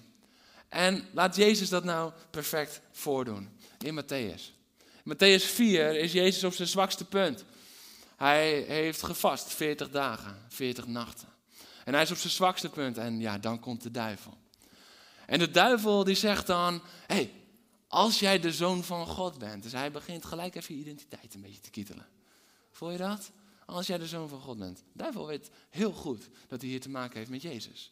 En 0.69 1.07
laat 1.13 1.35
Jezus 1.35 1.69
dat 1.69 1.83
nou 1.83 2.11
perfect 2.29 2.81
voordoen 2.91 3.49
in 3.79 4.01
Matthäus. 4.01 4.41
Matthäus 5.03 5.45
4 5.45 5.95
is 5.95 6.11
Jezus 6.11 6.43
op 6.43 6.53
zijn 6.53 6.67
zwakste 6.67 7.05
punt. 7.05 7.45
Hij 8.15 8.59
heeft 8.61 9.03
gevast 9.03 9.53
40 9.53 9.89
dagen, 9.89 10.45
40 10.47 10.87
nachten. 10.87 11.27
En 11.83 11.93
hij 11.93 12.01
is 12.01 12.11
op 12.11 12.17
zijn 12.17 12.33
zwakste 12.33 12.69
punt 12.69 12.97
en 12.97 13.19
ja, 13.19 13.37
dan 13.37 13.59
komt 13.59 13.83
de 13.83 13.91
duivel. 13.91 14.37
En 15.25 15.39
de 15.39 15.51
duivel 15.51 16.03
die 16.03 16.15
zegt 16.15 16.47
dan, 16.47 16.81
hey, 17.05 17.31
als 17.87 18.19
jij 18.19 18.39
de 18.39 18.51
zoon 18.51 18.83
van 18.83 19.07
God 19.07 19.37
bent. 19.37 19.63
Dus 19.63 19.71
hij 19.71 19.91
begint 19.91 20.25
gelijk 20.25 20.55
even 20.55 20.75
je 20.75 20.81
identiteit 20.81 21.33
een 21.33 21.41
beetje 21.41 21.61
te 21.61 21.69
kietelen. 21.69 22.07
Voel 22.71 22.91
je 22.91 22.97
dat? 22.97 23.31
Als 23.65 23.87
jij 23.87 23.97
de 23.97 24.07
zoon 24.07 24.29
van 24.29 24.41
God 24.41 24.57
bent. 24.57 24.77
De 24.77 24.83
duivel 24.93 25.27
weet 25.27 25.49
heel 25.69 25.91
goed 25.91 26.29
dat 26.47 26.61
hij 26.61 26.69
hier 26.69 26.81
te 26.81 26.89
maken 26.89 27.17
heeft 27.17 27.29
met 27.29 27.41
Jezus. 27.41 27.91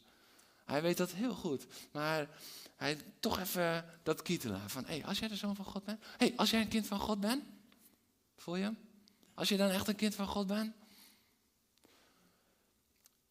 Hij 0.65 0.81
weet 0.81 0.97
dat 0.97 1.11
heel 1.11 1.33
goed. 1.33 1.65
Maar 1.91 2.29
hij 2.75 2.97
toch 3.19 3.39
even 3.39 3.85
dat 4.03 4.21
kietelen. 4.21 4.69
Van, 4.69 4.85
hé, 4.85 4.95
hey, 4.95 5.05
als 5.05 5.19
jij 5.19 5.27
de 5.27 5.35
zoon 5.35 5.55
van 5.55 5.65
God 5.65 5.83
bent. 5.83 6.01
Hé, 6.01 6.25
hey, 6.25 6.33
als 6.35 6.49
jij 6.49 6.61
een 6.61 6.67
kind 6.67 6.87
van 6.87 6.99
God 6.99 7.19
bent. 7.19 7.43
Voel 8.37 8.55
je? 8.55 8.73
Als 9.33 9.49
je 9.49 9.57
dan 9.57 9.69
echt 9.69 9.87
een 9.87 9.95
kind 9.95 10.15
van 10.15 10.27
God 10.27 10.47
bent. 10.47 10.73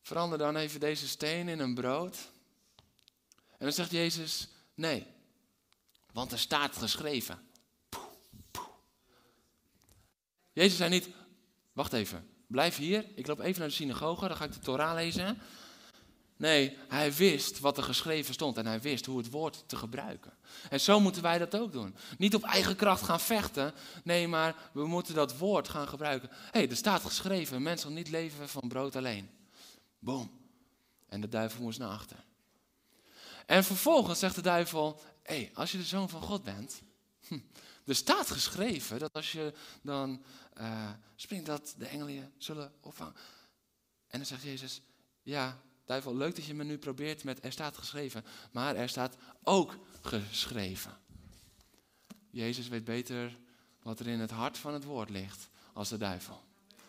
Verander 0.03 0.39
dan 0.39 0.57
even 0.57 0.81
deze 0.81 1.09
steen 1.09 1.49
in 1.49 1.59
een 1.59 1.75
brood. 1.75 2.17
En 3.51 3.71
dan 3.71 3.73
zegt 3.73 3.91
Jezus, 3.91 4.49
nee. 4.75 5.07
Want 6.13 6.33
er 6.33 6.39
staat 6.39 6.77
geschreven. 6.77 7.49
Jezus 10.53 10.77
zei 10.77 10.91
niet, 10.91 11.09
wacht 11.73 11.93
even, 11.93 12.29
blijf 12.47 12.77
hier. 12.77 13.07
Ik 13.15 13.27
loop 13.27 13.41
even 13.41 13.61
naar 13.61 13.69
de 13.69 13.75
synagoge, 13.75 14.29
dan 14.29 14.37
ga 14.37 14.45
ik 14.45 14.53
de 14.53 14.59
Torah 14.59 14.95
lezen. 14.95 15.39
Nee, 16.45 16.77
hij 16.89 17.15
wist 17.15 17.61
wat 17.61 17.77
er 17.77 17.83
geschreven 17.83 18.35
stond 18.35 18.57
en 18.57 18.67
hij 18.67 18.81
wist 18.81 19.07
hoe 19.07 19.19
het 19.19 19.31
woord 19.31 19.65
te 19.67 19.77
gebruiken. 19.77 20.33
En 20.71 20.81
zo 20.81 21.01
moeten 21.01 21.23
wij 21.23 21.39
dat 21.39 21.57
ook 21.57 21.73
doen. 21.73 21.97
Niet 22.19 22.35
op 22.35 22.43
eigen 22.43 22.77
kracht 22.77 23.03
gaan 23.03 23.21
vechten, 23.21 23.75
nee, 24.03 24.29
maar 24.29 24.71
we 24.73 24.87
moeten 24.87 25.15
dat 25.15 25.37
woord 25.39 25.69
gaan 25.69 25.89
gebruiken. 25.89 26.29
Hé, 26.33 26.37
hey, 26.51 26.69
er 26.69 26.77
staat 26.77 27.03
geschreven, 27.03 27.63
mensen 27.63 27.95
niet 27.95 28.11
leven 28.11 28.49
van 28.49 28.69
brood 28.69 28.97
alleen. 28.97 29.31
Boom. 29.99 30.31
En 31.09 31.21
de 31.21 31.29
duivel 31.29 31.63
moest 31.63 31.79
naar 31.79 31.91
achter. 31.91 32.25
En 33.47 33.65
vervolgens 33.65 34.19
zegt 34.19 34.35
de 34.35 34.43
duivel, 34.43 35.01
hé, 35.23 35.35
hey, 35.35 35.51
als 35.55 35.73
je 35.73 35.79
de 35.79 35.85
zoon 35.85 36.09
van 36.09 36.23
God 36.23 36.43
bent, 36.43 36.83
hm, 37.29 37.39
er 37.85 37.95
staat 37.95 38.31
geschreven 38.31 38.99
dat 38.99 39.13
als 39.13 39.33
je 39.33 39.53
dan 39.83 40.25
uh, 40.59 40.91
springt, 41.17 41.47
dat 41.47 41.75
de 41.79 41.87
engelen 41.87 42.15
je 42.15 42.29
zullen 42.39 42.73
opvangen. 42.81 43.15
En 44.07 44.19
dan 44.19 44.27
zegt 44.27 44.43
Jezus, 44.43 44.81
ja, 45.23 45.63
duivel, 45.85 46.17
leuk 46.17 46.37
dat 46.37 46.45
je 46.45 46.55
me 46.55 46.65
nu 46.65 46.79
probeert 46.79 47.25
met 47.25 47.45
er 47.45 47.53
staat 47.53 47.77
geschreven, 47.77 48.25
maar 48.53 48.77
er 48.77 48.89
staat 48.89 49.17
ook 49.43 49.77
geschreven. 50.03 50.99
Jezus 52.31 52.69
weet 52.69 52.85
beter 52.85 53.39
wat 53.83 54.01
er 54.01 54.07
in 54.07 54.21
het 54.21 54.31
hart 54.31 54.59
van 54.59 54.73
het 54.73 54.85
woord 54.85 55.11
ligt 55.11 55.49
als 55.73 55.89
de 55.89 55.97
duivel. 55.97 56.43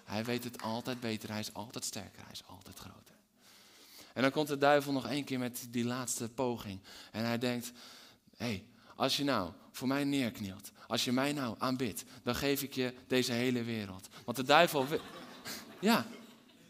Hij 0.03 0.25
weet 0.25 0.43
het 0.43 0.61
altijd 0.61 0.99
beter, 0.99 1.29
hij 1.29 1.39
is 1.39 1.53
altijd 1.53 1.85
sterker, 1.85 2.21
hij 2.23 2.31
is 2.31 2.45
altijd 2.47 2.79
groter. 2.79 3.15
En 4.13 4.21
dan 4.21 4.31
komt 4.31 4.47
de 4.47 4.57
duivel 4.57 4.91
nog 4.91 5.07
één 5.07 5.23
keer 5.23 5.39
met 5.39 5.67
die 5.69 5.85
laatste 5.85 6.29
poging. 6.29 6.79
En 7.11 7.25
hij 7.25 7.37
denkt, 7.37 7.71
hé, 8.37 8.45
hey, 8.45 8.65
als 8.95 9.17
je 9.17 9.23
nou 9.23 9.51
voor 9.71 9.87
mij 9.87 10.03
neerknielt, 10.03 10.71
als 10.87 11.05
je 11.05 11.11
mij 11.11 11.33
nou 11.33 11.55
aanbidt, 11.59 12.03
dan 12.23 12.35
geef 12.35 12.63
ik 12.63 12.73
je 12.73 12.93
deze 13.07 13.31
hele 13.31 13.63
wereld. 13.63 14.07
Want 14.25 14.37
de 14.37 14.43
duivel, 14.43 14.85
ja, 15.79 16.05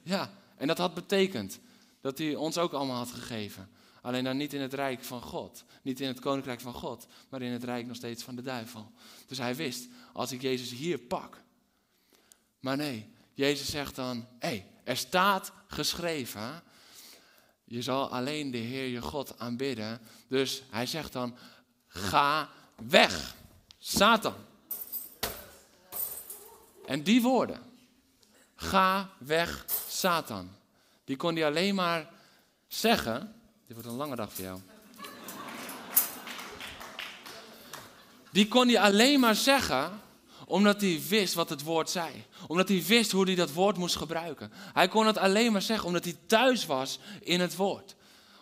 ja, 0.03 0.31
en 0.57 0.67
dat 0.67 0.77
had 0.77 0.93
betekend 0.93 1.59
dat 2.05 2.17
hij 2.17 2.35
ons 2.35 2.57
ook 2.57 2.73
allemaal 2.73 2.97
had 2.97 3.11
gegeven. 3.11 3.69
Alleen 4.01 4.23
dan 4.23 4.37
niet 4.37 4.53
in 4.53 4.61
het 4.61 4.73
rijk 4.73 5.03
van 5.03 5.21
God. 5.21 5.63
Niet 5.81 5.99
in 5.99 6.07
het 6.07 6.19
koninkrijk 6.19 6.61
van 6.61 6.73
God, 6.73 7.07
maar 7.29 7.41
in 7.41 7.51
het 7.51 7.63
rijk 7.63 7.85
nog 7.85 7.95
steeds 7.95 8.23
van 8.23 8.35
de 8.35 8.41
duivel. 8.41 8.91
Dus 9.27 9.37
hij 9.37 9.55
wist, 9.55 9.87
als 10.13 10.31
ik 10.31 10.41
Jezus 10.41 10.69
hier 10.69 10.97
pak. 10.97 11.41
Maar 12.59 12.77
nee, 12.77 13.09
Jezus 13.33 13.69
zegt 13.69 13.95
dan, 13.95 14.27
hé, 14.39 14.47
hey, 14.47 14.71
er 14.83 14.97
staat 14.97 15.51
geschreven, 15.67 16.63
je 17.63 17.81
zal 17.81 18.09
alleen 18.09 18.51
de 18.51 18.57
Heer 18.57 18.87
je 18.87 19.01
God 19.01 19.39
aanbidden. 19.39 20.01
Dus 20.27 20.63
hij 20.69 20.85
zegt 20.85 21.13
dan, 21.13 21.37
ga 21.87 22.49
weg, 22.75 23.35
Satan. 23.77 24.35
En 26.85 27.03
die 27.03 27.21
woorden, 27.21 27.61
ga 28.55 29.09
weg, 29.17 29.65
Satan, 29.89 30.49
die 31.05 31.15
kon 31.15 31.35
hij 31.35 31.45
alleen 31.45 31.75
maar 31.75 32.09
zeggen 32.67 33.35
dit 33.67 33.75
wordt 33.75 33.87
een 33.87 33.95
lange 33.95 34.15
dag 34.15 34.33
voor 34.33 34.43
jou. 34.43 34.59
Die 38.31 38.47
kon 38.47 38.67
hij 38.67 38.79
alleen 38.79 39.19
maar 39.19 39.35
zeggen 39.35 40.01
omdat 40.45 40.81
hij 40.81 41.01
wist 41.09 41.33
wat 41.33 41.49
het 41.49 41.63
woord 41.63 41.89
zei. 41.89 42.25
Omdat 42.47 42.67
hij 42.67 42.83
wist 42.83 43.11
hoe 43.11 43.25
hij 43.25 43.35
dat 43.35 43.53
woord 43.53 43.77
moest 43.77 43.95
gebruiken. 43.95 44.51
Hij 44.73 44.87
kon 44.87 45.07
het 45.07 45.17
alleen 45.17 45.51
maar 45.51 45.61
zeggen 45.61 45.87
omdat 45.87 46.03
hij 46.03 46.17
thuis 46.25 46.65
was 46.65 46.99
in 47.19 47.39
het 47.39 47.55
woord. 47.55 47.95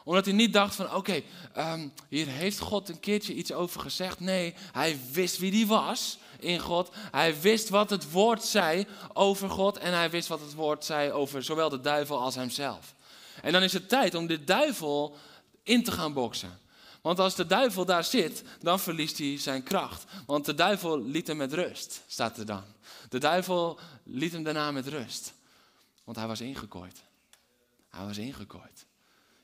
Omdat 0.03 0.25
hij 0.25 0.33
niet 0.33 0.53
dacht 0.53 0.75
van 0.75 0.95
oké, 0.95 1.21
ehm, 1.53 1.87
hier 2.09 2.27
heeft 2.27 2.59
God 2.59 2.89
een 2.89 2.99
keertje 2.99 3.33
iets 3.33 3.51
over 3.51 3.81
gezegd. 3.81 4.19
Nee, 4.19 4.53
hij 4.71 4.99
wist 5.11 5.37
wie 5.37 5.51
die 5.51 5.67
was 5.67 6.17
in 6.43 6.59
God. 6.59 6.89
Hij 7.11 7.41
wist 7.41 7.69
wat 7.69 7.89
het 7.89 8.11
woord 8.11 8.43
zei 8.43 8.87
over 9.13 9.49
God. 9.49 9.77
En 9.77 9.93
hij 9.93 10.09
wist 10.09 10.27
wat 10.27 10.39
het 10.39 10.53
woord 10.53 10.85
zei 10.85 11.11
over 11.11 11.43
zowel 11.43 11.69
de 11.69 11.81
duivel 11.81 12.19
als 12.19 12.35
hemzelf. 12.35 12.93
En 13.41 13.51
dan 13.51 13.63
is 13.63 13.73
het 13.73 13.89
tijd 13.89 14.15
om 14.15 14.27
de 14.27 14.43
duivel 14.43 15.17
in 15.63 15.83
te 15.83 15.91
gaan 15.91 16.13
boksen. 16.13 16.59
Want 17.01 17.19
als 17.19 17.35
de 17.35 17.45
duivel 17.45 17.85
daar 17.85 18.03
zit, 18.03 18.43
dan 18.59 18.79
verliest 18.79 19.17
hij 19.17 19.37
zijn 19.39 19.63
kracht. 19.63 20.05
Want 20.25 20.45
de 20.45 20.55
duivel 20.55 21.01
liet 21.01 21.27
hem 21.27 21.37
met 21.37 21.53
rust, 21.53 22.01
staat 22.07 22.37
er 22.37 22.45
dan. 22.45 22.63
De 23.09 23.17
duivel 23.17 23.79
liet 24.03 24.31
hem 24.31 24.43
daarna 24.43 24.71
met 24.71 24.87
rust. 24.87 25.33
Want 26.03 26.17
hij 26.17 26.27
was 26.27 26.41
ingekooid. 26.41 27.01
Hij 27.89 28.05
was 28.05 28.17
ingekooid. 28.17 28.85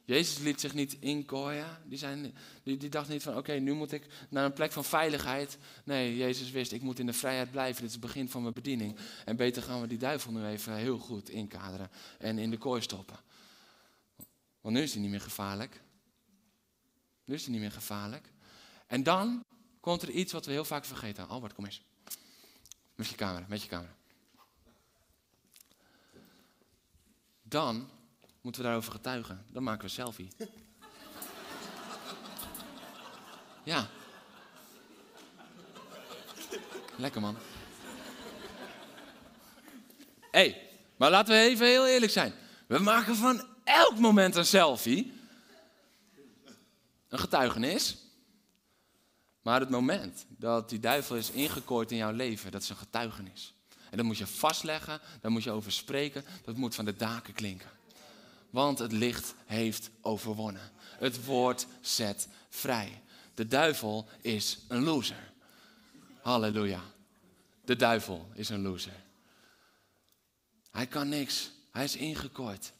Jezus 0.10 0.38
liet 0.38 0.60
zich 0.60 0.74
niet 0.74 0.98
inkooien. 1.00 1.78
Die, 1.86 1.98
zijn, 1.98 2.36
die, 2.64 2.90
dacht 2.90 3.10
niet 3.10 3.24
van, 3.24 3.38
oké, 3.38 3.54
nu 3.54 3.74
moet 3.74 3.92
ik 3.92 4.06
naar 4.30 4.46
een 4.46 4.54
plek 4.54 4.72
van 4.72 4.84
veiligheid. 4.84 5.58
Nee, 5.84 6.18
Jezus 6.18 6.52
wist, 6.52 6.72
ik 6.72 6.82
moet 6.82 7.00
in 7.00 7.06
de 7.06 7.14
vrijheid 7.14 7.52
blijven. 7.52 7.76
Dit 7.76 7.86
is 7.86 7.92
het 7.92 8.06
begin 8.06 8.30
van 8.30 8.42
mijn 8.42 8.54
bediening. 8.54 8.98
En 9.26 9.36
beter 9.36 9.64
gaan 9.64 9.82
we 9.82 9.88
die 9.88 9.98
duivel 9.98 10.32
nu 10.32 10.46
even 10.46 10.76
heel 10.76 10.98
goed 10.98 11.30
inkaderen 11.30 11.92
en 12.18 12.38
in 12.38 12.50
de 12.50 12.58
kooi 12.58 12.82
stoppen. 12.82 13.20
Want 14.62 14.76
nu 14.76 14.82
is 14.82 14.92
hij 14.92 15.02
niet 15.02 15.12
meer 15.12 15.22
gevaarlijk. 15.22 15.82
Nu 17.26 17.34
is 17.34 17.44
hij 17.44 17.52
niet 17.52 17.62
meer 17.62 17.72
gevaarlijk. 17.72 18.32
En 18.88 19.04
dan 19.04 19.44
komt 19.80 20.02
er 20.02 20.10
iets 20.10 20.32
wat 20.32 20.46
we 20.46 20.52
heel 20.52 20.66
vaak 20.66 20.86
vergeten. 20.86 21.28
Albert, 21.28 21.54
kom 21.54 21.66
eens. 21.66 21.82
Met 22.96 23.08
je 23.08 23.16
camera, 23.16 23.46
met 23.50 23.62
je 23.62 23.68
camera. 23.68 23.96
Dan 27.42 27.90
moeten 28.42 28.62
we 28.62 28.68
daarover 28.68 28.92
getuigen. 28.92 29.46
Dan 29.52 29.64
maken 29.64 29.80
we 29.80 29.86
een 29.86 29.90
selfie. 29.90 30.30
Ja. 33.64 33.88
Lekker 36.96 37.22
man. 37.22 37.38
Hé, 40.20 40.40
hey, 40.40 40.70
maar 40.98 41.10
laten 41.10 41.34
we 41.34 41.42
even 41.42 41.68
heel 41.68 41.88
eerlijk 41.88 42.12
zijn. 42.12 42.34
We 42.68 42.80
maken 42.80 43.16
van 43.16 43.48
elk 43.64 43.98
moment 43.98 44.36
een 44.36 44.46
selfie. 44.46 45.14
Een 47.08 47.20
getuigenis. 47.20 47.98
Maar 49.42 49.60
het 49.60 49.70
moment 49.70 50.26
dat 50.28 50.70
die 50.70 50.80
duivel 50.80 51.16
is 51.16 51.32
ingekooid 51.32 51.92
in 51.92 51.98
jouw 51.98 52.12
leven, 52.12 52.52
dat 52.52 52.62
is 52.62 52.70
een 52.70 52.76
getuigenis. 52.76 53.54
En 53.90 53.98
dat 53.98 54.06
moet 54.06 54.18
je 54.18 54.28
vastleggen, 54.28 55.02
daar 55.22 55.32
moet 55.32 55.44
je 55.44 55.52
over 55.52 55.72
spreken, 55.72 56.26
dat 56.44 56.56
moet 56.56 56.76
van 56.76 56.86
de 56.86 56.96
daken 56.96 57.34
klinken. 57.34 57.70
Want 58.50 58.80
het 58.80 58.92
licht 58.92 59.34
heeft 59.46 59.90
overwonnen. 60.02 60.72
Het 60.98 61.26
woord 61.26 61.68
zet 61.82 62.28
vrij. 62.50 63.02
De 63.34 63.48
duivel 63.48 64.08
is 64.22 64.60
een 64.68 64.84
loser. 64.84 65.32
Halleluja. 66.22 66.82
De 67.66 67.76
duivel 67.76 68.30
is 68.34 68.50
een 68.50 68.62
loser. 68.62 69.04
Hij 70.72 70.88
kan 70.88 71.10
niks. 71.10 71.52
Hij 71.72 71.84
is 71.84 71.96
ingekooid. 71.96 72.74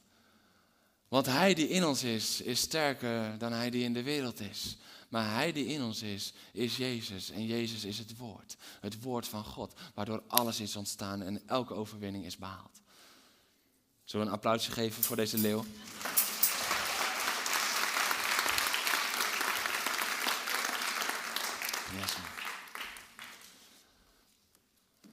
Want 1.08 1.26
hij 1.26 1.54
die 1.54 1.68
in 1.68 1.84
ons 1.84 2.02
is, 2.02 2.40
is 2.40 2.60
sterker 2.60 3.38
dan 3.38 3.52
hij 3.52 3.70
die 3.70 3.84
in 3.84 3.92
de 3.92 4.02
wereld 4.02 4.40
is. 4.40 4.76
Maar 5.08 5.34
hij 5.34 5.52
die 5.52 5.66
in 5.66 5.82
ons 5.82 6.02
is, 6.02 6.32
is 6.52 6.76
Jezus. 6.76 7.30
En 7.30 7.46
Jezus 7.46 7.84
is 7.84 7.98
het 7.98 8.16
woord. 8.16 8.56
Het 8.80 9.02
woord 9.02 9.28
van 9.28 9.44
God. 9.44 9.74
Waardoor 9.94 10.22
alles 10.26 10.60
is 10.60 10.76
ontstaan 10.76 11.22
en 11.22 11.48
elke 11.48 11.74
overwinning 11.74 12.24
is 12.24 12.36
behaald. 12.36 12.79
Zullen 14.10 14.26
we 14.26 14.32
een 14.32 14.38
applausje 14.38 14.70
geven 14.70 15.02
voor 15.02 15.16
deze 15.16 15.38
leeuw? 15.38 15.64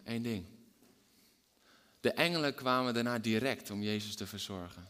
Eén 0.03 0.21
ding. 0.21 0.45
De 1.99 2.11
engelen 2.11 2.55
kwamen 2.55 2.93
daarna 2.93 3.19
direct 3.19 3.71
om 3.71 3.81
Jezus 3.81 4.15
te 4.15 4.27
verzorgen. 4.27 4.87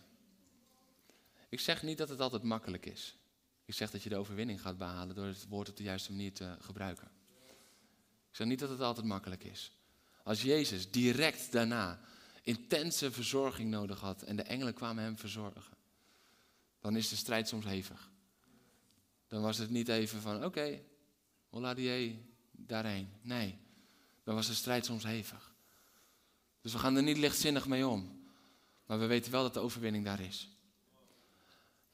Ik 1.50 1.60
zeg 1.60 1.84
niet 1.84 1.98
dat 1.98 2.10
het 2.10 2.20
altijd 2.20 2.44
makkelijk 2.44 2.86
is. 2.86 3.18
Ik 3.66 3.74
zeg 3.74 3.92
dat 3.92 4.04
je 4.04 4.10
de 4.10 4.18
overwinning 4.18 4.62
gaat 4.62 4.78
behalen 4.78 5.16
door 5.16 5.26
het 5.26 5.48
woord 5.48 5.70
op 5.70 5.78
de 5.78 5.84
juiste 5.84 6.12
manier 6.12 6.34
te 6.34 6.58
gebruiken. 6.60 7.12
Ik 8.30 8.36
zeg 8.36 8.48
niet 8.48 8.60
dat 8.60 8.70
het 8.70 8.82
altijd 8.82 9.06
makkelijk 9.06 9.44
is. 9.44 9.72
Als 10.24 10.42
Jezus 10.42 10.92
direct 10.92 11.52
daarna 11.52 12.00
intense 12.48 13.12
verzorging 13.12 13.70
nodig 13.70 14.00
had 14.00 14.22
en 14.22 14.36
de 14.36 14.44
engelen 14.44 14.74
kwamen 14.74 15.04
hem 15.04 15.18
verzorgen, 15.18 15.78
dan 16.80 16.96
is 16.96 17.10
de 17.10 17.16
strijd 17.16 17.48
soms 17.48 17.66
hevig. 17.66 18.12
Dan 19.28 19.42
was 19.42 19.58
het 19.58 19.70
niet 19.70 19.88
even 19.88 20.22
van, 20.22 20.36
oké, 20.36 20.46
okay, 20.46 20.84
hola 21.50 21.74
die 21.74 22.26
daarheen. 22.52 23.10
Nee, 23.22 23.58
dan 24.24 24.36
was 24.36 24.48
de 24.48 24.54
strijd 24.54 24.86
soms 24.86 25.04
hevig. 25.04 25.56
Dus 26.62 26.74
we 26.74 26.80
gaan 26.80 26.96
er 26.96 27.04
niet 27.04 27.18
lichtzinnig 27.18 27.68
mee 27.68 27.88
om. 27.88 28.26
Maar 28.86 29.00
we 29.00 29.06
weten 29.06 29.32
wel 29.32 29.44
dat 29.44 29.54
de 29.54 29.60
overwinning 29.60 30.06
daar 30.06 30.20
is. 30.20 30.57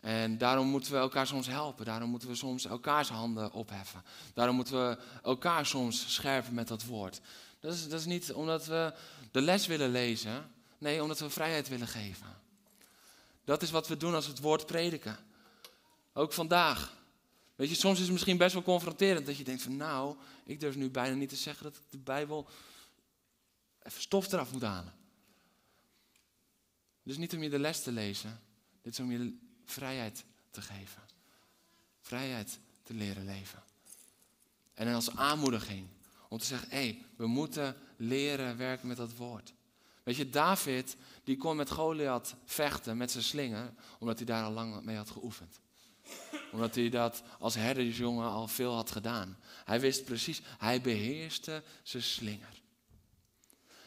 En 0.03 0.37
daarom 0.37 0.67
moeten 0.67 0.91
we 0.91 0.97
elkaar 0.97 1.27
soms 1.27 1.47
helpen. 1.47 1.85
Daarom 1.85 2.09
moeten 2.09 2.29
we 2.29 2.35
soms 2.35 2.65
elkaars 2.65 3.09
handen 3.09 3.51
opheffen. 3.51 4.03
Daarom 4.33 4.55
moeten 4.55 4.89
we 4.89 4.97
elkaar 5.23 5.65
soms 5.65 6.13
scherpen 6.13 6.53
met 6.53 6.67
dat 6.67 6.85
woord. 6.85 7.21
Dat 7.59 7.73
is, 7.73 7.89
dat 7.89 7.99
is 7.99 8.05
niet 8.05 8.33
omdat 8.33 8.65
we 8.65 8.93
de 9.31 9.41
les 9.41 9.67
willen 9.67 9.89
lezen. 9.89 10.51
Nee, 10.77 11.03
omdat 11.03 11.19
we 11.19 11.29
vrijheid 11.29 11.67
willen 11.67 11.87
geven. 11.87 12.27
Dat 13.43 13.61
is 13.61 13.71
wat 13.71 13.87
we 13.87 13.97
doen 13.97 14.13
als 14.13 14.25
we 14.25 14.31
het 14.31 14.41
woord 14.41 14.65
prediken. 14.65 15.17
Ook 16.13 16.33
vandaag. 16.33 16.97
Weet 17.55 17.69
je, 17.69 17.75
soms 17.75 17.95
is 17.95 18.03
het 18.03 18.11
misschien 18.11 18.37
best 18.37 18.53
wel 18.53 18.63
confronterend 18.63 19.25
dat 19.25 19.37
je 19.37 19.43
denkt 19.43 19.61
van 19.61 19.77
nou, 19.77 20.15
ik 20.45 20.59
durf 20.59 20.75
nu 20.75 20.89
bijna 20.89 21.15
niet 21.15 21.29
te 21.29 21.35
zeggen 21.35 21.63
dat 21.63 21.75
ik 21.75 21.81
de 21.89 21.97
Bijbel 21.97 22.49
even 23.83 24.01
stof 24.01 24.31
eraf 24.31 24.51
moet 24.51 24.61
halen. 24.61 24.93
Dus 27.03 27.17
niet 27.17 27.33
om 27.33 27.43
je 27.43 27.49
de 27.49 27.59
les 27.59 27.83
te 27.83 27.91
lezen. 27.91 28.39
Dit 28.81 28.93
is 28.93 28.99
om 28.99 29.11
je 29.11 29.51
vrijheid 29.65 30.23
te 30.51 30.61
geven. 30.61 31.01
Vrijheid 32.01 32.59
te 32.83 32.93
leren 32.93 33.25
leven. 33.25 33.63
En 34.73 34.93
als 34.93 35.15
aanmoediging 35.15 35.87
om 36.29 36.37
te 36.37 36.45
zeggen, 36.45 36.69
hé, 36.69 36.75
hey, 36.75 37.05
we 37.15 37.27
moeten 37.27 37.75
leren 37.97 38.57
werken 38.57 38.87
met 38.87 38.97
dat 38.97 39.15
woord. 39.15 39.53
Weet 40.03 40.15
je, 40.15 40.29
David, 40.29 40.95
die 41.23 41.37
kon 41.37 41.55
met 41.55 41.71
Goliath 41.71 42.35
vechten 42.45 42.97
met 42.97 43.11
zijn 43.11 43.23
slinger, 43.23 43.73
omdat 43.99 44.17
hij 44.17 44.25
daar 44.25 44.43
al 44.43 44.51
lang 44.51 44.83
mee 44.83 44.95
had 44.95 45.09
geoefend. 45.09 45.59
Omdat 46.51 46.75
hij 46.75 46.89
dat 46.89 47.23
als 47.39 47.55
herdersjongen 47.55 48.29
al 48.29 48.47
veel 48.47 48.73
had 48.73 48.91
gedaan. 48.91 49.37
Hij 49.65 49.79
wist 49.79 50.05
precies, 50.05 50.41
hij 50.57 50.81
beheerste 50.81 51.63
zijn 51.83 52.03
slinger. 52.03 52.61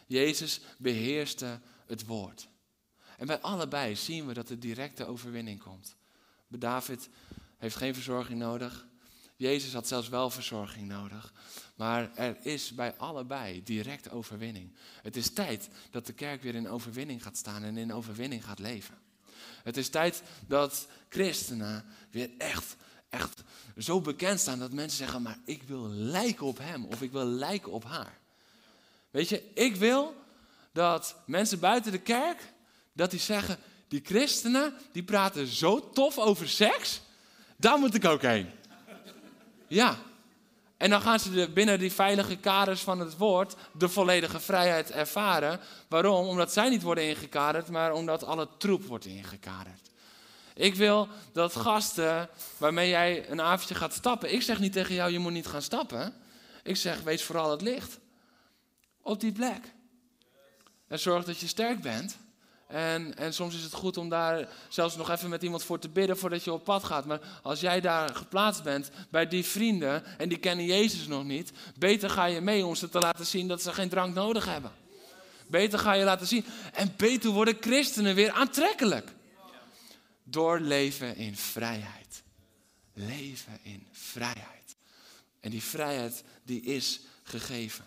Jezus 0.07 0.61
beheerste 0.79 1.61
het 1.87 2.07
woord. 2.07 2.49
En 3.17 3.27
bij 3.27 3.41
allebei 3.41 3.97
zien 3.97 4.27
we 4.27 4.35
dat 4.35 4.49
er 4.49 4.61
directe 4.61 5.07
overwinning 5.07 5.63
komt. 5.63 5.97
David 6.49 7.09
heeft 7.59 7.77
geen 7.77 7.95
verzorging 7.95 8.39
nodig. 8.39 8.87
Jezus 9.37 9.73
had 9.73 9.89
zelfs 9.89 10.09
wel 10.09 10.31
verzorging 10.31 10.89
nodig. 10.89 11.33
Maar 11.77 12.15
er 12.15 12.37
is 12.43 12.75
bij 12.75 12.95
allebei 12.97 13.63
direct 13.63 14.11
overwinning. 14.11 14.75
Het 15.03 15.17
is 15.17 15.31
tijd 15.31 15.69
dat 15.91 16.07
de 16.07 16.13
kerk 16.13 16.43
weer 16.43 16.55
in 16.55 16.69
overwinning 16.69 17.23
gaat 17.23 17.37
staan 17.37 17.63
en 17.63 17.77
in 17.77 17.93
overwinning 17.93 18.45
gaat 18.45 18.59
leven. 18.59 18.99
Het 19.63 19.77
is 19.77 19.89
tijd 19.89 20.23
dat 20.47 20.87
christenen 21.09 21.85
weer 22.11 22.31
echt, 22.39 22.77
echt 23.09 23.43
zo 23.79 24.01
bekend 24.01 24.41
staan 24.41 24.59
dat 24.59 24.73
mensen 24.73 24.99
zeggen, 24.99 25.23
maar 25.23 25.39
ik 25.45 25.63
wil 25.63 25.89
lijken 25.89 26.47
op 26.47 26.59
hem 26.59 26.85
of 26.85 27.03
ik 27.03 27.13
wil 27.13 27.25
lijken 27.25 27.73
op 27.73 27.85
haar. 27.85 28.19
Weet 29.11 29.29
je, 29.29 29.51
ik 29.55 29.77
wil 29.77 30.15
dat 30.73 31.17
mensen 31.27 31.59
buiten 31.59 31.93
de 31.93 32.01
kerk, 32.01 32.53
dat 32.97 33.11
die 33.11 33.21
zeggen, 33.21 33.59
die 33.89 34.01
christenen, 34.05 34.75
die 34.93 35.03
praten 35.03 35.47
zo 35.47 35.91
tof 35.91 36.19
over 36.19 36.49
seks, 36.49 37.01
daar 37.57 37.79
moet 37.79 37.95
ik 37.95 38.05
ook 38.05 38.23
heen. 38.23 38.51
Ja. 39.69 39.97
En 40.77 40.91
dan 40.91 41.01
gaan 41.01 41.21
ze 41.21 41.51
binnen 41.55 41.79
die 41.79 41.93
veilige 41.93 42.37
kaders 42.37 42.81
van 42.81 43.01
het 43.01 43.17
woord 43.17 43.55
de 43.73 43.89
volledige 43.89 44.41
vrijheid 44.41 44.91
ervaren. 44.91 45.61
Waarom? 45.89 46.27
Omdat 46.27 46.53
zij 46.53 46.69
niet 46.69 46.83
worden 46.83 47.09
ingekaderd, 47.09 47.69
maar 47.69 47.93
omdat 47.93 48.25
alle 48.25 48.49
troep 48.59 48.85
wordt 48.85 49.07
ingekaderd. 49.07 49.91
Ik 50.55 50.75
wil 50.75 51.09
dat 51.33 51.57
gasten 51.57 52.29
waarmee 52.57 52.89
jij 52.89 53.31
een 53.31 53.41
avondje 53.41 53.75
gaat 53.75 53.95
stappen. 53.95 54.33
Ik 54.33 54.43
zeg 54.43 54.59
niet 54.59 54.73
tegen 54.73 54.95
jou, 54.95 55.13
je 55.13 55.19
moet 55.19 55.33
niet 55.33 55.47
gaan 55.47 55.63
stappen. 55.63 56.15
Ik 56.63 56.77
zeg, 56.77 57.03
wees 57.03 57.23
vooral 57.23 57.51
het 57.51 57.63
licht. 57.63 57.99
Op 59.03 59.21
die 59.21 59.33
plek. 59.33 59.61
En 60.89 60.99
zorg 60.99 61.25
dat 61.25 61.39
je 61.39 61.47
sterk 61.47 61.81
bent. 61.81 62.17
En, 62.67 63.17
en 63.17 63.35
soms 63.35 63.55
is 63.55 63.63
het 63.63 63.73
goed 63.73 63.97
om 63.97 64.09
daar 64.09 64.49
zelfs 64.69 64.97
nog 64.97 65.11
even 65.11 65.29
met 65.29 65.43
iemand 65.43 65.63
voor 65.63 65.79
te 65.79 65.89
bidden 65.89 66.19
voordat 66.19 66.45
je 66.45 66.53
op 66.53 66.65
pad 66.65 66.85
gaat. 66.85 67.05
Maar 67.05 67.21
als 67.43 67.61
jij 67.61 67.81
daar 67.81 68.15
geplaatst 68.15 68.63
bent 68.63 68.91
bij 69.11 69.29
die 69.29 69.45
vrienden 69.45 70.19
en 70.19 70.29
die 70.29 70.39
kennen 70.39 70.65
Jezus 70.65 71.07
nog 71.07 71.25
niet, 71.25 71.53
beter 71.79 72.11
ga 72.11 72.25
je 72.25 72.41
mee 72.41 72.67
om 72.67 72.75
ze 72.75 72.89
te 72.89 72.99
laten 72.99 73.27
zien 73.27 73.49
dat 73.49 73.63
ze 73.63 73.73
geen 73.73 73.89
drank 73.89 74.15
nodig 74.15 74.45
hebben. 74.45 74.71
Beter 75.47 75.79
ga 75.79 75.93
je 75.93 76.05
laten 76.05 76.27
zien. 76.27 76.45
En 76.73 76.95
beter 76.97 77.31
worden 77.31 77.57
christenen 77.61 78.15
weer 78.15 78.31
aantrekkelijk. 78.31 79.13
Door 80.23 80.61
leven 80.61 81.17
in 81.17 81.37
vrijheid. 81.37 82.23
Leven 82.93 83.59
in 83.63 83.87
vrijheid. 83.93 84.77
En 85.41 85.51
die 85.51 85.63
vrijheid 85.63 86.25
die 86.43 86.63
is 86.63 87.01
gegeven. 87.23 87.85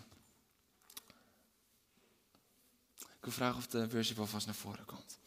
Ik 3.20 3.26
wil 3.26 3.34
vragen 3.34 3.56
of 3.56 3.66
de 3.66 3.90
worship 3.90 4.18
alvast 4.18 4.46
naar 4.46 4.54
voren 4.54 4.84
komt. 4.84 5.18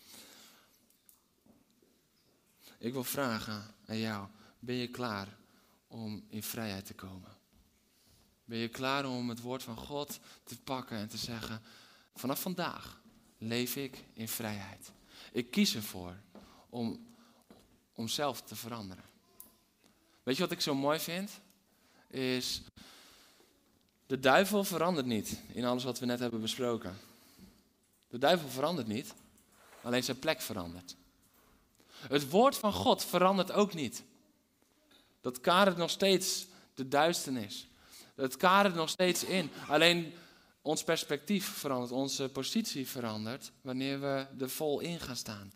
Ik 2.77 2.93
wil 2.93 3.03
vragen 3.03 3.75
aan 3.85 3.97
jou, 3.97 4.27
ben 4.59 4.75
je 4.75 4.87
klaar 4.87 5.27
om 5.87 6.25
in 6.29 6.43
vrijheid 6.43 6.85
te 6.85 6.93
komen? 6.93 7.37
Ben 8.45 8.57
je 8.57 8.67
klaar 8.67 9.05
om 9.05 9.29
het 9.29 9.41
woord 9.41 9.63
van 9.63 9.77
God 9.77 10.19
te 10.43 10.59
pakken 10.59 10.97
en 10.97 11.07
te 11.07 11.17
zeggen, 11.17 11.61
vanaf 12.15 12.41
vandaag 12.41 13.01
leef 13.37 13.75
ik 13.75 14.03
in 14.13 14.27
vrijheid. 14.27 14.91
Ik 15.31 15.51
kies 15.51 15.75
ervoor 15.75 16.15
om, 16.69 17.07
om 17.93 18.07
zelf 18.07 18.41
te 18.41 18.55
veranderen. 18.55 19.05
Weet 20.23 20.35
je 20.35 20.41
wat 20.43 20.51
ik 20.51 20.61
zo 20.61 20.75
mooi 20.75 20.99
vind? 20.99 21.31
Is, 22.07 22.61
de 24.05 24.19
duivel 24.19 24.63
verandert 24.63 25.05
niet 25.05 25.39
in 25.47 25.65
alles 25.65 25.83
wat 25.83 25.99
we 25.99 26.05
net 26.05 26.19
hebben 26.19 26.41
besproken. 26.41 27.11
De 28.13 28.19
duivel 28.19 28.49
verandert 28.49 28.87
niet, 28.87 29.13
alleen 29.81 30.03
zijn 30.03 30.19
plek 30.19 30.41
verandert. 30.41 30.95
Het 32.07 32.29
woord 32.29 32.57
van 32.57 32.73
God 32.73 33.03
verandert 33.03 33.51
ook 33.51 33.73
niet. 33.73 34.03
Dat 35.21 35.41
kadert 35.41 35.77
nog 35.77 35.89
steeds 35.89 36.47
de 36.73 36.87
duisternis. 36.87 37.67
Het 38.15 38.37
kadert 38.37 38.75
nog 38.75 38.89
steeds 38.89 39.23
in. 39.23 39.49
Alleen 39.67 40.13
ons 40.61 40.83
perspectief 40.83 41.45
verandert, 41.45 41.91
onze 41.91 42.29
positie 42.29 42.87
verandert 42.87 43.51
wanneer 43.61 43.99
we 43.99 44.25
er 44.39 44.49
vol 44.49 44.79
in 44.79 44.99
gaan 44.99 45.15
staan. 45.15 45.53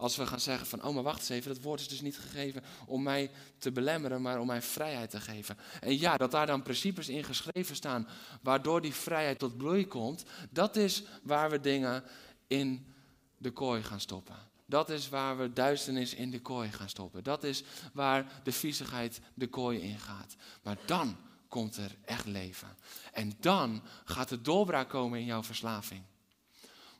Als 0.00 0.16
we 0.16 0.26
gaan 0.26 0.40
zeggen 0.40 0.66
van, 0.66 0.84
oh 0.84 0.94
maar 0.94 1.02
wacht 1.02 1.18
eens 1.18 1.28
even, 1.28 1.54
dat 1.54 1.62
woord 1.62 1.80
is 1.80 1.88
dus 1.88 2.00
niet 2.00 2.18
gegeven 2.18 2.62
om 2.86 3.02
mij 3.02 3.30
te 3.58 3.72
belemmeren, 3.72 4.22
maar 4.22 4.40
om 4.40 4.46
mij 4.46 4.62
vrijheid 4.62 5.10
te 5.10 5.20
geven. 5.20 5.56
En 5.80 5.98
ja, 5.98 6.16
dat 6.16 6.30
daar 6.30 6.46
dan 6.46 6.62
principes 6.62 7.08
in 7.08 7.24
geschreven 7.24 7.76
staan, 7.76 8.08
waardoor 8.42 8.80
die 8.80 8.94
vrijheid 8.94 9.38
tot 9.38 9.56
bloei 9.56 9.86
komt, 9.86 10.24
dat 10.50 10.76
is 10.76 11.02
waar 11.22 11.50
we 11.50 11.60
dingen 11.60 12.04
in 12.46 12.94
de 13.36 13.50
kooi 13.50 13.82
gaan 13.82 14.00
stoppen. 14.00 14.36
Dat 14.66 14.90
is 14.90 15.08
waar 15.08 15.38
we 15.38 15.52
duisternis 15.52 16.14
in 16.14 16.30
de 16.30 16.40
kooi 16.40 16.72
gaan 16.72 16.88
stoppen. 16.88 17.24
Dat 17.24 17.44
is 17.44 17.62
waar 17.92 18.40
de 18.42 18.52
viezigheid 18.52 19.20
de 19.34 19.46
kooi 19.46 19.80
ingaat. 19.80 20.34
Maar 20.62 20.78
dan 20.86 21.16
komt 21.48 21.76
er 21.76 21.96
echt 22.04 22.26
leven. 22.26 22.76
En 23.12 23.32
dan 23.40 23.82
gaat 24.04 24.30
er 24.30 24.42
doorbraak 24.42 24.88
komen 24.88 25.18
in 25.18 25.24
jouw 25.24 25.42
verslaving. 25.42 26.02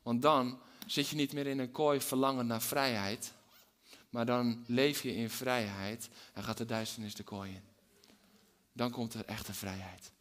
Want 0.03 0.23
dan 0.23 0.61
zit 0.93 1.09
je 1.09 1.17
niet 1.17 1.33
meer 1.33 1.47
in 1.47 1.59
een 1.59 1.71
kooi 1.71 2.01
verlangen 2.01 2.47
naar 2.47 2.63
vrijheid, 2.63 3.33
maar 4.09 4.27
dan 4.27 4.65
leef 4.67 5.03
je 5.03 5.15
in 5.15 5.31
vrijheid 5.31 6.09
en 6.33 6.43
gaat 6.43 6.59
de 6.59 6.65
duisternis 6.65 7.15
de 7.15 7.23
kooi 7.23 7.51
in. 7.51 7.63
Dan 8.73 8.91
komt 8.91 9.15
er 9.15 9.25
echte 9.25 9.53
vrijheid. 9.53 10.13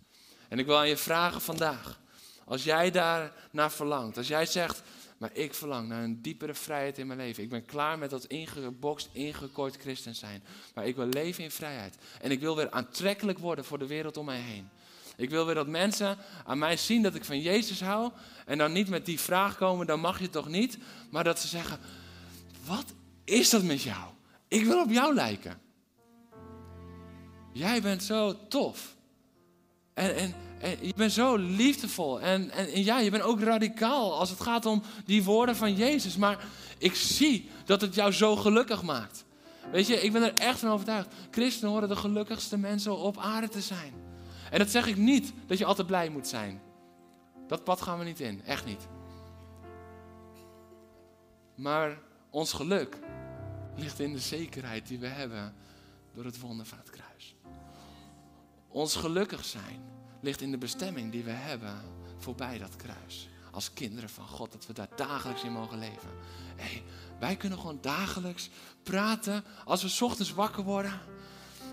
En 0.47 0.59
ik 0.59 0.65
wil 0.65 0.77
aan 0.77 0.87
je 0.87 0.97
vragen 0.97 1.41
vandaag, 1.41 1.99
als 2.45 2.63
jij 2.63 2.91
daar 2.91 3.33
naar 3.51 3.71
verlangt, 3.71 4.17
als 4.17 4.27
jij 4.27 4.45
zegt, 4.45 4.81
maar 5.17 5.33
ik 5.33 5.53
verlang 5.53 5.87
naar 5.87 6.03
een 6.03 6.21
diepere 6.21 6.53
vrijheid 6.53 6.97
in 6.97 7.07
mijn 7.07 7.19
leven. 7.19 7.43
Ik 7.43 7.49
ben 7.49 7.65
klaar 7.65 7.97
met 7.97 8.09
dat 8.09 8.25
ingebokst, 8.25 9.09
ingekooid 9.11 9.77
christen 9.77 10.15
zijn. 10.15 10.43
Maar 10.73 10.87
ik 10.87 10.95
wil 10.95 11.05
leven 11.05 11.43
in 11.43 11.51
vrijheid. 11.51 11.97
En 12.21 12.31
ik 12.31 12.39
wil 12.39 12.55
weer 12.55 12.71
aantrekkelijk 12.71 13.39
worden 13.39 13.65
voor 13.65 13.79
de 13.79 13.87
wereld 13.87 14.17
om 14.17 14.25
mij 14.25 14.39
heen. 14.39 14.69
Ik 15.19 15.29
wil 15.29 15.45
weer 15.45 15.55
dat 15.55 15.67
mensen 15.67 16.17
aan 16.45 16.57
mij 16.57 16.77
zien 16.77 17.01
dat 17.01 17.15
ik 17.15 17.25
van 17.25 17.39
Jezus 17.39 17.81
hou. 17.81 18.11
En 18.45 18.57
dan 18.57 18.71
niet 18.71 18.89
met 18.89 19.05
die 19.05 19.19
vraag 19.19 19.57
komen, 19.57 19.87
dan 19.87 19.99
mag 19.99 20.19
je 20.19 20.29
toch 20.29 20.47
niet. 20.47 20.77
Maar 21.09 21.23
dat 21.23 21.39
ze 21.39 21.47
zeggen, 21.47 21.79
wat 22.65 22.85
is 23.23 23.49
dat 23.49 23.63
met 23.63 23.81
jou? 23.81 24.09
Ik 24.47 24.65
wil 24.65 24.81
op 24.81 24.91
jou 24.91 25.13
lijken. 25.13 25.61
Jij 27.53 27.81
bent 27.81 28.03
zo 28.03 28.47
tof. 28.47 28.95
En, 29.93 30.15
en, 30.15 30.35
en 30.59 30.77
je 30.81 30.93
bent 30.95 31.11
zo 31.11 31.35
liefdevol. 31.35 32.21
En, 32.21 32.51
en, 32.51 32.67
en, 32.73 32.83
ja, 32.83 32.99
je 32.99 33.11
bent 33.11 33.23
ook 33.23 33.41
radicaal 33.41 34.19
als 34.19 34.29
het 34.29 34.41
gaat 34.41 34.65
om 34.65 34.83
die 35.05 35.23
woorden 35.23 35.55
van 35.55 35.75
Jezus. 35.75 36.17
Maar 36.17 36.45
ik 36.77 36.95
zie 36.95 37.49
dat 37.65 37.81
het 37.81 37.95
jou 37.95 38.11
zo 38.11 38.35
gelukkig 38.35 38.83
maakt. 38.83 39.25
Weet 39.71 39.87
je, 39.87 40.01
ik 40.01 40.11
ben 40.11 40.23
er 40.23 40.33
echt 40.33 40.59
van 40.59 40.69
overtuigd. 40.69 41.07
Christenen 41.31 41.71
horen 41.71 41.89
de 41.89 41.95
gelukkigste 41.95 42.57
mensen 42.57 42.97
op 42.97 43.17
aarde 43.17 43.49
te 43.49 43.61
zijn. 43.61 44.08
En 44.49 44.59
dat 44.59 44.69
zeg 44.69 44.87
ik 44.87 44.97
niet 44.97 45.33
dat 45.47 45.57
je 45.57 45.65
altijd 45.65 45.87
blij 45.87 46.09
moet 46.09 46.27
zijn. 46.27 46.61
Dat 47.47 47.63
pad 47.63 47.81
gaan 47.81 47.99
we 47.99 48.05
niet 48.05 48.19
in, 48.19 48.43
echt 48.43 48.65
niet. 48.65 48.87
Maar 51.55 51.99
ons 52.29 52.53
geluk 52.53 52.99
ligt 53.75 53.99
in 53.99 54.13
de 54.13 54.19
zekerheid 54.19 54.87
die 54.87 54.99
we 54.99 55.07
hebben 55.07 55.53
door 56.13 56.25
het 56.25 56.39
wonder 56.39 56.65
van 56.65 56.77
het 56.77 56.89
kruis. 56.89 57.35
Ons 58.67 58.95
gelukkig 58.95 59.45
zijn 59.45 59.81
ligt 60.21 60.41
in 60.41 60.51
de 60.51 60.57
bestemming 60.57 61.11
die 61.11 61.23
we 61.23 61.31
hebben 61.31 61.81
voorbij 62.17 62.57
dat 62.57 62.75
kruis. 62.75 63.29
Als 63.51 63.73
kinderen 63.73 64.09
van 64.09 64.27
God, 64.27 64.51
dat 64.51 64.65
we 64.65 64.73
daar 64.73 64.89
dagelijks 64.95 65.43
in 65.43 65.51
mogen 65.51 65.79
leven. 65.79 66.09
Hey, 66.55 66.83
wij 67.19 67.35
kunnen 67.35 67.59
gewoon 67.59 67.81
dagelijks 67.81 68.49
praten 68.83 69.43
als 69.65 69.99
we 69.99 70.05
ochtends 70.05 70.33
wakker 70.33 70.63
worden 70.63 70.99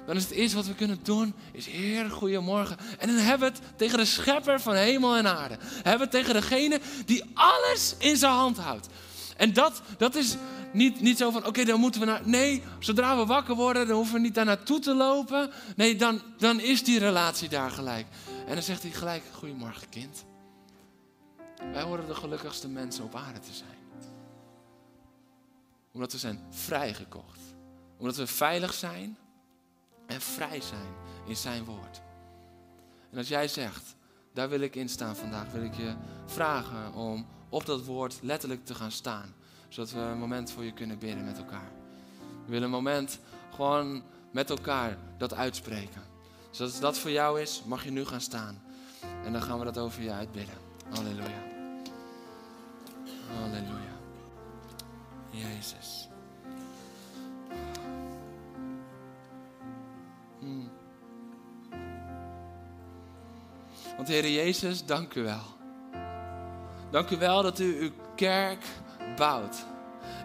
dan 0.07 0.17
is 0.17 0.23
het 0.23 0.33
eerste 0.33 0.57
wat 0.57 0.67
we 0.67 0.75
kunnen 0.75 0.99
doen, 1.03 1.35
is 1.53 1.67
Heer, 1.67 2.11
goedemorgen. 2.11 2.77
En 2.99 3.09
dan 3.09 3.17
hebben 3.17 3.49
we 3.53 3.55
het 3.59 3.79
tegen 3.79 3.99
de 3.99 4.05
schepper 4.05 4.61
van 4.61 4.75
hemel 4.75 5.17
en 5.17 5.27
aarde. 5.27 5.57
Hebben 5.61 5.93
we 5.97 6.03
het 6.03 6.11
tegen 6.11 6.35
degene 6.35 6.81
die 7.05 7.25
alles 7.35 7.95
in 7.99 8.17
zijn 8.17 8.33
hand 8.33 8.57
houdt. 8.57 8.89
En 9.37 9.53
dat, 9.53 9.83
dat 9.99 10.15
is 10.15 10.37
niet, 10.73 11.01
niet 11.01 11.19
zo 11.19 11.31
van, 11.31 11.47
oké, 11.47 11.65
dan 11.65 11.81
moeten 11.81 12.01
we 12.01 12.07
naar... 12.07 12.21
Nee, 12.25 12.63
zodra 12.79 13.17
we 13.17 13.27
wakker 13.27 13.55
worden, 13.55 13.87
dan 13.87 13.97
hoeven 13.97 14.15
we 14.15 14.21
niet 14.21 14.35
daar 14.35 14.45
naartoe 14.45 14.79
te 14.79 14.95
lopen. 14.95 15.51
Nee, 15.77 15.97
dan, 15.97 16.23
dan 16.39 16.61
is 16.61 16.85
die 16.85 16.99
relatie 16.99 17.49
daar 17.49 17.71
gelijk. 17.71 18.07
En 18.47 18.55
dan 18.55 18.63
zegt 18.63 18.83
hij 18.83 18.91
gelijk, 18.91 19.23
goedemorgen 19.33 19.89
kind. 19.89 20.25
Wij 21.73 21.85
worden 21.85 22.07
de 22.07 22.15
gelukkigste 22.15 22.69
mensen 22.69 23.05
op 23.05 23.15
aarde 23.15 23.39
te 23.39 23.53
zijn. 23.53 23.79
Omdat 25.93 26.13
we 26.13 26.19
zijn 26.19 26.41
vrijgekocht. 26.51 27.41
Omdat 27.99 28.17
we 28.17 28.27
veilig 28.27 28.75
zijn 28.75 29.17
en 30.07 30.21
vrij 30.21 30.61
zijn 30.61 30.95
in 31.27 31.37
zijn 31.37 31.65
woord. 31.65 32.01
En 33.11 33.19
als 33.19 33.29
jij 33.29 33.49
zegt, 33.49 33.97
daar 34.33 34.49
wil 34.49 34.61
ik 34.61 34.75
in 34.75 34.89
staan 34.89 35.17
vandaag, 35.17 35.51
wil 35.53 35.63
ik 35.63 35.75
je 35.75 35.95
vragen 36.27 36.93
om 36.93 37.27
op 37.49 37.67
dat 37.67 37.85
woord 37.85 38.19
letterlijk 38.23 38.65
te 38.65 38.75
gaan 38.75 38.91
staan. 38.91 39.35
Zodat 39.69 39.91
we 39.91 39.99
een 39.99 40.19
moment 40.19 40.51
voor 40.51 40.65
je 40.65 40.73
kunnen 40.73 40.99
bidden 40.99 41.25
met 41.25 41.39
elkaar. 41.39 41.71
We 42.45 42.51
willen 42.51 42.65
een 42.65 42.71
moment 42.71 43.19
gewoon 43.55 44.03
met 44.31 44.51
elkaar 44.51 44.99
dat 45.19 45.35
uitspreken. 45.35 46.03
Dus 46.51 46.61
als 46.61 46.81
dat 46.81 46.99
voor 46.99 47.11
jou 47.11 47.41
is, 47.41 47.63
mag 47.67 47.85
je 47.85 47.91
nu 47.91 48.05
gaan 48.05 48.21
staan. 48.21 48.63
En 49.25 49.33
dan 49.33 49.43
gaan 49.43 49.59
we 49.59 49.65
dat 49.65 49.79
over 49.79 50.03
je 50.03 50.13
uitbidden. 50.13 50.55
Halleluja. 50.89 51.43
Halleluja. 53.41 53.97
Jezus. 55.31 56.09
Want 63.97 64.09
Heer 64.09 64.29
Jezus, 64.29 64.85
dank 64.85 65.15
u 65.15 65.23
wel. 65.23 65.55
Dank 66.91 67.11
u 67.11 67.17
wel 67.17 67.43
dat 67.43 67.59
u 67.59 67.81
uw 67.81 67.91
kerk 68.17 68.65
bouwt. 69.17 69.65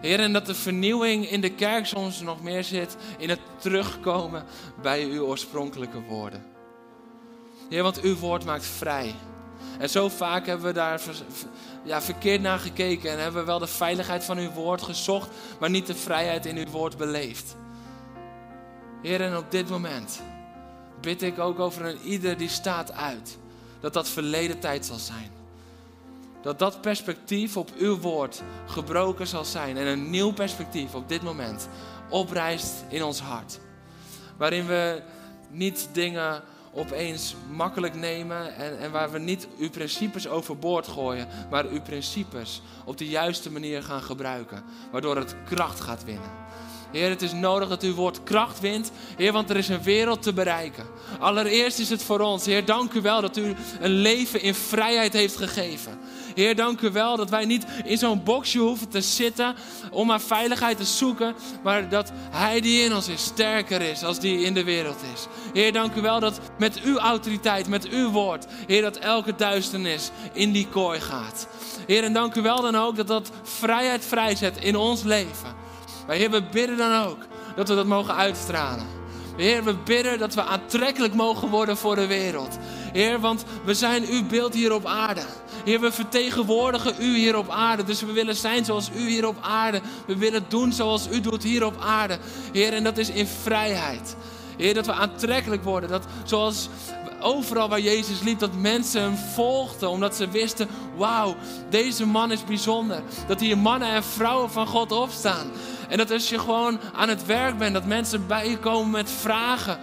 Heer, 0.00 0.20
en 0.20 0.32
dat 0.32 0.46
de 0.46 0.54
vernieuwing 0.54 1.30
in 1.30 1.40
de 1.40 1.54
kerk 1.54 1.86
soms 1.86 2.20
nog 2.20 2.42
meer 2.42 2.64
zit 2.64 2.96
in 3.18 3.28
het 3.28 3.40
terugkomen 3.58 4.44
bij 4.82 5.04
uw 5.04 5.24
oorspronkelijke 5.24 6.02
woorden. 6.02 6.44
Heer, 7.68 7.82
want 7.82 8.00
uw 8.00 8.16
woord 8.16 8.44
maakt 8.44 8.66
vrij. 8.66 9.14
En 9.78 9.88
zo 9.88 10.08
vaak 10.08 10.46
hebben 10.46 10.66
we 10.66 10.72
daar 10.72 11.00
ja, 11.84 12.02
verkeerd 12.02 12.40
naar 12.40 12.58
gekeken 12.58 13.10
en 13.10 13.22
hebben 13.22 13.40
we 13.40 13.46
wel 13.46 13.58
de 13.58 13.66
veiligheid 13.66 14.24
van 14.24 14.38
uw 14.38 14.50
woord 14.50 14.82
gezocht, 14.82 15.28
maar 15.60 15.70
niet 15.70 15.86
de 15.86 15.94
vrijheid 15.94 16.46
in 16.46 16.56
uw 16.56 16.70
woord 16.70 16.96
beleefd. 16.96 17.56
Heer, 19.02 19.20
en 19.20 19.36
op 19.36 19.50
dit 19.50 19.68
moment 19.68 20.22
bid 21.00 21.22
ik 21.22 21.38
ook 21.38 21.58
over 21.58 21.84
een 21.84 22.00
ieder 22.04 22.36
die 22.36 22.48
staat 22.48 22.92
uit, 22.92 23.38
dat 23.82 23.92
dat 23.92 24.08
verleden 24.08 24.58
tijd 24.58 24.86
zal 24.86 24.98
zijn. 24.98 25.30
Dat 26.42 26.58
dat 26.58 26.80
perspectief 26.80 27.56
op 27.56 27.70
uw 27.78 27.98
woord 27.98 28.42
gebroken 28.66 29.26
zal 29.26 29.44
zijn 29.44 29.76
en 29.76 29.86
een 29.86 30.10
nieuw 30.10 30.32
perspectief 30.32 30.94
op 30.94 31.08
dit 31.08 31.22
moment 31.22 31.68
oprijst 32.08 32.84
in 32.88 33.02
ons 33.02 33.20
hart. 33.20 33.60
Waarin 34.36 34.66
we 34.66 35.02
niet 35.50 35.88
dingen 35.92 36.42
opeens 36.74 37.34
makkelijk 37.50 37.94
nemen 37.94 38.54
en, 38.54 38.78
en 38.78 38.90
waar 38.90 39.10
we 39.10 39.18
niet 39.18 39.48
uw 39.58 39.70
principes 39.70 40.28
overboord 40.28 40.88
gooien, 40.88 41.28
maar 41.50 41.66
uw 41.66 41.80
principes 41.80 42.62
op 42.84 42.98
de 42.98 43.08
juiste 43.08 43.50
manier 43.50 43.82
gaan 43.82 44.02
gebruiken, 44.02 44.64
waardoor 44.90 45.16
het 45.16 45.34
kracht 45.44 45.80
gaat 45.80 46.04
winnen. 46.04 46.30
Heer, 46.92 47.08
het 47.08 47.22
is 47.22 47.32
nodig 47.32 47.68
dat 47.68 47.82
uw 47.82 47.94
woord 47.94 48.22
kracht 48.22 48.60
wint. 48.60 48.92
Heer, 49.16 49.32
want 49.32 49.50
er 49.50 49.56
is 49.56 49.68
een 49.68 49.82
wereld 49.82 50.22
te 50.22 50.32
bereiken. 50.32 50.86
Allereerst 51.18 51.78
is 51.78 51.90
het 51.90 52.02
voor 52.02 52.20
ons. 52.20 52.46
Heer, 52.46 52.64
dank 52.64 52.92
u 52.92 53.00
wel 53.00 53.20
dat 53.20 53.36
u 53.36 53.54
een 53.80 53.90
leven 53.90 54.42
in 54.42 54.54
vrijheid 54.54 55.12
heeft 55.12 55.36
gegeven. 55.36 55.98
Heer, 56.34 56.56
dank 56.56 56.80
u 56.80 56.90
wel 56.90 57.16
dat 57.16 57.30
wij 57.30 57.44
niet 57.44 57.64
in 57.84 57.98
zo'n 57.98 58.22
boxje 58.22 58.58
hoeven 58.58 58.88
te 58.88 59.00
zitten 59.00 59.54
om 59.90 60.06
maar 60.06 60.20
veiligheid 60.20 60.76
te 60.76 60.84
zoeken, 60.84 61.34
maar 61.62 61.88
dat 61.88 62.12
Hij 62.30 62.60
die 62.60 62.84
in 62.84 62.94
ons 62.94 63.08
is 63.08 63.24
sterker 63.24 63.80
is 63.80 64.02
als 64.04 64.20
die 64.20 64.44
in 64.44 64.54
de 64.54 64.64
wereld 64.64 64.98
is. 65.14 65.26
Heer, 65.52 65.72
dank 65.72 65.94
u 65.94 66.00
wel 66.00 66.20
dat 66.20 66.40
met 66.58 66.80
uw 66.82 66.98
autoriteit, 66.98 67.68
met 67.68 67.88
uw 67.88 68.10
woord, 68.10 68.46
Heer, 68.66 68.82
dat 68.82 68.96
elke 68.96 69.34
duisternis 69.34 70.10
in 70.32 70.52
die 70.52 70.68
kooi 70.68 71.00
gaat. 71.00 71.48
Heer, 71.86 72.04
en 72.04 72.12
dank 72.12 72.34
u 72.34 72.42
wel 72.42 72.60
dan 72.60 72.76
ook 72.76 72.96
dat 72.96 73.06
dat 73.06 73.30
vrijheid 73.42 74.04
vrijzet 74.04 74.56
in 74.56 74.76
ons 74.76 75.02
leven. 75.02 75.61
Maar 76.06 76.16
Heer, 76.16 76.30
we 76.30 76.42
bidden 76.42 76.76
dan 76.76 77.04
ook 77.04 77.18
dat 77.56 77.68
we 77.68 77.74
dat 77.74 77.86
mogen 77.86 78.14
uitstralen. 78.14 78.86
Heer, 79.36 79.64
we 79.64 79.74
bidden 79.74 80.18
dat 80.18 80.34
we 80.34 80.42
aantrekkelijk 80.42 81.14
mogen 81.14 81.48
worden 81.48 81.76
voor 81.76 81.94
de 81.94 82.06
wereld. 82.06 82.58
Heer, 82.92 83.20
want 83.20 83.44
we 83.64 83.74
zijn 83.74 84.04
uw 84.08 84.26
beeld 84.26 84.54
hier 84.54 84.72
op 84.72 84.86
aarde. 84.86 85.20
Heer, 85.64 85.80
we 85.80 85.92
vertegenwoordigen 85.92 86.94
u 86.98 87.16
hier 87.16 87.36
op 87.36 87.50
aarde. 87.50 87.84
Dus 87.84 88.00
we 88.00 88.12
willen 88.12 88.36
zijn 88.36 88.64
zoals 88.64 88.90
u 88.96 89.08
hier 89.08 89.26
op 89.26 89.36
aarde. 89.40 89.80
We 90.06 90.16
willen 90.16 90.44
doen 90.48 90.72
zoals 90.72 91.08
u 91.12 91.20
doet 91.20 91.42
hier 91.42 91.64
op 91.64 91.80
aarde. 91.80 92.18
Heer, 92.52 92.72
en 92.72 92.84
dat 92.84 92.98
is 92.98 93.10
in 93.10 93.26
vrijheid. 93.26 94.16
Heer, 94.56 94.74
dat 94.74 94.86
we 94.86 94.92
aantrekkelijk 94.92 95.64
worden. 95.64 95.90
Dat 95.90 96.04
zoals 96.24 96.68
overal 97.22 97.68
waar 97.68 97.80
Jezus 97.80 98.20
liep, 98.20 98.38
dat 98.38 98.54
mensen 98.54 99.02
hem 99.02 99.16
volgden. 99.16 99.90
Omdat 99.90 100.16
ze 100.16 100.28
wisten, 100.28 100.68
wauw, 100.96 101.36
deze 101.70 102.06
man 102.06 102.32
is 102.32 102.44
bijzonder. 102.44 103.02
Dat 103.26 103.40
hier 103.40 103.58
mannen 103.58 103.88
en 103.88 104.04
vrouwen 104.04 104.50
van 104.50 104.66
God 104.66 104.92
opstaan. 104.92 105.50
En 105.88 105.98
dat 105.98 106.10
als 106.10 106.28
je 106.28 106.38
gewoon 106.38 106.80
aan 106.94 107.08
het 107.08 107.26
werk 107.26 107.58
bent, 107.58 107.72
dat 107.72 107.84
mensen 107.84 108.26
bij 108.26 108.48
je 108.48 108.58
komen 108.58 108.90
met 108.90 109.10
vragen. 109.10 109.78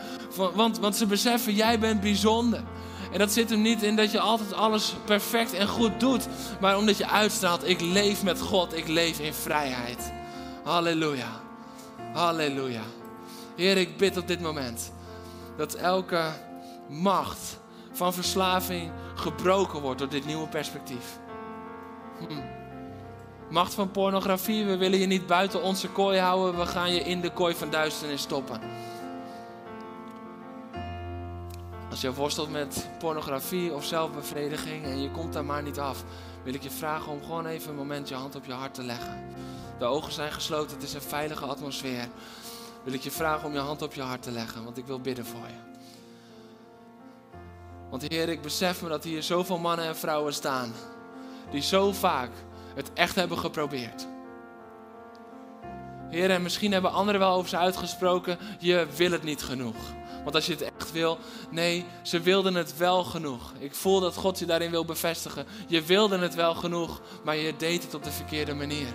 Want, 0.54 0.80
want 0.80 0.96
ze 0.96 1.06
beseffen, 1.06 1.54
jij 1.54 1.80
bent 1.80 2.02
bijzonder. 2.02 2.64
En 3.12 3.20
dat 3.20 3.32
zit 3.32 3.50
hem 3.50 3.62
niet 3.62 3.84
in 3.84 3.96
dat 3.96 4.12
je 4.12 4.20
altijd 4.20 4.54
alles 4.54 4.96
perfect 5.06 5.54
en 5.54 5.68
goed 5.68 6.00
doet. 6.00 6.28
Maar 6.60 6.78
omdat 6.78 6.98
je 6.98 7.08
uitstraalt, 7.08 7.68
ik 7.68 7.82
leef 7.82 8.24
met 8.24 8.42
God, 8.42 8.78
ik 8.78 8.88
leef 8.88 9.20
in 9.20 9.34
vrijheid. 9.34 10.12
Halleluja. 10.64 11.42
Halleluja. 12.14 12.82
Heer, 13.56 13.78
ik 13.78 13.98
bid 13.98 14.18
op 14.18 14.28
dit 14.28 14.42
moment 14.42 14.92
dat 15.58 15.74
elke 15.74 16.24
macht 16.90 17.60
van 17.92 18.14
verslaving 18.14 18.92
gebroken 19.16 19.82
wordt 19.82 20.00
door 20.00 20.10
dit 20.10 20.26
nieuwe 20.26 20.48
perspectief. 20.48 21.20
Hm. 22.28 22.58
Macht 23.50 23.74
van 23.74 23.92
pornografie, 23.92 24.66
we 24.66 24.78
willen 24.78 25.00
je 25.00 25.06
niet 25.06 25.28
buiten 25.28 25.62
onze 25.62 25.90
kooi 25.90 26.20
houden, 26.20 26.60
we 26.60 26.66
gaan 26.66 26.94
je 26.94 27.00
in 27.00 27.22
de 27.22 27.32
kooi 27.32 27.56
van 27.56 27.70
duisternis 27.70 28.22
stoppen. 28.22 28.62
Als 31.90 32.02
je 32.02 32.14
worstelt 32.14 32.52
met 32.52 32.90
pornografie 33.00 33.74
of 33.74 33.86
zelfbevrediging 33.86 34.86
en 34.86 35.02
je 35.02 35.12
komt 35.12 35.34
daar 35.34 35.46
maar 35.46 35.64
niet 35.64 35.80
af, 35.80 36.04
wil 36.44 36.54
ik 36.54 36.64
je 36.64 36.70
vragen 36.70 37.12
om 37.12 37.24
gewoon 37.24 37.46
even 37.46 37.70
een 37.70 37.76
moment 37.76 38.10
je 38.10 38.16
hand 38.16 38.36
op 38.36 38.46
je 38.46 38.52
hart 38.52 38.74
te 38.74 38.84
leggen. 38.84 39.24
De 39.80 39.86
ogen 39.86 40.12
zijn 40.12 40.32
gesloten, 40.32 40.76
het 40.76 40.86
is 40.86 40.94
een 40.94 41.02
veilige 41.02 41.46
atmosfeer. 41.46 42.08
Wil 42.84 42.94
ik 42.94 43.02
je 43.02 43.12
vragen 43.12 43.48
om 43.48 43.54
je 43.54 43.60
hand 43.60 43.82
op 43.82 43.94
je 43.94 44.02
hart 44.02 44.22
te 44.22 44.32
leggen, 44.32 44.64
want 44.64 44.78
ik 44.78 44.86
wil 44.86 45.00
bidden 45.00 45.26
voor 45.26 45.48
je. 45.48 45.69
Want 47.90 48.06
Heer, 48.08 48.30
ik 48.30 48.42
besef 48.42 48.82
me 48.82 48.90
dat 48.90 49.04
hier 49.04 49.24
zoveel 49.24 49.58
mannen 49.58 49.86
en 49.86 49.98
vrouwen 49.98 50.34
staan 50.34 50.74
die 51.52 51.62
zo 51.62 51.92
vaak 51.92 52.32
het 52.76 52.94
echt 52.94 53.16
hebben 53.16 53.38
geprobeerd. 53.38 54.08
Heer, 56.10 56.30
en 56.30 56.42
misschien 56.42 56.72
hebben 56.72 56.92
anderen 56.92 57.20
wel 57.20 57.34
over 57.34 57.50
ze 57.50 57.58
uitgesproken, 57.58 58.38
je 58.60 58.88
wil 58.96 59.12
het 59.12 59.24
niet 59.24 59.44
genoeg. 59.44 59.76
Want 60.24 60.36
als 60.36 60.46
je 60.46 60.52
het 60.52 60.62
echt 60.78 60.92
wil, 60.92 61.18
nee, 61.50 61.86
ze 62.02 62.20
wilden 62.20 62.56
het 62.56 62.78
wel 62.78 63.04
genoeg. 63.04 63.54
Ik 63.60 63.76
voel 63.76 64.00
dat 64.00 64.16
God 64.16 64.40
je 64.40 64.46
daarin 64.46 64.72
wil 64.72 64.86
bevestigen. 64.86 65.46
Je 65.68 65.82
wilde 65.82 66.18
het 66.18 66.36
wel 66.36 66.56
genoeg, 66.56 67.02
maar 67.24 67.36
je 67.36 67.56
deed 67.56 67.84
het 67.84 67.94
op 67.94 68.04
de 68.04 68.12
verkeerde 68.12 68.54
manier. 68.54 68.88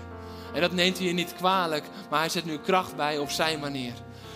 En 0.55 0.61
dat 0.61 0.73
neemt 0.73 0.99
hij 0.99 1.07
je 1.07 1.13
niet 1.13 1.35
kwalijk, 1.35 1.85
maar 2.11 2.19
hij 2.19 2.29
zet 2.29 2.45
nu 2.45 2.59
kracht 2.59 2.97
bij 2.97 3.19
op 3.19 3.31
zijn 3.31 3.61
manier. 3.61 3.93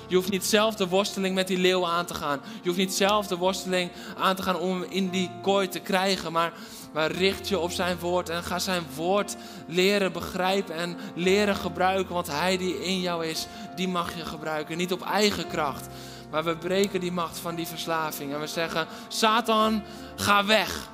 Je 0.09 0.17
hoeft 0.17 0.31
niet 0.31 0.45
zelf 0.45 0.75
de 0.75 0.89
worsteling 0.89 1.35
met 1.35 1.47
die 1.47 1.59
leeuw 1.59 1.87
aan 1.87 2.05
te 2.05 2.15
gaan. 2.15 2.41
Je 2.63 2.69
hoeft 2.69 2.79
niet 2.79 2.95
zelf 2.95 3.27
de 3.27 3.37
worsteling 3.37 3.91
aan 4.19 4.37
te 4.37 4.43
gaan 4.43 4.59
om 4.59 4.81
hem 4.81 4.91
in 4.91 5.09
die 5.09 5.31
kooi 5.43 5.69
te 5.69 5.79
krijgen. 5.79 6.33
Maar, 6.33 6.53
maar 6.93 7.11
richt 7.11 7.49
je 7.49 7.59
op 7.59 7.71
zijn 7.71 7.99
woord 7.99 8.29
en 8.29 8.43
ga 8.43 8.59
zijn 8.59 8.83
woord 8.95 9.37
leren 9.67 10.13
begrijpen 10.13 10.75
en 10.75 10.97
leren 11.15 11.57
gebruiken. 11.57 12.15
Want 12.15 12.27
hij 12.27 12.57
die 12.57 12.85
in 12.85 13.01
jou 13.01 13.27
is, 13.27 13.47
die 13.77 13.89
mag 13.89 14.17
je 14.17 14.25
gebruiken. 14.25 14.77
Niet 14.77 14.93
op 14.93 15.03
eigen 15.03 15.49
kracht. 15.49 15.87
Maar 16.31 16.45
we 16.45 16.57
breken 16.57 17.01
die 17.01 17.13
macht 17.13 17.39
van 17.39 17.55
die 17.55 17.67
verslaving. 17.67 18.33
En 18.33 18.41
we 18.41 18.47
zeggen, 18.47 18.87
Satan, 19.09 19.83
ga 20.17 20.45
weg. 20.45 20.89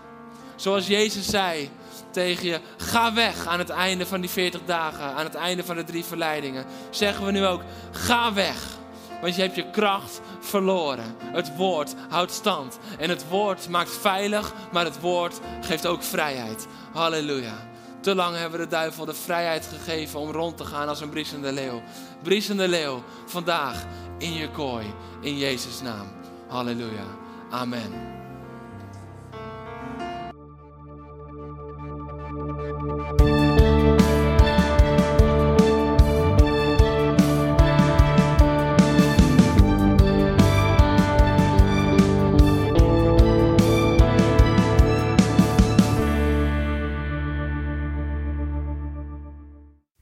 Zoals 0.56 0.86
Jezus 0.86 1.26
zei 1.26 1.70
tegen 2.10 2.46
je, 2.46 2.60
ga 2.76 3.14
weg 3.14 3.46
aan 3.46 3.58
het 3.58 3.70
einde 3.70 4.06
van 4.06 4.20
die 4.20 4.30
40 4.30 4.60
dagen. 4.66 5.04
Aan 5.04 5.24
het 5.24 5.34
einde 5.34 5.64
van 5.64 5.76
de 5.76 5.84
drie 5.84 6.04
verleidingen. 6.04 6.64
Zeggen 6.90 7.24
we 7.24 7.32
nu 7.32 7.46
ook, 7.46 7.62
ga 7.90 8.32
weg. 8.32 8.82
Want 9.24 9.36
je 9.36 9.42
hebt 9.42 9.54
je 9.54 9.70
kracht 9.70 10.20
verloren. 10.40 11.16
Het 11.18 11.56
woord 11.56 11.94
houdt 12.08 12.32
stand. 12.32 12.78
En 12.98 13.08
het 13.08 13.28
woord 13.28 13.68
maakt 13.68 13.90
veilig, 13.90 14.52
maar 14.72 14.84
het 14.84 15.00
woord 15.00 15.40
geeft 15.60 15.86
ook 15.86 16.02
vrijheid. 16.02 16.66
Halleluja. 16.92 17.70
Te 18.00 18.14
lang 18.14 18.36
hebben 18.36 18.58
we 18.58 18.64
de 18.64 18.70
duivel 18.70 19.04
de 19.04 19.14
vrijheid 19.14 19.66
gegeven 19.66 20.20
om 20.20 20.30
rond 20.30 20.56
te 20.56 20.64
gaan 20.64 20.88
als 20.88 21.00
een 21.00 21.08
briesende 21.08 21.52
leeuw. 21.52 21.82
Briesende 22.22 22.68
leeuw, 22.68 23.02
vandaag 23.26 23.84
in 24.18 24.32
je 24.32 24.50
kooi, 24.50 24.94
in 25.20 25.38
Jezus' 25.38 25.80
naam. 25.80 26.06
Halleluja. 26.48 27.06
Amen. 27.50 28.12